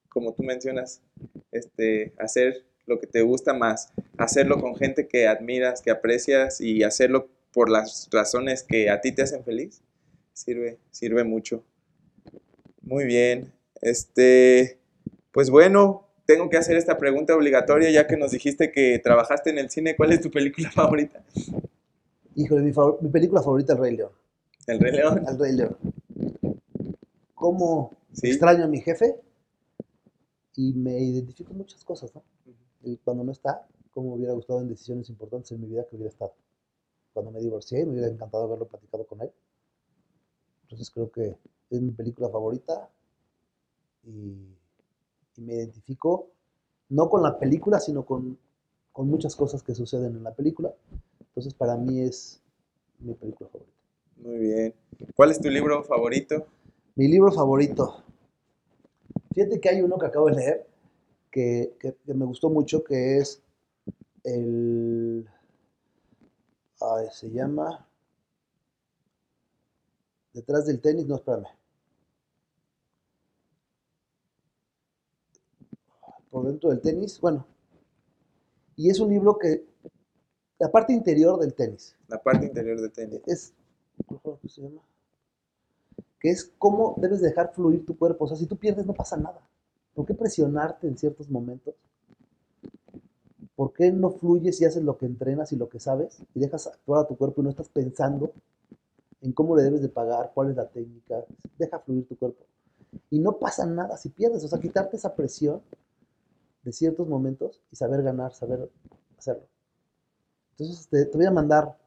como 0.09 0.33
tú 0.33 0.43
mencionas, 0.43 1.01
este, 1.51 2.13
hacer 2.17 2.65
lo 2.85 2.99
que 2.99 3.07
te 3.07 3.21
gusta 3.21 3.53
más, 3.53 3.91
hacerlo 4.17 4.59
con 4.59 4.75
gente 4.75 5.07
que 5.07 5.27
admiras, 5.27 5.81
que 5.81 5.91
aprecias 5.91 6.59
y 6.59 6.83
hacerlo 6.83 7.29
por 7.53 7.69
las 7.69 8.09
razones 8.11 8.63
que 8.63 8.89
a 8.89 9.01
ti 9.01 9.11
te 9.11 9.21
hacen 9.21 9.43
feliz, 9.43 9.81
sirve, 10.33 10.79
sirve 10.91 11.23
mucho. 11.23 11.63
Muy 12.81 13.05
bien, 13.05 13.53
este, 13.81 14.79
pues 15.31 15.49
bueno, 15.49 16.08
tengo 16.29 16.47
que 16.47 16.57
hacer 16.57 16.77
esta 16.77 16.95
pregunta 16.99 17.35
obligatoria 17.35 17.89
ya 17.89 18.05
que 18.05 18.15
nos 18.15 18.29
dijiste 18.29 18.71
que 18.71 18.99
trabajaste 18.99 19.49
en 19.49 19.57
el 19.57 19.71
cine, 19.71 19.95
¿cuál 19.95 20.11
es 20.11 20.21
tu 20.21 20.29
película 20.29 20.69
favorita? 20.71 21.23
Híjole, 22.35 22.61
mi, 22.61 22.71
favor- 22.71 22.99
mi 23.01 23.09
película 23.09 23.41
favorita, 23.41 23.73
El 23.73 23.79
Rey 23.79 23.97
León. 23.97 24.11
El 24.67 24.79
Rey 24.79 24.91
León. 24.91 25.23
El 25.27 25.39
Rey 25.39 25.53
León. 25.55 25.77
Cómo 27.33 27.91
Sí. 28.13 28.27
extraño 28.29 28.63
a 28.65 28.67
mi 28.67 28.79
jefe 28.81 29.15
y 30.55 30.73
me 30.73 30.99
identifico 30.99 31.51
en 31.51 31.57
muchas 31.57 31.83
cosas, 31.83 32.13
¿no? 32.13 32.21
Y 32.83 32.97
cuando 32.97 33.23
no 33.23 33.31
está, 33.31 33.65
cómo 33.91 34.09
me 34.11 34.15
hubiera 34.17 34.33
gustado 34.33 34.61
en 34.61 34.67
decisiones 34.69 35.09
importantes 35.09 35.51
en 35.51 35.61
mi 35.61 35.67
vida 35.67 35.85
que 35.89 35.95
hubiera 35.95 36.09
estado. 36.11 36.33
Cuando 37.13 37.31
me 37.31 37.39
divorcié, 37.39 37.85
me 37.85 37.93
hubiera 37.93 38.07
encantado 38.07 38.43
haberlo 38.43 38.67
platicado 38.67 39.05
con 39.07 39.21
él. 39.21 39.31
Entonces 40.63 40.91
creo 40.91 41.09
que 41.11 41.35
es 41.71 41.81
mi 41.81 41.91
película 41.91 42.29
favorita 42.29 42.87
y, 44.03 44.55
y 45.39 45.41
me 45.41 45.53
identifico 45.55 46.27
no 46.89 47.09
con 47.09 47.23
la 47.23 47.39
película, 47.39 47.79
sino 47.79 48.03
con, 48.05 48.37
con 48.91 49.07
muchas 49.09 49.35
cosas 49.35 49.63
que 49.63 49.73
suceden 49.73 50.17
en 50.17 50.23
la 50.23 50.33
película. 50.33 50.73
Entonces 51.19 51.53
para 51.53 51.77
mí 51.77 52.01
es 52.01 52.41
mi 52.99 53.13
película 53.13 53.49
favorita. 53.49 53.77
Muy 54.17 54.37
bien. 54.37 54.73
¿Cuál 55.15 55.31
es 55.31 55.39
tu 55.39 55.49
libro 55.49 55.83
favorito? 55.83 56.45
Mi 56.95 57.07
libro 57.07 57.31
favorito. 57.31 58.03
Fíjate 59.33 59.61
que 59.61 59.69
hay 59.69 59.81
uno 59.81 59.97
que 59.97 60.07
acabo 60.07 60.25
de 60.27 60.35
leer 60.35 60.67
que, 61.31 61.75
que- 61.79 61.95
que 62.05 62.13
me 62.13 62.25
gustó 62.25 62.49
mucho, 62.49 62.83
que 62.83 63.17
es 63.19 63.41
el... 64.23 65.29
ay, 66.81 67.07
se 67.11 67.29
llama... 67.31 67.85
Detrás 70.33 70.65
del 70.65 70.79
tenis, 70.81 71.05
no, 71.07 71.15
espérame. 71.15 71.45
Por 76.29 76.45
dentro 76.45 76.69
del 76.69 76.81
tenis, 76.81 77.19
bueno. 77.19 77.45
Y 78.75 78.89
es 78.89 78.99
un 78.99 79.09
libro 79.09 79.37
que... 79.37 79.67
La 80.59 80.69
parte 80.69 80.91
interior 80.91 81.39
del 81.39 81.53
tenis 81.53 81.95
La 82.09 82.21
parte 82.21 82.45
interior 82.45 82.81
de 82.81 82.89
tenis. 82.89 83.21
es, 83.25 83.53
¿cómo 84.05 84.39
se 84.45 84.61
llama? 84.61 84.81
Que 86.19 86.29
es 86.31 86.51
cómo 86.57 86.95
debes 86.97 87.21
dejar 87.21 87.53
fluir 87.53 87.85
tu 87.85 87.97
cuerpo. 87.97 88.25
O 88.25 88.27
sea, 88.27 88.37
si 88.37 88.45
tú 88.45 88.57
pierdes 88.57 88.85
no 88.85 88.93
pasa 88.93 89.15
nada. 89.15 89.41
¿Por 89.93 90.05
qué 90.05 90.13
presionarte 90.13 90.87
en 90.87 90.97
ciertos 90.97 91.29
momentos? 91.29 91.75
¿Por 93.55 93.73
qué 93.73 93.91
no 93.91 94.11
fluyes 94.11 94.61
y 94.61 94.65
haces 94.65 94.83
lo 94.83 94.97
que 94.97 95.05
entrenas 95.05 95.51
y 95.51 95.57
lo 95.57 95.67
que 95.67 95.79
sabes 95.79 96.21
y 96.33 96.39
dejas 96.39 96.67
actuar 96.67 97.03
a 97.03 97.07
tu 97.07 97.17
cuerpo 97.17 97.41
y 97.41 97.43
no 97.43 97.49
estás 97.49 97.67
pensando 97.67 98.31
en 99.21 99.33
cómo 99.33 99.55
le 99.57 99.63
debes 99.63 99.81
de 99.81 99.89
pagar, 99.89 100.31
cuál 100.33 100.51
es 100.51 100.55
la 100.55 100.67
técnica? 100.67 101.25
Deja 101.57 101.79
fluir 101.79 102.07
tu 102.07 102.17
cuerpo. 102.17 102.45
Y 103.09 103.19
no 103.19 103.37
pasa 103.37 103.65
nada 103.65 103.97
si 103.97 104.09
pierdes. 104.09 104.43
O 104.43 104.47
sea, 104.47 104.59
quitarte 104.59 104.95
esa 104.95 105.13
presión 105.13 105.61
de 106.63 106.71
ciertos 106.71 107.07
momentos 107.07 107.61
y 107.71 107.75
saber 107.75 108.03
ganar, 108.03 108.33
saber 108.33 108.69
hacerlo. 109.17 109.43
Entonces, 110.51 110.87
te, 110.89 111.05
te 111.05 111.17
voy 111.17 111.25
a 111.25 111.31
mandar 111.31 111.77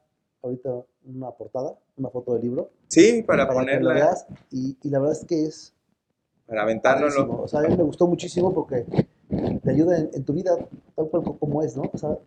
ahorita 0.41 0.83
una 1.05 1.31
portada, 1.31 1.77
una 1.97 2.09
foto 2.09 2.33
del 2.33 2.41
libro. 2.43 2.71
Sí, 2.87 3.23
para, 3.23 3.45
lo 3.45 3.53
ponerla, 3.53 3.93
veas, 3.93 4.25
y, 4.51 4.77
y 4.81 4.89
la 4.89 4.99
verdad 4.99 5.17
es 5.19 5.25
que 5.25 5.45
es 5.45 5.73
para 6.47 6.63
aventárnoslo. 6.63 7.21
padrísimo. 7.27 7.43
O 7.43 7.47
sea, 7.47 7.59
a 7.59 7.63
mí 7.63 7.75
me 7.75 7.83
gustó 7.83 8.07
muchísimo 8.07 8.53
porque 8.53 8.85
te 9.63 9.71
ayuda 9.71 9.97
en, 9.97 10.09
en 10.13 10.23
tu 10.25 10.33
vida 10.33 10.55
tal 10.95 11.09
cual 11.09 11.23
co- 11.23 11.37
como 11.37 11.61
es, 11.63 11.75
¿no? 11.77 11.89
O 11.93 11.97
sea, 11.97 12.17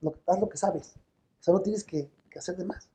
lo- 0.00 0.14
haz 0.26 0.40
lo 0.40 0.48
que 0.48 0.56
sabes. 0.56 0.94
O 1.40 1.42
sea, 1.42 1.54
no 1.54 1.60
tienes 1.60 1.84
que, 1.84 2.10
que 2.30 2.38
hacer 2.38 2.56
de 2.56 2.64
más. 2.64 2.88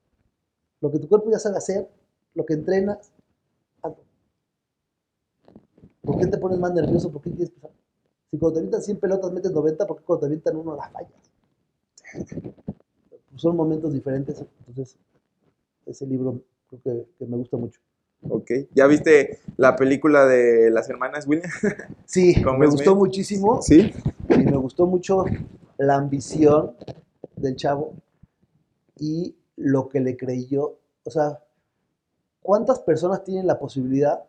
Lo 0.82 0.92
que 0.92 1.00
tu 1.00 1.08
cuerpo 1.08 1.32
ya 1.32 1.40
sabe 1.40 1.58
hacer, 1.58 1.90
lo 2.34 2.46
que 2.46 2.54
entrenas, 2.54 3.12
hazlo. 3.82 4.04
¿Por 6.02 6.18
qué 6.20 6.28
te 6.28 6.38
pones 6.38 6.60
más 6.60 6.74
nervioso? 6.74 7.12
¿Por 7.12 7.22
qué 7.22 7.32
quieres 7.32 7.50
pensar? 7.52 7.72
Si 8.36 8.40
cuando 8.40 8.56
te 8.56 8.60
avientan 8.60 8.82
100 8.82 8.98
pelotas 9.00 9.32
metes 9.32 9.52
90, 9.54 9.88
¿por 9.88 9.98
qué 9.98 10.04
cuando 10.04 10.20
te 10.20 10.26
avientan 10.26 10.58
uno 10.58 10.76
las 10.76 10.92
fallas? 10.92 11.12
Pues 12.12 13.42
son 13.42 13.56
momentos 13.56 13.94
diferentes, 13.94 14.44
entonces 14.60 14.98
ese 15.86 16.06
libro 16.06 16.42
creo 16.68 16.82
que, 16.82 17.08
que 17.18 17.26
me 17.28 17.38
gusta 17.38 17.56
mucho. 17.56 17.80
Ok. 18.30 18.52
¿Ya 18.74 18.88
viste 18.88 19.40
la 19.56 19.78
película 19.78 20.26
de 20.26 20.70
las 20.70 20.90
hermanas 20.90 21.26
Williams? 21.28 21.54
Sí, 22.06 22.42
¿Con 22.44 22.60
me 22.60 22.66
gustó 22.66 22.92
Smith? 22.92 22.98
muchísimo 22.98 23.62
Sí. 23.62 23.94
y 24.30 24.38
me 24.40 24.58
gustó 24.58 24.86
mucho 24.86 25.24
la 25.78 25.96
ambición 25.96 26.76
del 27.38 27.56
chavo 27.56 27.94
y 29.00 29.34
lo 29.56 29.88
que 29.88 30.02
le 30.02 30.18
creyó. 30.18 30.78
O 31.06 31.10
sea, 31.10 31.40
¿cuántas 32.42 32.80
personas 32.80 33.24
tienen 33.24 33.48
la 33.48 33.58
posibilidad 33.60 34.26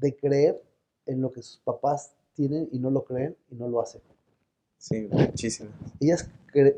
de 0.00 0.16
creer 0.16 0.60
en 1.06 1.20
lo 1.20 1.30
que 1.30 1.42
sus 1.42 1.58
papás 1.58 2.15
tienen 2.36 2.68
y 2.70 2.78
no 2.78 2.90
lo 2.90 3.04
creen 3.04 3.36
y 3.50 3.56
no 3.56 3.68
lo 3.68 3.80
hacen? 3.80 4.02
Sí, 4.78 5.08
muchísimo. 5.10 5.70
Ellas 6.00 6.30
cre- 6.52 6.76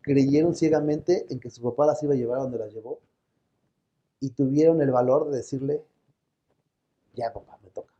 creyeron 0.00 0.54
ciegamente 0.54 1.26
en 1.28 1.40
que 1.40 1.50
su 1.50 1.62
papá 1.62 1.86
las 1.86 2.02
iba 2.02 2.14
a 2.14 2.16
llevar 2.16 2.38
a 2.38 2.42
donde 2.42 2.58
las 2.58 2.72
llevó 2.72 3.00
y 4.20 4.30
tuvieron 4.30 4.80
el 4.80 4.90
valor 4.92 5.30
de 5.30 5.38
decirle, 5.38 5.82
ya 7.14 7.32
papá, 7.32 7.58
me 7.62 7.70
toca. 7.70 7.92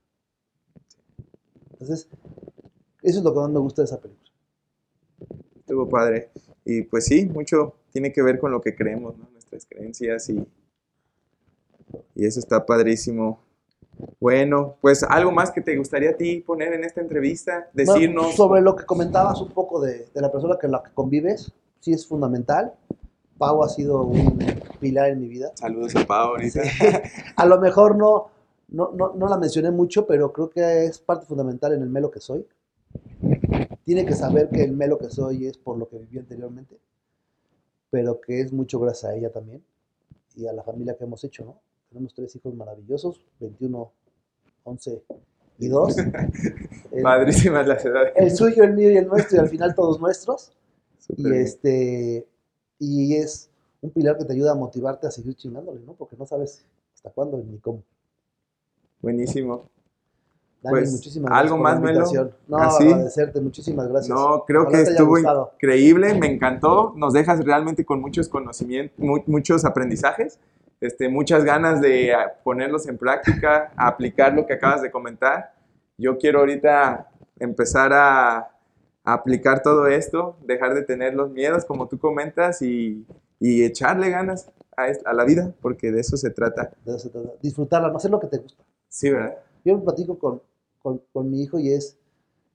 Entonces, 1.73 2.09
eso 3.03 3.19
es 3.19 3.25
lo 3.25 3.35
que 3.35 3.41
más 3.41 3.51
me 3.51 3.59
gusta 3.59 3.83
de 3.83 3.87
esa 3.87 4.01
película. 4.01 4.31
Estuvo 5.57 5.89
padre. 5.89 6.31
Y 6.65 6.83
pues 6.83 7.07
sí, 7.07 7.27
mucho 7.27 7.75
tiene 7.93 8.13
que 8.13 8.23
ver 8.23 8.39
con 8.39 8.53
lo 8.53 8.61
que 8.61 8.75
creemos, 8.75 9.17
¿no? 9.19 9.29
Nuestras 9.33 9.67
creencias 9.67 10.29
y, 10.31 10.47
y 12.15 12.25
eso 12.27 12.41
está 12.41 12.65
padrísimo. 12.65 13.41
Bueno, 14.21 14.77
pues 14.81 15.03
algo 15.03 15.31
más 15.31 15.51
que 15.51 15.61
te 15.61 15.77
gustaría 15.77 16.11
a 16.11 16.17
ti 16.17 16.41
poner 16.41 16.73
en 16.73 16.85
esta 16.85 17.01
entrevista, 17.01 17.69
Bueno, 17.75 17.93
decirnos. 17.95 18.35
sobre 18.35 18.61
lo 18.61 18.75
que 18.77 18.85
comentabas 18.85 19.41
un 19.41 19.51
poco 19.51 19.81
de, 19.81 20.07
de 20.13 20.21
la 20.21 20.31
persona 20.31 20.57
con 20.59 20.71
la 20.71 20.83
que 20.83 20.93
convives, 20.93 21.53
sí 21.81 21.93
es 21.93 22.07
fundamental. 22.07 22.73
Pau 23.39 23.63
ha 23.63 23.69
sido 23.69 24.03
un 24.03 24.39
pilar 24.81 25.11
en 25.11 25.21
mi 25.21 25.29
vida. 25.29 25.53
Saludos 25.55 25.97
a 25.97 26.07
Pau 26.07 26.31
ahorita. 26.31 26.63
Sí. 26.63 26.87
A 27.37 27.47
lo 27.47 27.61
mejor 27.61 27.97
no, 27.97 28.29
no, 28.69 28.93
no, 28.93 29.15
no 29.15 29.29
la 29.29 29.37
mencioné 29.37 29.71
mucho, 29.71 30.07
pero 30.07 30.33
creo 30.33 30.49
que 30.51 30.85
es 30.85 30.99
parte 30.99 31.27
fundamental 31.27 31.73
en 31.73 31.83
el 31.83 31.89
melo 31.89 32.11
que 32.11 32.21
soy. 32.21 32.47
tiene 33.85 34.05
que 34.07 34.15
saber 34.15 34.49
que 34.49 34.63
el 34.63 34.73
Melo 34.73 34.99
que 34.99 35.11
soy 35.11 35.47
es 35.47 35.57
por 35.59 35.77
lo 35.79 35.89
que 35.89 35.99
viví 35.99 36.19
anteriormente, 36.19 36.79
pero 37.91 38.21
que 38.21 38.41
es 38.41 38.53
mucho 38.53 38.79
gracias 38.79 39.13
a 39.13 39.15
ella 39.17 39.31
también 39.31 39.63
y 40.37 40.47
a 40.47 40.53
la 40.53 40.63
familia 40.63 40.97
que 40.97 41.05
hemos 41.05 41.25
hecho, 41.25 41.45
¿no? 41.45 41.59
Tenemos 41.93 42.15
tres 42.15 42.35
hijos 42.37 42.55
maravillosos, 42.55 43.21
21, 43.41 43.93
11 44.65 45.03
y 45.59 45.69
2. 45.69 45.97
Padrísimas 47.03 47.67
las 47.67 47.85
edades. 47.85 48.13
El 48.17 48.31
suyo, 48.31 48.65
el 48.65 48.73
mío 48.75 48.91
y 48.91 48.97
el 48.97 49.07
nuestro, 49.07 49.37
y 49.37 49.41
al 49.41 49.49
final 49.49 49.75
todos 49.75 50.01
nuestros. 50.01 50.53
Y 51.17 51.31
este 51.33 52.27
y 52.79 53.17
es 53.17 53.51
un 53.81 53.91
pilar 53.91 54.17
que 54.17 54.25
te 54.25 54.33
ayuda 54.33 54.53
a 54.53 54.55
motivarte 54.55 55.07
a 55.07 55.11
seguir 55.11 55.35
chingándole, 55.35 55.81
¿no? 55.85 55.93
Porque 55.95 56.17
no 56.17 56.25
sabes 56.27 56.65
hasta 56.95 57.11
cuándo 57.11 57.37
ni 57.39 57.59
cómo. 57.59 57.83
Buenísimo. 59.01 59.69
Dani, 60.63 60.77
Pues, 60.79 60.93
muchísimas 60.93 61.29
gracias 61.29 61.43
¿algo 61.45 61.57
por 61.57 61.63
más, 61.65 61.75
la 61.75 61.81
Melo? 61.81 61.99
invitación. 61.99 62.35
No, 62.47 62.57
¿Ah, 62.57 62.77
agradecerte, 62.81 63.41
muchísimas 63.41 63.89
gracias. 63.89 64.17
No, 64.17 64.45
creo 64.47 64.63
Ojalá 64.63 64.85
que 64.85 64.91
estuvo 64.91 65.19
increíble, 65.19 66.15
me 66.15 66.29
encantó. 66.33 66.93
Nos 66.97 67.13
dejas 67.13 67.45
realmente 67.45 67.85
con 67.85 68.01
muchos 68.01 68.29
conocimientos, 68.29 68.97
mu- 68.99 69.23
muchos 69.27 69.65
aprendizajes, 69.65 70.39
este, 70.83 71.09
muchas 71.09 71.45
ganas 71.45 71.81
de 71.81 72.13
ponerlos 72.43 72.89
en 72.89 72.99
práctica, 72.99 73.73
a 73.77 73.87
aplicar 73.87 74.35
lo 74.35 74.45
que 74.45 74.55
acabas 74.55 74.83
de 74.83 74.91
comentar. 74.91 75.55
Yo 75.97 76.19
quiero 76.19 76.41
ahorita 76.41 77.09
empezar 77.39 77.93
a, 77.93 78.39
a 78.39 79.13
aplicar 79.13 79.63
todo 79.63 79.87
esto, 79.87 80.37
dejar 80.43 80.75
de 80.75 80.83
tener 80.83 81.15
los 81.15 81.31
miedos, 81.31 81.65
como 81.65 81.87
tú 81.87 81.99
comentas, 81.99 82.61
y, 82.63 83.07
y 83.39 83.63
echarle 83.65 84.11
ganas 84.11 84.51
a, 84.77 84.87
a 85.05 85.13
la 85.13 85.25
vida, 85.25 85.55
porque 85.61 85.93
de 85.93 86.01
eso 86.01 86.17
se 86.17 86.31
trata. 86.31 86.73
De 86.85 86.91
eso 86.91 86.99
se 86.99 87.11
trata. 87.11 87.31
Disfrutarla, 87.41 87.89
no 87.89 87.97
hacer 87.97 88.11
lo 88.11 88.19
que 88.19 88.27
te 88.27 88.39
gusta. 88.39 88.65
Sí, 88.89 89.11
¿verdad? 89.11 89.37
Yo 89.65 89.79
me 89.79 89.85
platico 89.85 90.19
con, 90.19 90.43
con, 90.81 91.01
con 91.13 91.31
mi 91.31 91.43
hijo 91.43 91.59
y 91.61 91.73
es, 91.73 91.97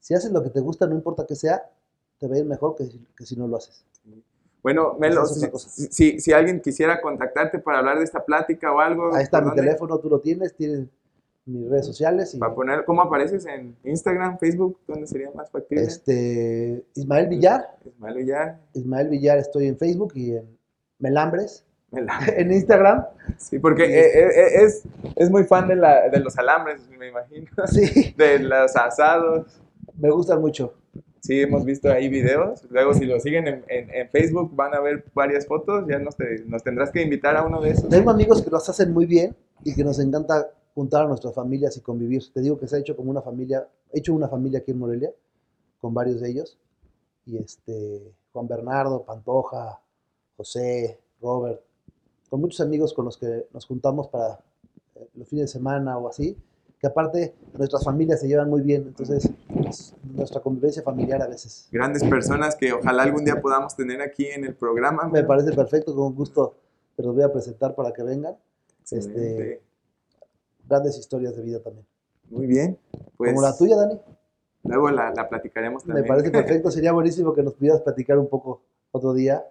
si 0.01 0.13
haces 0.13 0.31
lo 0.31 0.43
que 0.43 0.49
te 0.49 0.59
gusta, 0.59 0.85
no 0.85 0.95
importa 0.95 1.25
que 1.25 1.35
sea, 1.35 1.63
te 2.19 2.27
va 2.27 2.35
a 2.35 2.39
ir 2.39 2.45
mejor 2.45 2.75
que, 2.75 2.89
que 3.15 3.25
si 3.25 3.37
no 3.37 3.47
lo 3.47 3.55
haces. 3.55 3.85
Bueno, 4.63 4.95
Melo, 4.99 5.23
es 5.23 5.39
si, 5.59 5.87
si- 5.91 6.19
si- 6.19 6.33
alguien 6.33 6.59
quisiera 6.59 6.99
contactarte 6.99 7.59
para 7.59 7.79
hablar 7.79 7.97
de 7.99 8.03
esta 8.03 8.23
plática 8.25 8.71
o 8.73 8.79
algo, 8.79 9.15
Ahí 9.15 9.23
está 9.23 9.37
¿por 9.39 9.45
mi 9.45 9.49
dónde? 9.51 9.61
teléfono, 9.63 9.97
tú 9.99 10.09
lo 10.09 10.19
tienes, 10.19 10.55
tienes 10.55 10.87
mis 11.45 11.69
redes 11.69 11.85
sociales 11.85 12.33
y 12.35 12.37
Para 12.39 12.53
poner, 12.53 12.83
¿cómo 12.83 13.01
apareces 13.01 13.45
en 13.45 13.75
Instagram, 13.85 14.37
Facebook? 14.39 14.79
¿Dónde 14.87 15.07
sería 15.07 15.31
más 15.31 15.49
factible? 15.49 15.83
este 15.85 16.83
Ismael 16.95 17.27
Villar, 17.27 17.77
Ismael 17.85 18.15
Villar. 18.17 18.59
Ismael 18.73 19.07
Villar 19.07 19.37
estoy 19.37 19.67
en 19.67 19.77
Facebook 19.77 20.11
y 20.15 20.35
en 20.35 20.57
Melambres, 20.99 21.63
me 21.91 22.01
la- 22.01 22.19
en 22.35 22.51
Instagram. 22.51 23.05
Sí, 23.37 23.59
porque 23.59 23.83
eh, 23.85 24.27
eh, 24.27 24.63
es, 24.65 24.83
es 25.15 25.29
muy 25.29 25.45
fan 25.45 25.67
de, 25.69 25.77
la, 25.77 26.09
de 26.09 26.19
los 26.19 26.37
alambres, 26.37 26.81
me 26.89 27.07
imagino. 27.09 27.47
Sí, 27.67 28.13
De 28.17 28.39
los 28.39 28.75
asados. 28.75 29.61
me 29.97 30.09
gustan 30.11 30.41
mucho. 30.41 30.73
Sí, 31.27 31.41
hemos 31.41 31.65
visto 31.65 31.91
ahí 31.91 32.07
videos. 32.09 32.63
Luego, 32.69 32.93
si 32.93 33.05
lo 33.05 33.19
siguen 33.19 33.47
en, 33.47 33.63
en- 33.67 33.89
en 33.93 34.09
Facebook, 34.09 34.55
van 34.55 34.73
a 34.73 34.79
ver 34.79 35.03
varias 35.13 35.45
fotos. 35.45 35.85
Ya 35.87 35.99
nos, 35.99 36.15
te- 36.15 36.43
nos 36.45 36.63
tendrás 36.63 36.89
que 36.91 37.01
invitar 37.01 37.35
a 37.35 37.43
uno 37.43 37.61
de 37.61 37.71
esos. 37.71 37.89
Tengo 37.89 38.09
amigos 38.11 38.41
que 38.41 38.49
los 38.49 38.67
hacen 38.69 38.93
muy 38.93 39.05
bien 39.05 39.35
y 39.63 39.75
que 39.75 39.83
nos 39.83 39.99
encanta 39.99 40.49
juntar 40.73 41.03
a 41.05 41.07
nuestras 41.07 41.33
familias 41.35 41.75
y 41.77 41.81
convivir. 41.81 42.23
Te 42.33 42.39
digo 42.41 42.57
que 42.57 42.67
se 42.67 42.77
ha 42.77 42.79
hecho 42.79 42.95
como 42.95 43.11
una 43.11 43.21
familia, 43.21 43.67
he 43.91 43.99
hecho 43.99 44.13
una 44.13 44.27
familia 44.29 44.59
aquí 44.59 44.71
en 44.71 44.79
Morelia 44.79 45.11
con 45.81 45.93
varios 45.93 46.21
de 46.21 46.29
ellos. 46.29 46.57
Y 47.25 47.37
este, 47.37 48.13
Juan 48.31 48.47
Bernardo, 48.47 49.03
Pantoja, 49.03 49.81
José, 50.37 50.97
Robert, 51.21 51.59
con 52.29 52.39
muchos 52.41 52.61
amigos 52.61 52.93
con 52.93 53.03
los 53.05 53.17
que 53.17 53.47
nos 53.53 53.65
juntamos 53.65 54.07
para 54.07 54.39
eh, 54.95 55.07
los 55.15 55.27
fines 55.27 55.45
de 55.45 55.47
semana 55.51 55.97
o 55.97 56.07
así, 56.07 56.37
que 56.79 56.87
aparte 56.87 57.33
nuestras 57.57 57.83
familias 57.83 58.19
se 58.19 58.27
llevan 58.27 58.49
muy 58.49 58.61
bien, 58.61 58.83
entonces 58.87 59.29
es 59.67 59.95
nuestra 60.03 60.41
convivencia 60.41 60.83
familiar 60.83 61.21
a 61.21 61.27
veces. 61.27 61.67
Grandes 61.71 62.03
personas 62.03 62.55
que 62.55 62.73
ojalá 62.73 63.03
algún 63.03 63.25
día 63.25 63.41
podamos 63.41 63.75
tener 63.75 64.01
aquí 64.01 64.25
en 64.27 64.45
el 64.45 64.55
programa. 64.55 65.07
Me 65.07 65.23
parece 65.23 65.53
perfecto, 65.53 65.95
con 65.95 66.13
gusto 66.13 66.55
te 66.95 67.03
los 67.03 67.13
voy 67.15 67.23
a 67.23 67.31
presentar 67.31 67.73
para 67.75 67.91
que 67.93 68.03
vengan. 68.03 68.35
Este, 68.91 69.61
grandes 70.67 70.97
historias 70.97 71.35
de 71.35 71.41
vida 71.43 71.59
también. 71.61 71.85
Muy 72.29 72.45
bien. 72.45 72.77
Pues 73.17 73.31
Como 73.31 73.41
la 73.41 73.55
tuya, 73.55 73.75
Dani. 73.75 73.99
luego 74.63 74.89
la, 74.91 75.11
la 75.13 75.27
platicaremos 75.29 75.83
también. 75.83 76.03
Me 76.03 76.07
parece 76.07 76.29
perfecto. 76.31 76.71
Sería 76.71 76.91
buenísimo 76.91 77.33
que 77.33 77.43
nos 77.43 77.53
pudieras 77.53 77.81
platicar 77.81 78.17
un 78.17 78.27
poco 78.29 78.61
otro 78.91 79.13
día 79.13 79.43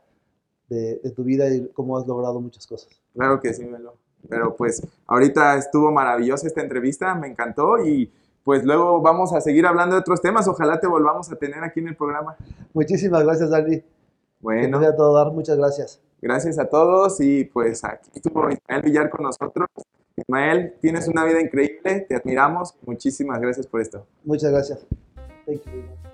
de, 0.69 0.97
de 0.99 1.11
tu 1.11 1.23
vida 1.25 1.49
y 1.49 1.69
cómo 1.69 1.99
has 1.99 2.07
logrado 2.07 2.41
muchas 2.41 2.67
cosas. 2.67 2.89
Claro 3.15 3.41
que 3.41 3.53
sí, 3.55 3.65
Melo. 3.65 3.97
Pero 4.29 4.57
pues 4.57 4.83
ahorita 5.07 5.57
estuvo 5.57 5.91
maravillosa 5.93 6.47
esta 6.47 6.61
entrevista, 6.63 7.15
me 7.15 7.29
encantó 7.29 7.85
y 7.85 8.13
pues 8.45 8.65
luego 8.65 9.01
vamos 9.01 9.33
a 9.33 9.41
seguir 9.41 9.67
hablando 9.67 9.95
de 9.97 10.01
otros 10.01 10.21
temas. 10.21 10.49
Ojalá 10.49 10.79
te 10.81 10.87
volvamos 10.87 11.31
a 11.31 11.37
tener 11.37 11.63
aquí 11.65 11.81
en 11.81 11.89
el 11.89 11.97
programa. 11.97 12.37
Muchísimas 12.73 13.25
gracias, 13.25 13.51
Dani. 13.51 13.81
Que 13.81 13.85
Bueno, 14.41 14.79
voy 14.79 14.87
a 14.87 14.95
todo 14.97 15.15
dar. 15.17 15.33
Muchas 15.33 15.57
gracias. 15.57 16.01
gracias 16.21 16.59
a 16.59 16.67
todos 16.67 17.21
y 17.21 17.45
pues 17.45 17.85
aquí 17.85 18.11
estuvo 18.15 18.49
Ismael 18.51 18.83
Villar 18.83 19.11
con 19.11 19.25
nosotros. 19.25 19.69
Ismael, 20.17 20.75
tienes 20.81 21.09
una 21.09 21.25
vida 21.25 21.41
increíble, 21.41 22.07
te 22.09 22.15
admiramos. 22.15 22.75
Muchísimas 22.87 23.41
gracias 23.41 23.67
por 23.67 23.81
esto. 23.81 24.07
Muchas 24.25 24.51
gracias. 24.51 24.87
Thank 25.47 25.65
you. 25.67 26.06